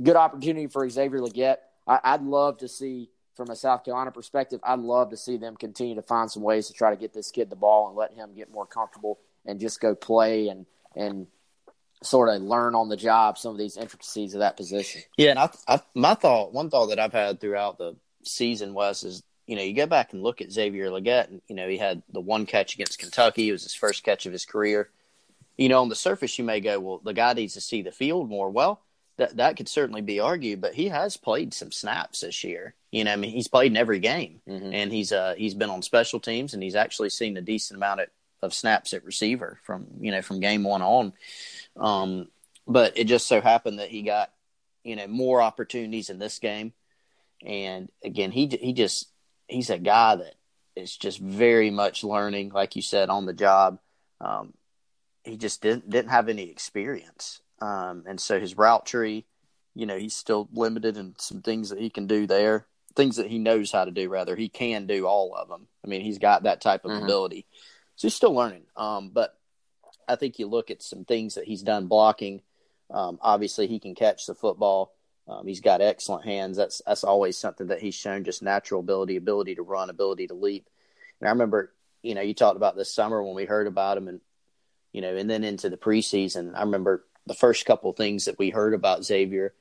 good 0.01 0.15
opportunity 0.15 0.67
for 0.67 0.87
Xavier 0.89 1.19
Legette. 1.19 1.57
I, 1.87 1.99
I'd 2.03 2.23
love 2.23 2.59
to 2.59 2.67
see 2.67 3.09
from 3.35 3.49
a 3.49 3.55
South 3.55 3.83
Carolina 3.83 4.11
perspective, 4.11 4.59
I'd 4.63 4.79
love 4.79 5.09
to 5.09 5.17
see 5.17 5.37
them 5.37 5.55
continue 5.55 5.95
to 5.95 6.01
find 6.01 6.31
some 6.31 6.43
ways 6.43 6.67
to 6.67 6.73
try 6.73 6.89
to 6.89 6.95
get 6.95 7.13
this 7.13 7.31
kid 7.31 7.49
the 7.49 7.55
ball 7.55 7.87
and 7.87 7.97
let 7.97 8.13
him 8.13 8.33
get 8.35 8.51
more 8.51 8.65
comfortable 8.65 9.19
and 9.45 9.59
just 9.59 9.79
go 9.79 9.95
play 9.95 10.47
and 10.47 10.65
and 10.95 11.27
sort 12.03 12.29
of 12.29 12.41
learn 12.41 12.75
on 12.75 12.89
the 12.89 12.97
job 12.97 13.37
some 13.37 13.51
of 13.51 13.57
these 13.57 13.77
intricacies 13.77 14.33
of 14.33 14.39
that 14.39 14.57
position. 14.57 15.01
Yeah, 15.17 15.31
and 15.31 15.39
I, 15.39 15.49
I, 15.67 15.81
my 15.93 16.13
thought, 16.13 16.53
one 16.53 16.69
thought 16.69 16.87
that 16.87 16.99
I've 16.99 17.13
had 17.13 17.39
throughout 17.39 17.77
the 17.77 17.95
season 18.23 18.73
was 18.73 19.03
is 19.03 19.23
you 19.47 19.55
know 19.55 19.61
you 19.61 19.73
go 19.73 19.85
back 19.85 20.13
and 20.13 20.23
look 20.23 20.41
at 20.41 20.51
Xavier 20.51 20.89
Legette, 20.89 21.29
and 21.29 21.41
you 21.47 21.55
know 21.55 21.67
he 21.67 21.77
had 21.77 22.01
the 22.11 22.21
one 22.21 22.45
catch 22.45 22.75
against 22.75 22.99
Kentucky. 22.99 23.49
It 23.49 23.51
was 23.51 23.63
his 23.63 23.75
first 23.75 24.03
catch 24.03 24.25
of 24.25 24.33
his 24.33 24.45
career. 24.45 24.89
You 25.57 25.69
know, 25.69 25.81
on 25.81 25.89
the 25.89 25.95
surface, 25.95 26.37
you 26.37 26.43
may 26.43 26.59
go, 26.59 26.81
well, 26.81 27.01
the 27.01 27.13
guy 27.13 27.31
needs 27.31 27.53
to 27.53 27.61
see 27.61 27.81
the 27.81 27.91
field 27.93 28.29
more. 28.29 28.49
Well, 28.49 28.81
that 29.17 29.37
that 29.37 29.55
could 29.55 29.69
certainly 29.69 30.01
be 30.01 30.19
argued, 30.19 30.61
but 30.61 30.73
he 30.73 30.89
has 30.89 31.17
played 31.17 31.53
some 31.53 31.71
snaps 31.71 32.21
this 32.21 32.43
year. 32.43 32.75
You 32.91 33.03
know, 33.03 33.13
I 33.13 33.15
mean, 33.15 33.31
he's 33.31 33.47
played 33.47 33.71
in 33.71 33.77
every 33.77 33.99
game, 33.99 34.41
mm-hmm. 34.47 34.73
and 34.73 34.91
he's 34.91 35.11
uh 35.11 35.35
he's 35.37 35.53
been 35.53 35.69
on 35.69 35.81
special 35.81 36.19
teams, 36.19 36.53
and 36.53 36.61
he's 36.61 36.75
actually 36.75 37.09
seen 37.09 37.37
a 37.37 37.41
decent 37.41 37.77
amount 37.77 38.01
of, 38.01 38.07
of 38.41 38.53
snaps 38.53 38.93
at 38.93 39.05
receiver 39.05 39.59
from 39.63 39.87
you 39.99 40.11
know 40.11 40.21
from 40.21 40.39
game 40.39 40.63
one 40.63 40.81
on. 40.81 41.13
Um, 41.77 42.27
but 42.67 42.97
it 42.97 43.05
just 43.05 43.27
so 43.27 43.41
happened 43.41 43.79
that 43.79 43.89
he 43.89 44.01
got 44.01 44.31
you 44.83 44.95
know 44.95 45.07
more 45.07 45.41
opportunities 45.41 46.09
in 46.09 46.19
this 46.19 46.39
game, 46.39 46.73
and 47.45 47.89
again, 48.03 48.31
he 48.31 48.47
he 48.47 48.73
just 48.73 49.07
he's 49.47 49.69
a 49.69 49.77
guy 49.77 50.15
that 50.17 50.35
is 50.75 50.95
just 50.97 51.19
very 51.19 51.71
much 51.71 52.03
learning, 52.03 52.49
like 52.49 52.75
you 52.75 52.81
said, 52.81 53.09
on 53.09 53.25
the 53.25 53.33
job. 53.33 53.79
Um, 54.19 54.53
he 55.23 55.37
just 55.37 55.61
didn't 55.61 55.89
didn't 55.89 56.11
have 56.11 56.27
any 56.27 56.49
experience 56.49 57.41
um, 57.61 58.03
and 58.05 58.19
so 58.19 58.39
his 58.39 58.57
route 58.57 58.85
tree, 58.85 59.25
you 59.73 59.85
know, 59.85 59.97
he's 59.97 60.15
still 60.15 60.49
limited 60.53 60.97
in 60.97 61.15
some 61.17 61.41
things 61.41 61.69
that 61.69 61.79
he 61.79 61.89
can 61.89 62.07
do 62.07 62.27
there, 62.27 62.65
things 62.95 63.17
that 63.17 63.27
he 63.27 63.39
knows 63.39 63.71
how 63.71 63.85
to 63.85 63.91
do. 63.91 64.09
Rather, 64.09 64.35
he 64.35 64.49
can 64.49 64.87
do 64.87 65.05
all 65.05 65.35
of 65.35 65.47
them. 65.47 65.67
I 65.83 65.87
mean, 65.87 66.01
he's 66.01 66.19
got 66.19 66.43
that 66.43 66.61
type 66.61 66.85
of 66.85 66.91
mm-hmm. 66.91 67.03
ability, 67.03 67.45
so 67.95 68.07
he's 68.07 68.15
still 68.15 68.33
learning. 68.33 68.63
Um, 68.75 69.09
but 69.09 69.37
I 70.07 70.15
think 70.15 70.39
you 70.39 70.47
look 70.47 70.71
at 70.71 70.83
some 70.83 71.05
things 71.05 71.35
that 71.35 71.45
he's 71.45 71.61
done 71.61 71.87
blocking. 71.87 72.41
Um, 72.91 73.17
obviously, 73.21 73.67
he 73.67 73.79
can 73.79 73.95
catch 73.95 74.25
the 74.25 74.35
football. 74.35 74.93
Um, 75.27 75.47
he's 75.47 75.61
got 75.61 75.81
excellent 75.81 76.25
hands. 76.25 76.57
That's 76.57 76.81
that's 76.85 77.03
always 77.03 77.37
something 77.37 77.67
that 77.67 77.81
he's 77.81 77.95
shown 77.95 78.23
just 78.23 78.43
natural 78.43 78.81
ability, 78.81 79.15
ability 79.15 79.55
to 79.55 79.63
run, 79.63 79.89
ability 79.89 80.27
to 80.27 80.35
leap. 80.35 80.69
And 81.19 81.27
I 81.27 81.31
remember, 81.31 81.73
you 82.03 82.13
know, 82.13 82.21
you 82.21 82.33
talked 82.33 82.57
about 82.57 82.75
this 82.75 82.93
summer 82.93 83.23
when 83.23 83.35
we 83.35 83.45
heard 83.45 83.67
about 83.67 83.97
him, 83.97 84.07
and 84.07 84.21
you 84.93 85.01
know, 85.01 85.15
and 85.15 85.29
then 85.29 85.43
into 85.43 85.69
the 85.69 85.77
preseason. 85.77 86.55
I 86.55 86.61
remember 86.61 87.03
the 87.27 87.33
first 87.33 87.65
couple 87.65 87.91
things 87.93 88.25
that 88.25 88.39
we 88.39 88.49
heard 88.49 88.73
about 88.73 89.03
Xavier 89.03 89.53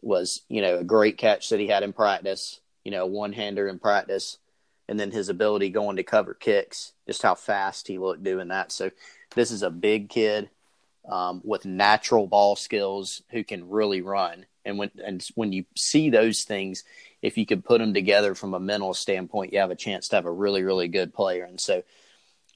was, 0.00 0.42
you 0.48 0.60
know, 0.62 0.78
a 0.78 0.84
great 0.84 1.16
catch 1.18 1.48
that 1.50 1.60
he 1.60 1.68
had 1.68 1.82
in 1.82 1.92
practice, 1.92 2.60
you 2.84 2.90
know, 2.90 3.06
one 3.06 3.32
hander 3.32 3.68
in 3.68 3.78
practice, 3.78 4.38
and 4.88 4.98
then 4.98 5.10
his 5.10 5.28
ability 5.28 5.70
going 5.70 5.96
to 5.96 6.02
cover 6.02 6.34
kicks, 6.34 6.92
just 7.06 7.22
how 7.22 7.34
fast 7.34 7.88
he 7.88 7.98
looked 7.98 8.24
doing 8.24 8.48
that. 8.48 8.72
So 8.72 8.90
this 9.34 9.50
is 9.50 9.62
a 9.62 9.70
big 9.70 10.08
kid 10.08 10.50
um, 11.08 11.40
with 11.44 11.64
natural 11.64 12.26
ball 12.26 12.56
skills 12.56 13.22
who 13.30 13.44
can 13.44 13.70
really 13.70 14.02
run. 14.02 14.46
And 14.64 14.78
when 14.78 14.90
and 15.04 15.26
when 15.34 15.52
you 15.52 15.64
see 15.76 16.10
those 16.10 16.44
things, 16.44 16.84
if 17.20 17.36
you 17.36 17.46
could 17.46 17.64
put 17.64 17.78
them 17.78 17.94
together 17.94 18.34
from 18.34 18.54
a 18.54 18.60
mental 18.60 18.94
standpoint, 18.94 19.52
you 19.52 19.58
have 19.58 19.72
a 19.72 19.76
chance 19.76 20.08
to 20.08 20.16
have 20.16 20.26
a 20.26 20.30
really 20.30 20.62
really 20.62 20.88
good 20.88 21.12
player. 21.12 21.44
And 21.44 21.60
so 21.60 21.82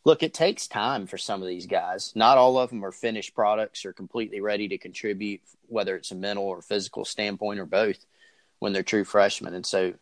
look, 0.06 0.22
it 0.22 0.32
takes 0.32 0.68
time 0.68 1.08
for 1.08 1.18
some 1.18 1.42
of 1.42 1.48
these 1.48 1.66
guys. 1.66 2.12
Not 2.14 2.38
all 2.38 2.60
of 2.60 2.70
them 2.70 2.84
are 2.84 2.92
finished 2.92 3.34
products 3.34 3.84
or 3.84 3.92
completely 3.92 4.40
ready 4.40 4.68
to 4.68 4.78
contribute, 4.78 5.40
whether 5.66 5.96
it's 5.96 6.12
a 6.12 6.14
mental 6.14 6.44
or 6.44 6.62
physical 6.62 7.04
standpoint 7.04 7.58
or 7.58 7.66
both, 7.66 7.98
when 8.60 8.72
they're 8.72 8.84
true 8.84 9.02
freshmen. 9.02 9.52
And 9.52 9.66
so 9.66 9.94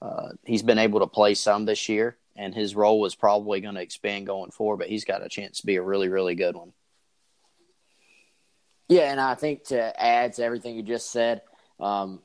uh, 0.00 0.28
he's 0.44 0.62
been 0.62 0.78
able 0.78 1.00
to 1.00 1.08
play 1.08 1.34
some 1.34 1.64
this 1.64 1.88
year, 1.88 2.16
and 2.36 2.54
his 2.54 2.76
role 2.76 3.04
is 3.04 3.16
probably 3.16 3.60
going 3.60 3.74
to 3.74 3.82
expand 3.82 4.28
going 4.28 4.52
forward. 4.52 4.76
But 4.76 4.90
he's 4.90 5.04
got 5.04 5.26
a 5.26 5.28
chance 5.28 5.58
to 5.58 5.66
be 5.66 5.74
a 5.74 5.82
really, 5.82 6.08
really 6.08 6.36
good 6.36 6.54
one. 6.54 6.72
Yeah, 8.88 9.10
and 9.10 9.20
I 9.20 9.34
think 9.34 9.64
to 9.64 10.00
add 10.00 10.34
to 10.34 10.44
everything 10.44 10.76
you 10.76 10.84
just 10.84 11.10
said, 11.10 11.42
um, 11.80 12.20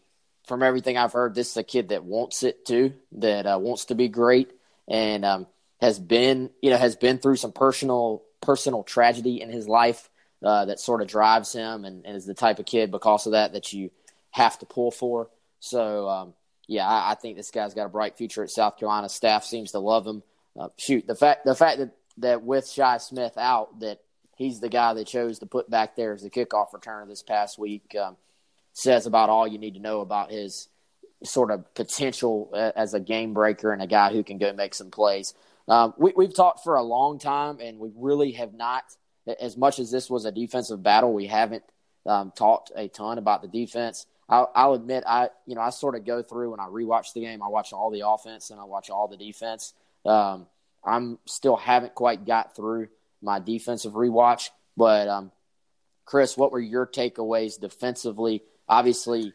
from 0.46 0.62
everything 0.62 0.98
I've 0.98 1.14
heard, 1.14 1.34
this 1.34 1.50
is 1.50 1.58
a 1.58 1.64
kid 1.64 1.90
that 1.90 2.04
wants 2.04 2.44
it 2.44 2.64
too, 2.64 2.94
that 3.14 3.48
uh, 3.48 3.58
wants 3.60 3.86
to 3.86 3.96
be 3.96 4.08
great, 4.08 4.52
and 4.88 5.26
um, 5.26 5.48
has 5.82 5.99
been, 5.99 6.49
you 6.61 6.69
know, 6.69 6.78
has 6.78 6.95
been 6.95 7.17
through 7.17 7.36
some 7.36 7.51
personal 7.51 8.24
personal 8.41 8.84
tragedy 8.84 9.41
in 9.41 9.49
his 9.49 9.67
life 9.67 10.09
uh, 10.43 10.65
that 10.65 10.80
sort 10.80 11.01
of 11.01 11.07
drives 11.07 11.53
him, 11.53 11.86
and, 11.86 12.05
and, 12.05 12.15
is 12.15 12.26
the 12.26 12.34
type 12.34 12.59
of 12.59 12.65
kid 12.65 12.91
because 12.91 13.26
of 13.26 13.32
that 13.32 13.53
that 13.53 13.71
you 13.71 13.89
have 14.32 14.59
to 14.59 14.65
pull 14.65 14.91
for. 14.91 15.30
So, 15.59 16.09
um, 16.09 16.34
yeah, 16.67 16.88
I, 16.88 17.11
I, 17.11 17.15
think 17.15 17.38
this 17.38 17.51
guy's 17.51 17.74
got 17.74 17.86
a 17.86 17.89
bright 17.89 18.17
future 18.17 18.43
at 18.43 18.49
South 18.49 18.78
Carolina. 18.78 19.07
Staff 19.07 19.45
seems 19.45 19.71
to 19.71 19.80
love 19.80 20.05
him. 20.05 20.21
Uh, 20.59 20.67
shoot, 20.78 21.07
the 21.07 21.15
fact 21.15 21.45
the 21.45 21.55
fact 21.55 21.80
that 21.80 21.91
that 22.17 22.43
with 22.43 22.69
Shi 22.69 22.99
Smith 22.99 23.38
out, 23.38 23.80
that 23.80 23.99
he's 24.36 24.59
the 24.59 24.69
guy 24.69 24.93
they 24.93 25.03
chose 25.03 25.39
to 25.39 25.45
put 25.45 25.69
back 25.69 25.95
there 25.95 26.13
as 26.13 26.24
the 26.24 26.30
kickoff 26.30 26.71
returner 26.71 27.07
this 27.07 27.24
past 27.24 27.57
week 27.57 27.95
um, 28.01 28.17
says 28.74 29.05
about 29.05 29.30
all 29.30 29.47
you 29.47 29.57
need 29.57 29.76
to 29.76 29.80
know 29.80 30.01
about 30.01 30.32
his 30.32 30.67
sort 31.24 31.51
of 31.51 31.74
potential 31.74 32.51
as 32.76 32.93
a 32.93 32.99
game 32.99 33.34
breaker 33.34 33.71
and 33.71 33.82
a 33.82 33.88
guy 33.88 34.11
who 34.11 34.24
can 34.24 34.38
go 34.38 34.51
make 34.51 34.74
some 34.74 34.91
plays. 34.91 35.34
Um, 35.68 35.93
we, 35.97 36.14
we've 36.16 36.36
talked 36.36 36.64
for 36.64 36.76
a 36.76 36.84
long 36.84 37.20
time, 37.20 37.59
and 37.59 37.80
we 37.80 37.91
really 37.95 38.34
have 38.34 38.53
not, 38.53 38.84
as 39.39 39.55
much 39.57 39.80
as 39.80 39.91
this 39.91 40.09
was 40.09 40.26
a 40.26 40.32
defensive 40.32 40.84
battle, 40.84 41.14
we 41.14 41.28
haven't 41.28 41.64
um, 42.05 42.32
talked 42.36 42.72
a 42.76 42.88
ton 42.88 43.18
about 43.18 43.41
the 43.41 43.47
defense. 43.47 44.05
I'll, 44.30 44.51
I'll, 44.55 44.74
admit, 44.74 45.03
I 45.05 45.30
you 45.45 45.55
know 45.55 45.61
I 45.61 45.70
sort 45.70 45.95
of 45.95 46.05
go 46.05 46.22
through 46.22 46.51
when 46.51 46.59
I 46.59 46.68
rewatch 46.68 47.14
the 47.14 47.22
game. 47.22 47.41
I 47.43 47.47
watch 47.47 47.74
all 47.74 47.91
the 47.91 48.07
offense 48.07 48.49
and 48.49 48.59
I 48.59 48.64
watch 48.64 48.89
all 48.89 49.07
the 49.07 49.18
defense. 49.18 49.74
Um, 50.05 50.47
I'm 50.84 51.20
still 51.26 51.55
haven't 51.55 51.95
quite 51.95 52.26
got 52.26 52.55
through 52.55 52.88
my 53.22 53.39
defensive 53.39 53.93
rewatch. 53.93 54.49
But 54.76 55.07
um, 55.07 55.32
Chris, 56.05 56.38
what 56.38 56.51
were 56.51 56.59
your 56.59 56.88
takeaways 56.88 57.59
defensively? 57.59 58.43
Obviously, 58.68 59.34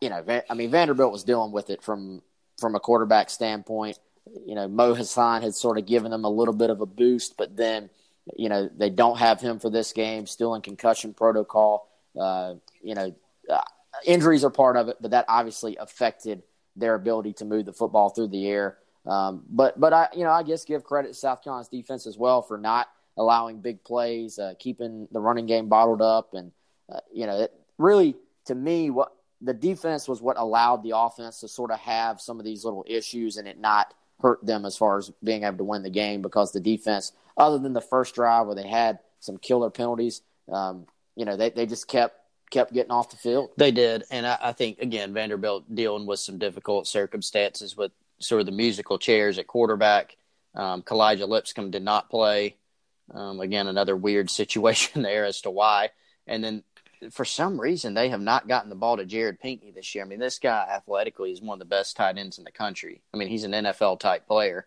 you 0.00 0.10
know, 0.10 0.24
I 0.48 0.54
mean 0.54 0.70
Vanderbilt 0.70 1.12
was 1.12 1.24
dealing 1.24 1.52
with 1.52 1.70
it 1.70 1.82
from 1.82 2.22
from 2.58 2.74
a 2.74 2.80
quarterback 2.80 3.30
standpoint. 3.30 3.98
You 4.46 4.54
know, 4.54 4.68
Mo 4.68 4.94
Hasan 4.94 5.42
had 5.42 5.54
sort 5.54 5.78
of 5.78 5.86
given 5.86 6.10
them 6.10 6.24
a 6.24 6.30
little 6.30 6.54
bit 6.54 6.70
of 6.70 6.80
a 6.80 6.86
boost, 6.86 7.36
but 7.36 7.56
then 7.56 7.90
you 8.36 8.48
know 8.48 8.68
they 8.76 8.90
don't 8.90 9.18
have 9.18 9.40
him 9.40 9.58
for 9.58 9.70
this 9.70 9.92
game, 9.92 10.26
still 10.26 10.54
in 10.54 10.62
concussion 10.62 11.12
protocol. 11.12 11.88
Uh, 12.18 12.54
you 12.82 12.94
know, 12.94 13.14
uh, 13.50 13.60
injuries 14.06 14.44
are 14.44 14.50
part 14.50 14.76
of 14.76 14.88
it, 14.88 14.96
but 15.00 15.10
that 15.10 15.24
obviously 15.28 15.76
affected 15.76 16.42
their 16.76 16.94
ability 16.94 17.32
to 17.34 17.44
move 17.44 17.66
the 17.66 17.72
football 17.72 18.10
through 18.10 18.28
the 18.28 18.46
air. 18.46 18.78
Um, 19.06 19.42
but 19.48 19.78
but 19.78 19.92
I 19.92 20.08
you 20.14 20.24
know 20.24 20.30
I 20.30 20.42
guess 20.42 20.64
give 20.64 20.84
credit 20.84 21.08
to 21.08 21.14
South 21.14 21.42
Carolina's 21.42 21.68
defense 21.68 22.06
as 22.06 22.16
well 22.16 22.42
for 22.42 22.58
not 22.58 22.88
allowing 23.16 23.60
big 23.60 23.82
plays, 23.84 24.38
uh, 24.38 24.54
keeping 24.58 25.08
the 25.10 25.20
running 25.20 25.46
game 25.46 25.68
bottled 25.68 26.00
up, 26.00 26.34
and 26.34 26.52
uh, 26.92 27.00
you 27.12 27.26
know, 27.26 27.40
it 27.40 27.52
really 27.78 28.16
to 28.46 28.54
me 28.54 28.90
what 28.90 29.12
the 29.40 29.54
defense 29.54 30.06
was 30.08 30.22
what 30.22 30.38
allowed 30.38 30.82
the 30.82 30.96
offense 30.96 31.40
to 31.40 31.48
sort 31.48 31.70
of 31.70 31.78
have 31.80 32.20
some 32.20 32.38
of 32.38 32.44
these 32.44 32.64
little 32.64 32.84
issues 32.86 33.36
and 33.36 33.48
it 33.48 33.58
not 33.58 33.92
hurt 34.22 34.44
them 34.44 34.64
as 34.64 34.76
far 34.76 34.98
as 34.98 35.10
being 35.22 35.44
able 35.44 35.58
to 35.58 35.64
win 35.64 35.82
the 35.82 35.90
game 35.90 36.22
because 36.22 36.52
the 36.52 36.60
defense, 36.60 37.12
other 37.36 37.58
than 37.58 37.72
the 37.72 37.80
first 37.80 38.14
drive 38.14 38.46
where 38.46 38.54
they 38.54 38.66
had 38.66 38.98
some 39.20 39.38
killer 39.38 39.70
penalties, 39.70 40.22
um, 40.50 40.86
you 41.16 41.24
know, 41.24 41.36
they, 41.36 41.50
they 41.50 41.66
just 41.66 41.88
kept 41.88 42.16
kept 42.50 42.72
getting 42.72 42.90
off 42.90 43.10
the 43.10 43.16
field. 43.16 43.50
They 43.56 43.70
did, 43.70 44.04
and 44.10 44.26
I, 44.26 44.38
I 44.40 44.52
think 44.52 44.78
again 44.78 45.14
Vanderbilt 45.14 45.74
dealing 45.74 46.06
with 46.06 46.20
some 46.20 46.38
difficult 46.38 46.86
circumstances 46.86 47.76
with 47.76 47.92
sort 48.18 48.40
of 48.40 48.46
the 48.46 48.52
musical 48.52 48.98
chairs 48.98 49.38
at 49.38 49.46
quarterback. 49.46 50.16
Um, 50.54 50.82
Kalija 50.82 51.26
Lipscomb 51.26 51.70
did 51.70 51.82
not 51.82 52.10
play. 52.10 52.56
Um, 53.12 53.40
again, 53.40 53.66
another 53.66 53.96
weird 53.96 54.30
situation 54.40 55.02
there 55.02 55.24
as 55.24 55.40
to 55.42 55.50
why. 55.50 55.90
And 56.26 56.42
then 56.42 56.62
for 57.10 57.24
some 57.24 57.60
reason, 57.60 57.94
they 57.94 58.08
have 58.10 58.20
not 58.20 58.48
gotten 58.48 58.70
the 58.70 58.76
ball 58.76 58.96
to 58.96 59.04
Jared 59.04 59.40
Pinkney 59.40 59.72
this 59.72 59.94
year. 59.94 60.04
I 60.04 60.06
mean, 60.06 60.18
this 60.18 60.38
guy 60.38 60.66
athletically 60.70 61.32
is 61.32 61.40
one 61.40 61.56
of 61.56 61.58
the 61.58 61.64
best 61.64 61.96
tight 61.96 62.18
ends 62.18 62.38
in 62.38 62.44
the 62.44 62.52
country. 62.52 63.02
I 63.12 63.16
mean, 63.16 63.28
he's 63.28 63.44
an 63.44 63.52
NFL 63.52 64.00
type 64.00 64.26
player. 64.26 64.66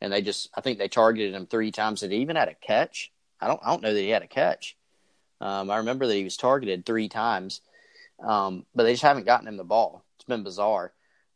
And 0.00 0.12
they 0.12 0.22
just, 0.22 0.50
I 0.54 0.60
think 0.60 0.78
they 0.78 0.88
targeted 0.88 1.34
him 1.34 1.46
three 1.46 1.70
times. 1.70 2.00
That 2.00 2.10
he 2.10 2.18
even 2.18 2.36
had 2.36 2.48
a 2.48 2.54
catch. 2.54 3.12
I 3.40 3.46
don't, 3.46 3.60
I 3.64 3.70
don't 3.70 3.82
know 3.82 3.94
that 3.94 4.00
he 4.00 4.10
had 4.10 4.22
a 4.22 4.28
catch. 4.28 4.76
Um, 5.40 5.70
I 5.70 5.78
remember 5.78 6.06
that 6.06 6.14
he 6.14 6.24
was 6.24 6.36
targeted 6.36 6.84
three 6.84 7.08
times, 7.08 7.60
um, 8.22 8.64
but 8.74 8.84
they 8.84 8.92
just 8.92 9.02
haven't 9.02 9.26
gotten 9.26 9.48
him 9.48 9.56
the 9.56 9.64
ball. 9.64 10.04
It's 10.16 10.24
been 10.24 10.42
bizarre. 10.42 10.92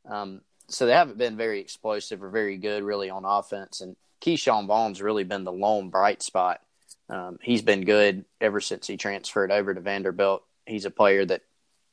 Um, 0.06 0.40
so 0.68 0.86
they 0.86 0.92
haven't 0.92 1.18
been 1.18 1.36
very 1.36 1.60
explosive 1.60 2.22
or 2.22 2.30
very 2.30 2.56
good 2.56 2.82
really 2.82 3.10
on 3.10 3.24
offense. 3.24 3.80
And 3.80 3.96
Ke'Shawn 4.20 4.66
Vaughn's 4.66 5.02
really 5.02 5.24
been 5.24 5.44
the 5.44 5.52
lone 5.52 5.90
bright 5.90 6.22
spot. 6.22 6.60
Um, 7.10 7.38
he's 7.42 7.62
been 7.62 7.84
good 7.84 8.24
ever 8.40 8.60
since 8.60 8.86
he 8.86 8.96
transferred 8.96 9.50
over 9.50 9.74
to 9.74 9.80
Vanderbilt. 9.80 10.44
He's 10.64 10.84
a 10.84 10.90
player 10.90 11.24
that, 11.26 11.42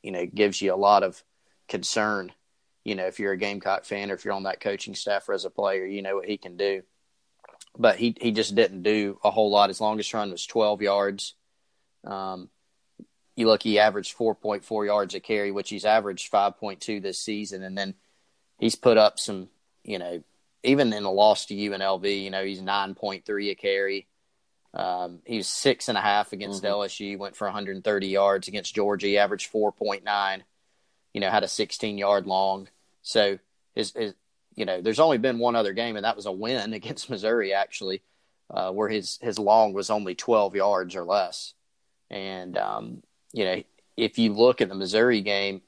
you 0.02 0.12
know, 0.12 0.24
gives 0.24 0.62
you 0.62 0.72
a 0.72 0.76
lot 0.76 1.02
of 1.02 1.22
concern. 1.66 2.32
You 2.84 2.94
know, 2.94 3.06
if 3.06 3.18
you're 3.18 3.32
a 3.32 3.36
Gamecock 3.36 3.84
fan 3.84 4.10
or 4.10 4.14
if 4.14 4.24
you're 4.24 4.34
on 4.34 4.44
that 4.44 4.60
coaching 4.60 4.94
staff 4.94 5.28
or 5.28 5.34
as 5.34 5.44
a 5.44 5.50
player, 5.50 5.84
you 5.84 6.02
know 6.02 6.16
what 6.16 6.28
he 6.28 6.38
can 6.38 6.56
do. 6.56 6.82
But 7.76 7.96
he 7.96 8.16
he 8.20 8.30
just 8.30 8.54
didn't 8.54 8.82
do 8.82 9.18
a 9.24 9.30
whole 9.30 9.50
lot. 9.50 9.70
His 9.70 9.80
longest 9.80 10.14
run 10.14 10.30
was 10.30 10.46
12 10.46 10.82
yards. 10.82 11.34
Um, 12.04 12.48
you 13.34 13.46
look, 13.46 13.62
he 13.62 13.78
averaged 13.78 14.16
4.4 14.16 14.86
yards 14.86 15.14
a 15.14 15.20
carry, 15.20 15.50
which 15.50 15.70
he's 15.70 15.84
averaged 15.84 16.32
5.2 16.32 17.02
this 17.02 17.20
season, 17.20 17.62
and 17.62 17.76
then 17.76 17.94
he's 18.58 18.74
put 18.74 18.96
up 18.96 19.18
some, 19.18 19.48
you 19.84 19.98
know, 19.98 20.22
even 20.64 20.92
in 20.92 21.04
a 21.04 21.10
loss 21.10 21.46
to 21.46 21.54
UNLV, 21.54 22.22
you 22.22 22.30
know, 22.30 22.44
he's 22.44 22.60
9.3 22.60 23.50
a 23.50 23.54
carry. 23.54 24.08
Um, 24.74 25.20
he 25.24 25.38
was 25.38 25.48
six 25.48 25.88
and 25.88 25.96
a 25.96 26.00
half 26.00 26.32
against 26.32 26.62
mm-hmm. 26.62 26.72
LSU, 26.72 27.18
went 27.18 27.36
for 27.36 27.46
130 27.46 28.06
yards 28.06 28.48
against 28.48 28.74
Georgia. 28.74 29.06
He 29.06 29.18
averaged 29.18 29.52
4.9, 29.52 30.42
you 31.14 31.20
know, 31.20 31.30
had 31.30 31.44
a 31.44 31.48
16 31.48 31.98
yard 31.98 32.26
long. 32.26 32.68
So 33.02 33.38
his, 33.74 33.92
his, 33.92 34.14
you 34.54 34.64
know, 34.64 34.80
there's 34.80 35.00
only 35.00 35.18
been 35.18 35.38
one 35.38 35.56
other 35.56 35.72
game, 35.72 35.96
and 35.96 36.04
that 36.04 36.16
was 36.16 36.26
a 36.26 36.32
win 36.32 36.72
against 36.74 37.10
Missouri, 37.10 37.52
actually, 37.54 38.02
uh, 38.50 38.70
where 38.70 38.88
his, 38.88 39.18
his 39.22 39.38
long 39.38 39.72
was 39.72 39.90
only 39.90 40.14
12 40.14 40.56
yards 40.56 40.94
or 40.94 41.04
less. 41.04 41.54
And, 42.10 42.56
um, 42.56 43.02
you 43.32 43.44
know, 43.44 43.62
if 43.96 44.18
you 44.18 44.32
look 44.32 44.60
at 44.60 44.68
the 44.68 44.74
Missouri 44.74 45.20
game, 45.20 45.62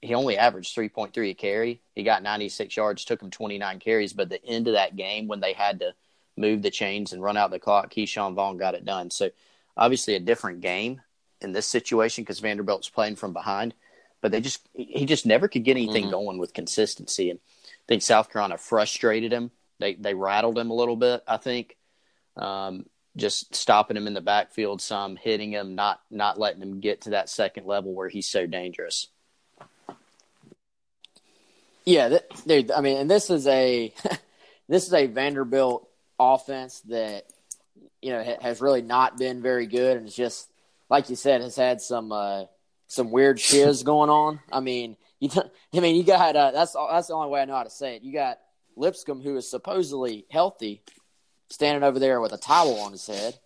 he 0.00 0.14
only 0.14 0.36
averaged 0.36 0.76
3.3 0.76 1.30
a 1.30 1.34
carry. 1.34 1.80
He 1.94 2.02
got 2.02 2.24
96 2.24 2.76
yards, 2.76 3.04
took 3.04 3.22
him 3.22 3.30
29 3.30 3.78
carries, 3.78 4.12
but 4.12 4.28
the 4.28 4.44
end 4.44 4.66
of 4.66 4.74
that 4.74 4.96
game 4.96 5.28
when 5.28 5.40
they 5.40 5.52
had 5.52 5.78
to 5.80 5.94
move 6.36 6.62
the 6.62 6.70
chains 6.70 7.12
and 7.12 7.22
run 7.22 7.36
out 7.36 7.50
the 7.50 7.58
clock, 7.58 7.92
Ke'Shawn 7.92 8.34
Vaughn 8.34 8.56
got 8.56 8.74
it 8.74 8.84
done. 8.84 9.10
So 9.10 9.30
obviously 9.76 10.14
a 10.14 10.20
different 10.20 10.60
game 10.60 11.00
in 11.40 11.52
this 11.52 11.66
situation 11.66 12.24
because 12.24 12.40
Vanderbilt's 12.40 12.88
playing 12.88 13.16
from 13.16 13.32
behind, 13.32 13.74
but 14.20 14.32
they 14.32 14.40
just 14.40 14.66
he 14.74 15.04
just 15.04 15.26
never 15.26 15.48
could 15.48 15.64
get 15.64 15.76
anything 15.76 16.04
mm-hmm. 16.04 16.12
going 16.12 16.38
with 16.38 16.54
consistency. 16.54 17.30
And 17.30 17.38
I 17.38 17.86
think 17.88 18.02
South 18.02 18.30
Carolina 18.30 18.58
frustrated 18.58 19.32
him. 19.32 19.50
They 19.78 19.94
they 19.94 20.14
rattled 20.14 20.58
him 20.58 20.70
a 20.70 20.74
little 20.74 20.96
bit. 20.96 21.22
I 21.26 21.36
think. 21.36 21.76
Um, 22.36 22.86
just 23.16 23.54
stopping 23.54 23.96
him 23.96 24.06
in 24.06 24.14
the 24.14 24.20
backfield 24.20 24.80
some, 24.80 25.16
hitting 25.16 25.52
him, 25.52 25.74
not 25.74 26.00
not 26.10 26.38
letting 26.38 26.62
him 26.62 26.80
get 26.80 27.02
to 27.02 27.10
that 27.10 27.28
second 27.28 27.66
level 27.66 27.92
where 27.92 28.08
he's 28.08 28.26
so 28.26 28.46
dangerous. 28.46 29.08
Yeah, 31.84 32.18
dude. 32.46 32.70
I 32.70 32.80
mean, 32.80 32.96
and 32.96 33.10
this 33.10 33.28
is 33.28 33.46
a 33.46 33.92
this 34.68 34.86
is 34.86 34.94
a 34.94 35.06
Vanderbilt 35.06 35.88
offense 36.22 36.80
that 36.88 37.24
you 38.00 38.10
know 38.10 38.36
has 38.40 38.60
really 38.60 38.82
not 38.82 39.18
been 39.18 39.42
very 39.42 39.66
good, 39.66 39.96
and 39.96 40.06
it's 40.06 40.16
just 40.16 40.48
like 40.90 41.08
you 41.08 41.16
said, 41.16 41.40
has 41.40 41.56
had 41.56 41.80
some 41.80 42.12
uh, 42.12 42.44
some 42.86 43.10
weird 43.10 43.40
shiz 43.40 43.82
going 43.84 44.10
on. 44.10 44.40
I 44.50 44.60
mean, 44.60 44.96
you 45.20 45.30
I 45.74 45.80
mean, 45.80 45.96
you 45.96 46.04
got 46.04 46.36
uh, 46.36 46.50
that's 46.50 46.74
that's 46.74 47.08
the 47.08 47.14
only 47.14 47.30
way 47.30 47.40
I 47.40 47.44
know 47.44 47.56
how 47.56 47.64
to 47.64 47.70
say 47.70 47.96
it. 47.96 48.02
You 48.02 48.12
got 48.12 48.38
Lipscomb, 48.76 49.22
who 49.22 49.36
is 49.36 49.50
supposedly 49.50 50.26
healthy, 50.30 50.82
standing 51.48 51.82
over 51.82 51.98
there 51.98 52.20
with 52.20 52.32
a 52.32 52.38
towel 52.38 52.80
on 52.80 52.92
his 52.92 53.06
head 53.06 53.38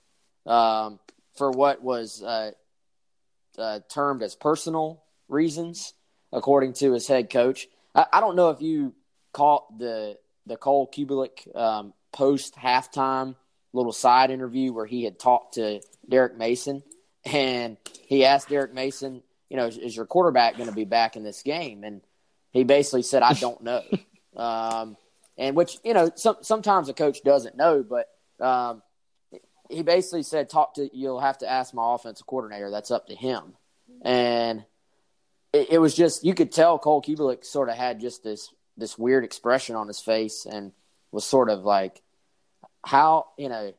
um, 0.46 0.98
for 1.36 1.50
what 1.50 1.82
was 1.82 2.22
uh, 2.22 2.52
uh, 3.58 3.80
termed 3.88 4.22
as 4.22 4.34
personal 4.34 5.02
reasons, 5.28 5.94
according 6.32 6.72
to 6.74 6.92
his 6.92 7.06
head 7.06 7.30
coach. 7.30 7.68
I, 7.94 8.06
I 8.14 8.20
don't 8.20 8.36
know 8.36 8.50
if 8.50 8.60
you 8.60 8.94
caught 9.32 9.78
the 9.78 10.18
the 10.46 10.56
Cole 10.56 10.88
Cubelic 10.88 11.54
um, 11.56 11.92
post 12.12 12.54
halftime 12.56 13.34
little 13.72 13.92
side 13.92 14.30
interview 14.30 14.72
where 14.72 14.86
he 14.86 15.04
had 15.04 15.18
talked 15.18 15.54
to 15.54 15.80
Derek 16.08 16.36
Mason, 16.36 16.82
and 17.24 17.76
he 18.06 18.24
asked 18.24 18.48
Derek 18.48 18.72
Mason, 18.72 19.22
you 19.50 19.56
know, 19.56 19.66
is, 19.66 19.76
is 19.76 19.96
your 19.96 20.06
quarterback 20.06 20.56
going 20.56 20.68
to 20.68 20.74
be 20.74 20.84
back 20.84 21.16
in 21.16 21.22
this 21.22 21.42
game? 21.42 21.84
And 21.84 22.00
he 22.52 22.64
basically 22.64 23.02
said, 23.02 23.22
I 23.22 23.34
don't 23.34 23.62
know. 23.62 23.82
um, 24.36 24.96
and 25.38 25.54
which 25.54 25.78
you 25.84 25.94
know, 25.94 26.10
some, 26.14 26.36
sometimes 26.40 26.88
a 26.88 26.94
coach 26.94 27.22
doesn't 27.22 27.56
know, 27.56 27.82
but 27.82 28.08
um, 28.44 28.82
he 29.68 29.82
basically 29.82 30.22
said, 30.22 30.48
"Talk 30.48 30.74
to 30.74 30.88
you'll 30.96 31.20
have 31.20 31.38
to 31.38 31.50
ask 31.50 31.74
my 31.74 31.94
offensive 31.94 32.26
coordinator. 32.26 32.70
That's 32.70 32.90
up 32.90 33.08
to 33.08 33.14
him." 33.14 33.54
And 34.02 34.64
it, 35.52 35.72
it 35.72 35.78
was 35.78 35.94
just 35.94 36.24
you 36.24 36.34
could 36.34 36.52
tell 36.52 36.78
Cole 36.78 37.02
Cubelic 37.02 37.44
sort 37.44 37.68
of 37.68 37.76
had 37.76 38.00
just 38.00 38.24
this 38.24 38.52
this 38.76 38.98
weird 38.98 39.24
expression 39.24 39.76
on 39.76 39.88
his 39.88 40.00
face 40.00 40.46
and 40.46 40.72
was 41.12 41.24
sort 41.24 41.48
of 41.48 41.64
like 41.64 42.02
how 42.84 43.26
you 43.36 43.48
know 43.48 43.72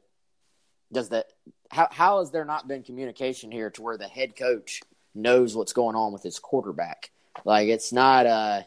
does 0.91 1.09
that 1.09 1.27
how 1.69 1.87
how 1.91 2.19
has 2.19 2.31
there 2.31 2.45
not 2.45 2.67
been 2.67 2.83
communication 2.83 3.51
here 3.51 3.69
to 3.71 3.81
where 3.81 3.97
the 3.97 4.07
head 4.07 4.35
coach 4.35 4.81
knows 5.13 5.55
what's 5.55 5.73
going 5.73 5.95
on 5.95 6.13
with 6.13 6.23
his 6.23 6.39
quarterback? 6.39 7.11
Like 7.45 7.67
it's 7.67 7.91
not 7.91 8.25
a 8.25 8.65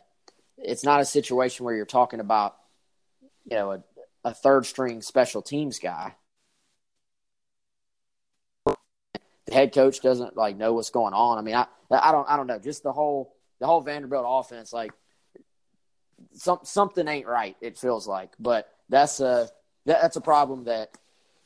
it's 0.59 0.85
not 0.85 1.01
a 1.01 1.05
situation 1.05 1.65
where 1.65 1.75
you're 1.75 1.87
talking 1.87 2.21
about 2.21 2.57
you 3.45 3.57
know 3.57 3.73
a, 3.73 3.83
a 4.25 4.35
third 4.35 4.67
string 4.67 5.03
special 5.03 5.43
teams 5.43 5.79
guy. 5.79 6.15
The 9.47 9.55
head 9.55 9.73
coach 9.73 10.01
doesn't 10.01 10.37
like 10.37 10.57
know 10.57 10.75
what's 10.75 10.91
going 10.91 11.15
on. 11.15 11.39
I 11.39 11.43
mean, 11.43 11.55
I 11.55 11.67
I 11.91 12.13
don't 12.13 12.29
I 12.29 12.37
don't 12.37 12.47
know. 12.47 12.59
Just 12.59 12.83
the 12.83 12.93
whole 12.93 13.35
the 13.59 13.67
whole 13.67 13.81
Vanderbilt 13.81 14.25
offense, 14.27 14.73
like 14.73 14.93
some 16.33 16.61
something 16.63 17.07
ain't 17.09 17.27
right. 17.27 17.57
It 17.61 17.79
feels 17.79 18.07
like, 18.07 18.33
but 18.39 18.73
that's 18.89 19.21
a 19.21 19.49
that, 19.87 20.03
that's 20.03 20.17
a 20.17 20.21
problem 20.21 20.65
that 20.65 20.97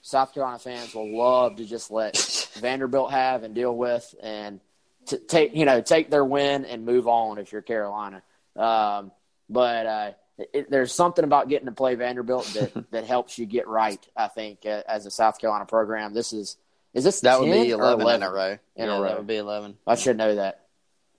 South 0.03 0.35
Carolina 0.35 0.59
fans 0.59 0.95
will 0.95 1.17
love 1.17 1.57
to 1.57 1.65
just 1.65 1.91
let 1.91 2.17
Vanderbilt 2.61 3.11
have 3.11 3.43
and 3.43 3.55
deal 3.55 3.77
with, 3.77 4.15
and 4.23 4.61
to 5.07 5.19
take 5.19 5.55
you 5.55 5.65
know 5.65 5.81
take 5.81 6.11
their 6.11 6.25
win 6.25 6.65
and 6.65 6.85
move 6.85 7.09
on 7.09 7.39
if 7.39 7.53
you're 7.53 7.63
Carolina. 7.63 8.23
Um, 8.57 9.13
but 9.49 9.87
uh, 9.87 10.11
it, 10.53 10.71
there's 10.71 10.93
something 10.93 11.25
about 11.25 11.49
getting 11.49 11.67
to 11.67 11.73
play 11.73 11.95
Vanderbilt 11.95 12.47
that 12.55 12.85
that 12.91 13.05
helps 13.05 13.39
you 13.39 13.47
get 13.47 13.69
right. 13.69 14.05
I 14.17 14.29
think 14.29 14.67
uh, 14.67 14.83
as 14.89 15.07
a 15.07 15.11
South 15.11 15.39
Carolina 15.39 15.67
program, 15.67 16.15
this 16.15 16.33
is 16.33 16.57
is 16.93 17.05
this 17.05 17.21
That 17.21 17.41
would 17.41 17.47
be 17.47 17.71
10 17.71 17.81
or 17.81 17.93
11, 17.93 18.15
in 18.15 18.23
a 18.23 18.33
row. 18.33 18.59
in 18.77 18.87
yeah, 18.87 18.97
a 18.97 19.01
row? 19.01 19.09
That 19.09 19.19
would 19.19 19.27
be 19.27 19.37
11. 19.37 19.77
I 19.87 19.97
should 19.97 20.17
know 20.17 20.37
that. 20.37 20.61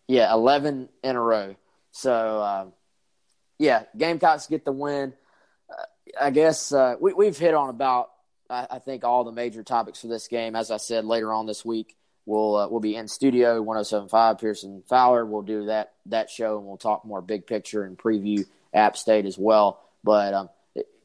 Yeah, 0.07 0.31
eleven 0.31 0.89
in 1.03 1.15
a 1.15 1.21
row. 1.21 1.55
So 1.91 2.41
um, 2.41 2.73
yeah, 3.57 3.83
Gamecocks 3.97 4.47
get 4.47 4.65
the 4.65 4.71
win. 4.71 5.13
Uh, 5.69 5.83
I 6.19 6.29
guess 6.31 6.71
uh, 6.71 6.95
we, 6.99 7.13
we've 7.13 7.37
hit 7.37 7.53
on 7.53 7.69
about 7.69 8.11
I, 8.49 8.67
I 8.71 8.79
think 8.79 9.03
all 9.03 9.23
the 9.23 9.31
major 9.31 9.63
topics 9.63 10.01
for 10.01 10.07
this 10.07 10.27
game. 10.27 10.55
As 10.55 10.71
I 10.71 10.77
said 10.77 11.05
later 11.05 11.33
on 11.33 11.45
this 11.45 11.63
week, 11.65 11.95
we'll 12.25 12.55
uh, 12.55 12.67
we'll 12.69 12.79
be 12.79 12.95
in 12.95 13.07
studio 13.07 13.63
107.5 13.63 14.39
Pearson 14.39 14.83
Fowler. 14.87 15.25
We'll 15.25 15.41
do 15.41 15.65
that 15.65 15.93
that 16.07 16.29
show 16.29 16.57
and 16.57 16.67
we'll 16.67 16.77
talk 16.77 17.05
more 17.05 17.21
big 17.21 17.47
picture 17.47 17.83
and 17.83 17.97
preview 17.97 18.45
App 18.73 18.97
State 18.97 19.25
as 19.25 19.37
well. 19.37 19.81
But 20.03 20.33
um, 20.33 20.49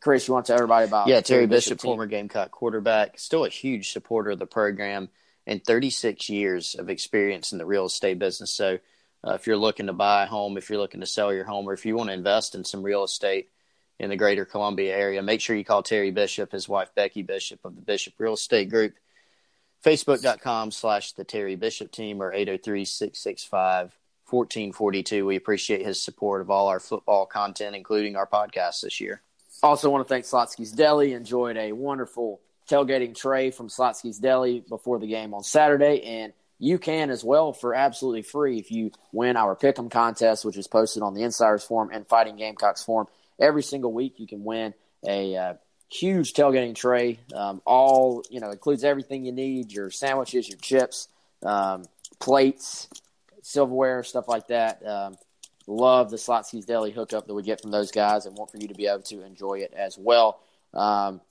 Chris, 0.01 0.27
you 0.27 0.35
want 0.35 0.47
to 0.47 0.53
tell 0.53 0.59
everybody 0.59 0.87
about 0.87 1.09
Yeah, 1.09 1.21
Terry 1.21 1.47
Bishop, 1.47 1.79
team? 1.79 1.91
former 1.91 2.07
Gamecock 2.07 2.51
quarterback, 2.51 3.19
still 3.19 3.45
a 3.45 3.49
huge 3.49 3.93
supporter 3.93 4.31
of 4.31 4.39
the 4.39 4.47
program, 4.47 5.09
and 5.47 5.63
36 5.65 6.29
years 6.29 6.75
of 6.75 6.89
experience 6.89 7.53
in 7.53 7.59
the 7.59 7.67
real 7.67 7.87
estate 7.87 8.19
business. 8.19 8.53
So, 8.53 8.79
uh, 9.27 9.33
if 9.33 9.47
you're 9.47 9.57
looking 9.57 9.87
to 9.87 9.93
buy 9.93 10.25
a 10.25 10.27
home, 10.27 10.57
if 10.57 10.71
you're 10.71 10.79
looking 10.79 11.01
to 11.01 11.07
sell 11.07 11.33
your 11.33 11.45
home, 11.45 11.68
or 11.68 11.73
if 11.73 11.85
you 11.85 11.97
want 11.97 12.09
to 12.09 12.14
invest 12.14 12.55
in 12.55 12.64
some 12.64 12.83
real 12.83 13.05
estate 13.05 13.51
in 13.99 14.09
the 14.09 14.16
greater 14.16 14.45
Columbia 14.45 14.97
area, 14.97 15.23
make 15.23 15.41
sure 15.41 15.57
you 15.57 15.64
call 15.64 15.83
Terry 15.83 16.11
Bishop, 16.11 16.53
his 16.53 16.68
wife 16.68 16.91
Becky 16.95 17.23
Bishop 17.23 17.61
of 17.64 17.75
the 17.75 17.83
Bishop 17.83 18.14
Real 18.18 18.35
Estate 18.35 18.71
Group. 18.71 18.95
Facebook.com 19.85 20.71
slash 20.71 21.12
the 21.12 21.25
Terry 21.25 21.57
Bishop 21.57 21.91
team 21.91 22.23
or 22.23 22.33
803 22.33 22.85
665 22.85 23.97
1442. 24.31 25.27
We 25.27 25.37
appreciate 25.37 25.85
his 25.85 26.01
support 26.01 26.41
of 26.41 26.51
all 26.51 26.68
our 26.68 26.81
football 26.81 27.27
content, 27.27 27.75
including 27.75 28.16
our 28.16 28.27
podcast 28.27 28.83
this 28.83 29.01
year. 29.01 29.23
Also, 29.62 29.91
want 29.91 30.07
to 30.07 30.09
thank 30.09 30.25
Schlotzsky's 30.25 30.73
Deli. 30.73 31.12
Enjoyed 31.12 31.57
a 31.57 31.73
wonderful 31.73 32.41
tailgating 32.68 33.14
tray 33.14 33.51
from 33.51 33.68
Schlotzsky's 33.68 34.18
Deli 34.18 34.61
before 34.61 34.99
the 34.99 35.07
game 35.07 35.35
on 35.35 35.43
Saturday, 35.43 36.03
and 36.03 36.33
you 36.61 36.79
can 36.79 37.11
as 37.11 37.25
well 37.25 37.53
for 37.53 37.75
absolutely 37.75 38.23
free 38.23 38.59
if 38.59 38.71
you 38.71 38.93
win 39.13 39.37
our 39.37 39.57
Pick'em 39.57 39.91
contest, 39.91 40.45
which 40.45 40.59
is 40.59 40.69
posted 40.69 41.03
on 41.03 41.15
the 41.15 41.23
Insiders 41.23 41.65
Forum 41.65 41.91
and 41.93 42.07
Fighting 42.07 42.37
Gamecocks 42.37 42.85
Forum. 42.85 43.09
Every 43.41 43.63
single 43.63 43.93
week, 43.93 44.21
you 44.21 44.27
can 44.27 44.45
win 44.45 44.75
a 45.09 45.35
uh, 45.35 45.55
huge 45.91 46.35
tailgating 46.35 46.75
tray. 46.75 47.19
Um, 47.35 47.63
all 47.65 48.23
you 48.31 48.41
know 48.41 48.51
includes 48.51 48.85
everything 48.85 49.25
you 49.25 49.33
need: 49.33 49.73
your 49.73 49.91
sandwiches, 49.91 50.49
your 50.51 50.59
chips, 50.59 51.09
um, 51.43 51.85
plates, 52.21 52.89
silverware, 53.41 54.05
stuff 54.05 54.29
like 54.29 54.49
that. 54.49 54.87
Um, 54.87 55.17
love 55.67 56.11
the 56.11 56.19
Schlotzsky's 56.19 56.67
Deli 56.67 56.91
hookup 56.91 57.27
that 57.27 57.35
we 57.35 57.43
get 57.43 57.63
from 57.63 57.71
those 57.71 57.91
guys 57.91 58.27
and 58.27 58.37
want 58.37 58.51
for 58.51 58.59
you 58.59 58.69
to 58.69 58.75
be 58.75 58.87
able 58.87 59.03
to 59.05 59.25
enjoy 59.25 59.61
it 59.61 59.73
as 59.75 59.97
well. 59.97 60.41
Um, 60.75 61.23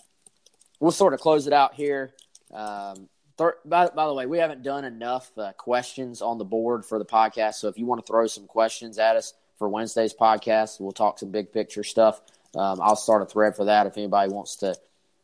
we'll 0.79 0.91
sort 0.91 1.13
of 1.13 1.19
close 1.19 1.45
it 1.45 1.53
out 1.53 1.75
here. 1.75 2.13
Um, 2.51 3.07
thir- 3.39 3.57
by, 3.65 3.87
by 3.87 4.05
the 4.05 4.13
way, 4.13 4.25
we 4.25 4.37
haven't 4.37 4.61
done 4.61 4.85
enough 4.85 5.31
uh, 5.37 5.53
questions 5.53 6.21
on 6.21 6.37
the 6.37 6.45
board 6.45 6.85
for 6.85 6.99
the 6.99 7.05
podcast. 7.05 7.55
So 7.55 7.69
if 7.69 7.77
you 7.77 7.85
want 7.85 8.05
to 8.05 8.07
throw 8.07 8.27
some 8.27 8.45
questions 8.45 8.99
at 8.99 9.15
us 9.15 9.33
for 9.57 9.69
Wednesday's 9.69 10.13
podcast, 10.13 10.79
we'll 10.79 10.91
talk 10.91 11.17
some 11.17 11.31
big 11.31 11.51
picture 11.51 11.83
stuff. 11.83 12.21
Um, 12.55 12.79
I'll 12.81 12.95
start 12.95 13.21
a 13.21 13.25
thread 13.25 13.55
for 13.55 13.65
that 13.65 13.87
if 13.87 13.97
anybody 13.97 14.31
wants 14.31 14.57
to 14.57 14.75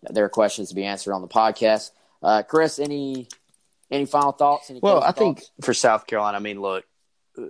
their 0.03 0.29
questions 0.29 0.69
to 0.69 0.75
be 0.75 0.85
answered 0.85 1.13
on 1.13 1.21
the 1.21 1.27
podcast. 1.27 1.91
Uh, 2.23 2.43
Chris, 2.43 2.79
any 2.79 3.27
any 3.91 4.05
final 4.05 4.31
thoughts? 4.31 4.69
Any 4.69 4.79
Well, 4.79 5.03
I 5.03 5.11
think 5.11 5.43
for 5.61 5.73
South 5.73 6.07
Carolina, 6.07 6.37
I 6.37 6.39
mean, 6.39 6.61
look, 6.61 6.85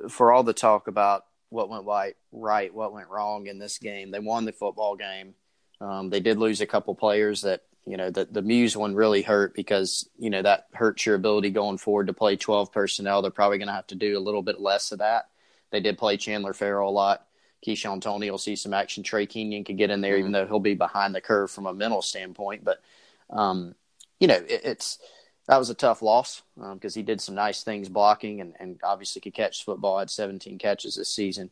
for 0.09 0.33
all 0.33 0.43
the 0.43 0.53
talk 0.53 0.87
about 0.87 1.25
what 1.49 1.69
went 1.69 1.85
right, 1.85 2.15
right, 2.31 2.73
what 2.73 2.93
went 2.93 3.09
wrong 3.09 3.47
in 3.47 3.59
this 3.59 3.77
game, 3.77 4.11
they 4.11 4.19
won 4.19 4.45
the 4.45 4.51
football 4.51 4.95
game. 4.95 5.35
Um, 5.81 6.09
they 6.09 6.21
did 6.21 6.37
lose 6.37 6.61
a 6.61 6.65
couple 6.65 6.95
players 6.95 7.41
that 7.41 7.61
you 7.85 7.97
know 7.97 8.09
the 8.09 8.25
the 8.25 8.41
Muse 8.41 8.75
one 8.75 8.95
really 8.95 9.21
hurt 9.21 9.53
because 9.53 10.09
you 10.17 10.29
know 10.29 10.41
that 10.41 10.67
hurts 10.73 11.05
your 11.05 11.15
ability 11.15 11.51
going 11.51 11.77
forward 11.77 12.07
to 12.07 12.13
play 12.13 12.35
twelve 12.35 12.71
personnel. 12.71 13.21
They're 13.21 13.31
probably 13.31 13.57
going 13.57 13.67
to 13.67 13.73
have 13.73 13.87
to 13.87 13.95
do 13.95 14.17
a 14.17 14.19
little 14.19 14.41
bit 14.41 14.59
less 14.59 14.91
of 14.91 14.99
that. 14.99 15.29
They 15.71 15.79
did 15.79 15.97
play 15.97 16.17
Chandler 16.17 16.53
Farrell 16.53 16.89
a 16.89 16.91
lot. 16.91 17.25
Keyshawn 17.65 18.01
Tony 18.01 18.29
will 18.29 18.37
see 18.37 18.55
some 18.55 18.73
action. 18.73 19.03
Trey 19.03 19.25
Kenyon 19.25 19.63
could 19.63 19.77
get 19.77 19.89
in 19.89 20.01
there, 20.01 20.17
even 20.17 20.31
though 20.31 20.45
he'll 20.45 20.59
be 20.59 20.75
behind 20.75 21.15
the 21.15 21.21
curve 21.21 21.49
from 21.51 21.65
a 21.65 21.73
mental 21.73 22.01
standpoint. 22.01 22.63
But 22.63 22.81
um, 23.29 23.75
you 24.19 24.27
know, 24.27 24.35
it, 24.35 24.61
it's 24.63 24.99
that 25.47 25.57
was 25.57 25.69
a 25.69 25.75
tough 25.75 26.01
loss 26.01 26.41
because 26.73 26.95
he 26.95 27.03
did 27.03 27.21
some 27.21 27.35
nice 27.35 27.63
things 27.63 27.87
blocking 27.89 28.41
and, 28.41 28.55
and 28.59 28.79
obviously 28.83 29.21
could 29.21 29.33
catch 29.33 29.63
football. 29.63 29.99
Had 29.99 30.09
17 30.09 30.57
catches 30.57 30.95
this 30.95 31.13
season. 31.13 31.51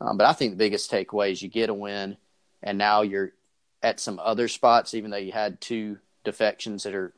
Um, 0.00 0.16
but 0.16 0.26
I 0.26 0.32
think 0.32 0.52
the 0.52 0.58
biggest 0.58 0.90
takeaway 0.90 1.32
is 1.32 1.42
you 1.42 1.48
get 1.48 1.70
a 1.70 1.74
win, 1.74 2.16
and 2.62 2.78
now 2.78 3.02
you're 3.02 3.32
at 3.82 4.00
some 4.00 4.20
other 4.22 4.48
spots, 4.48 4.94
even 4.94 5.10
though 5.10 5.16
you 5.16 5.32
had 5.32 5.60
two 5.60 5.98
defections 6.24 6.82
that 6.82 6.94
are 6.94 7.12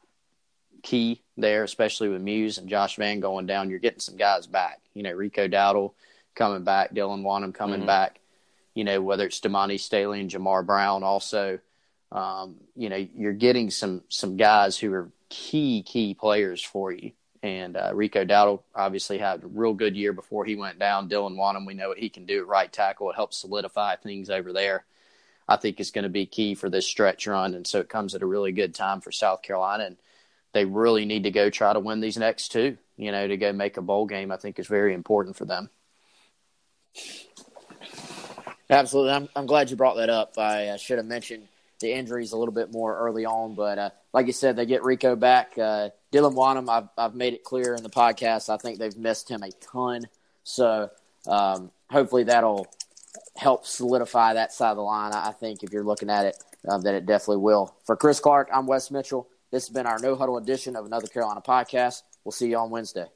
key 0.83 1.23
there, 1.37 1.65
especially 1.65 2.09
with 2.09 2.23
Muse 2.23 2.59
and 2.59 2.69
Josh 2.69 2.97
Vann 2.97 3.21
going 3.21 3.47
down. 3.47 3.71
You're 3.71 3.79
getting 3.79 4.01
some 4.01 4.17
guys 4.17 4.47
back. 4.47 4.81
You 4.95 5.03
know, 5.03 5.13
Rico 5.13 5.49
Dowdle 5.49 5.93
coming 6.35 6.65
back, 6.65 6.95
Dylan 6.95 7.23
Wonnum 7.23 7.55
coming 7.55 7.87
back. 7.87 8.21
You 8.75 8.85
know, 8.85 9.01
whether 9.03 9.27
it's 9.27 9.41
Damani 9.41 9.81
Staley 9.81 10.21
and 10.21 10.31
Jamar 10.31 10.65
Brown 10.65 11.03
also. 11.03 11.59
Um, 12.13 12.57
you 12.77 12.89
know, 12.89 13.07
you're 13.15 13.33
getting 13.33 13.71
some 13.71 14.03
some 14.09 14.37
guys 14.37 14.77
who 14.79 14.93
are 14.93 15.11
key 15.29 15.83
key 15.83 16.15
players 16.15 16.63
for 16.63 16.93
you. 16.93 17.13
And 17.43 17.77
uh, 17.77 17.93
Rico 17.95 18.25
Dowdle 18.25 18.61
obviously 18.75 19.17
had 19.19 19.43
a 19.43 19.47
real 19.47 19.73
good 19.73 19.97
year 19.97 20.13
before 20.13 20.45
he 20.45 20.57
went 20.57 20.79
down. 20.79 21.09
Dylan 21.09 21.37
Wonnum, 21.37 21.67
we 21.67 21.75
know 21.75 21.89
what 21.89 21.99
he 21.99 22.11
can 22.11 22.27
do 22.27 22.41
at 22.41 22.47
right 22.47 22.71
tackle. 22.71 23.11
It 23.11 23.17
helps 23.17 23.39
solidify 23.39 23.97
things 23.97 24.29
over 24.29 24.53
there. 24.53 24.85
I 25.51 25.57
think 25.57 25.81
is 25.81 25.91
going 25.91 26.05
to 26.05 26.09
be 26.09 26.27
key 26.27 26.55
for 26.55 26.71
this 26.71 26.87
stretch 26.87 27.27
run, 27.27 27.55
and 27.55 27.67
so 27.67 27.81
it 27.81 27.89
comes 27.89 28.15
at 28.15 28.23
a 28.23 28.27
really 28.27 28.53
good 28.53 28.73
time 28.73 29.01
for 29.01 29.11
South 29.11 29.43
Carolina. 29.43 29.85
And 29.85 29.97
they 30.53 30.65
really 30.65 31.05
need 31.05 31.25
to 31.25 31.33
go 31.33 31.51
try 31.51 31.73
to 31.73 31.81
win 31.81 32.01
these 32.01 32.17
next 32.17 32.53
two. 32.53 32.79
You 32.97 33.11
know, 33.11 33.27
to 33.27 33.37
go 33.37 33.53
make 33.53 33.77
a 33.77 33.83
bowl 33.83 34.07
game, 34.07 34.31
I 34.31 34.37
think 34.37 34.61
is 34.61 34.69
very 34.69 34.95
important 34.95 35.37
for 35.37 35.47
them. 35.47 35.69
Absolutely. 38.71 39.13
I'm, 39.13 39.29
I'm 39.35 39.47
glad 39.47 39.71
you 39.71 39.77
brought 39.77 39.97
that 39.97 40.09
up. 40.09 40.39
I 40.39 40.69
uh, 40.69 40.77
should 40.77 40.99
have 40.99 41.07
mentioned 41.07 41.49
the 41.81 41.93
injuries 41.93 42.31
a 42.31 42.37
little 42.37 42.55
bit 42.55 42.71
more 42.71 42.97
early 42.97 43.27
on, 43.27 43.57
but 43.57 43.79
uh, 43.79 43.91
like 44.13 44.29
you 44.29 44.33
said, 44.33 44.55
they 44.55 44.67
get 44.67 44.85
Rico 44.85 45.17
back. 45.17 45.59
Uh, 45.59 45.91
Dylan 46.13 46.35
Wonnum, 46.35 46.69
I've, 46.69 46.89
I've 46.97 47.15
made 47.17 47.35
it 47.35 47.43
clear 47.43 47.75
in 47.75 47.83
the 47.83 47.91
podcast. 47.91 48.49
I 48.49 48.59
think 48.59 48.79
they've 48.79 48.97
missed 48.97 49.29
him 49.29 49.43
a 49.43 49.51
ton. 49.51 50.07
So 50.45 50.91
um, 51.27 51.73
hopefully 51.91 52.25
that'll 52.25 52.69
help 53.37 53.67
solidify 53.67 54.35
that 54.35 54.53
side 54.53 54.71
of 54.71 54.77
the 54.77 54.83
line. 54.83 55.13
I 55.13 55.29
I 55.29 55.33
think 55.33 55.63
if 55.63 55.73
you're 55.73 55.85
looking 55.85 56.11
at 56.11 56.27
it, 56.27 56.37
um, 56.69 56.83
that 56.83 56.95
it 56.95 57.07
definitely 57.07 57.39
will. 57.39 57.75
For 57.85 57.97
Chris 57.97 58.21
Clark, 58.21 58.49
I'm 58.53 58.67
Wes 58.67 58.91
Mitchell. 58.91 59.29
This 59.51 59.67
has 59.67 59.75
been 59.75 59.87
our 59.87 59.99
No 59.99 60.15
Huddle 60.15 60.37
edition 60.37 60.77
of 60.77 60.87
Another 60.87 61.09
Carolina 61.09 61.41
podcast. 61.41 62.03
We'll 62.25 62.33
see 62.33 62.51
you 62.51 62.59
on 62.59 62.71
Wednesday. 62.71 63.07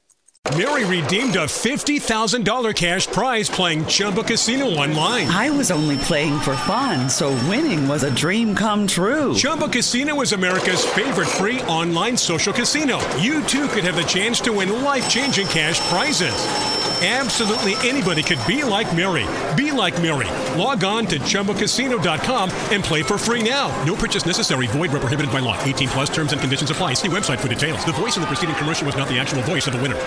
Mary 0.55 0.85
redeemed 0.85 1.35
a 1.37 1.45
$50,000 1.45 2.75
cash 2.75 3.07
prize 3.07 3.49
playing 3.49 3.83
Chumba 3.87 4.23
Casino 4.23 4.67
online. 4.67 5.27
I 5.27 5.49
was 5.49 5.71
only 5.71 5.97
playing 5.97 6.39
for 6.39 6.55
fun, 6.55 7.09
so 7.09 7.29
winning 7.49 7.87
was 7.87 8.03
a 8.03 8.13
dream 8.13 8.53
come 8.53 8.85
true. 8.85 9.33
Chumba 9.33 9.67
Casino 9.67 10.21
is 10.21 10.33
America's 10.33 10.85
favorite 10.85 11.27
free 11.27 11.61
online 11.61 12.15
social 12.15 12.53
casino. 12.53 12.99
You 13.17 13.43
too 13.43 13.67
could 13.69 13.83
have 13.85 13.95
the 13.95 14.03
chance 14.03 14.39
to 14.41 14.53
win 14.53 14.83
life 14.83 15.09
changing 15.09 15.47
cash 15.47 15.79
prizes. 15.89 16.74
Absolutely 17.01 17.75
anybody 17.87 18.23
could 18.23 18.39
be 18.47 18.63
like 18.63 18.95
Mary. 18.95 19.25
Be 19.61 19.71
like 19.71 20.01
Mary. 20.01 20.29
Log 20.57 20.85
on 20.85 21.05
to 21.07 21.19
ChumbaCasino.com 21.19 22.49
and 22.71 22.81
play 22.81 23.03
for 23.03 23.17
free 23.17 23.43
now. 23.43 23.67
No 23.83 23.95
purchase 23.95 24.25
necessary. 24.25 24.67
Void 24.67 24.91
where 24.93 25.01
prohibited 25.01 25.29
by 25.29 25.39
law. 25.39 25.61
18 25.63 25.89
plus 25.89 26.09
terms 26.09 26.31
and 26.31 26.39
conditions 26.39 26.71
apply. 26.71 26.93
See 26.93 27.09
website 27.09 27.39
for 27.39 27.49
details. 27.49 27.83
The 27.85 27.91
voice 27.91 28.15
in 28.15 28.21
the 28.21 28.27
preceding 28.27 28.55
commercial 28.55 28.85
was 28.85 28.95
not 28.95 29.09
the 29.09 29.19
actual 29.19 29.41
voice 29.41 29.67
of 29.67 29.73
the 29.73 29.81
winner. 29.81 29.99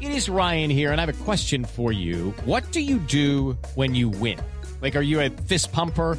It 0.00 0.12
is 0.12 0.28
Ryan 0.28 0.70
here, 0.70 0.92
and 0.92 1.00
I 1.00 1.06
have 1.06 1.20
a 1.20 1.24
question 1.24 1.64
for 1.64 1.90
you. 1.90 2.30
What 2.44 2.70
do 2.72 2.80
you 2.80 2.98
do 2.98 3.56
when 3.76 3.94
you 3.94 4.10
win? 4.10 4.38
Like, 4.82 4.94
are 4.94 5.02
you 5.02 5.20
a 5.20 5.30
fist 5.30 5.72
pumper? 5.72 6.18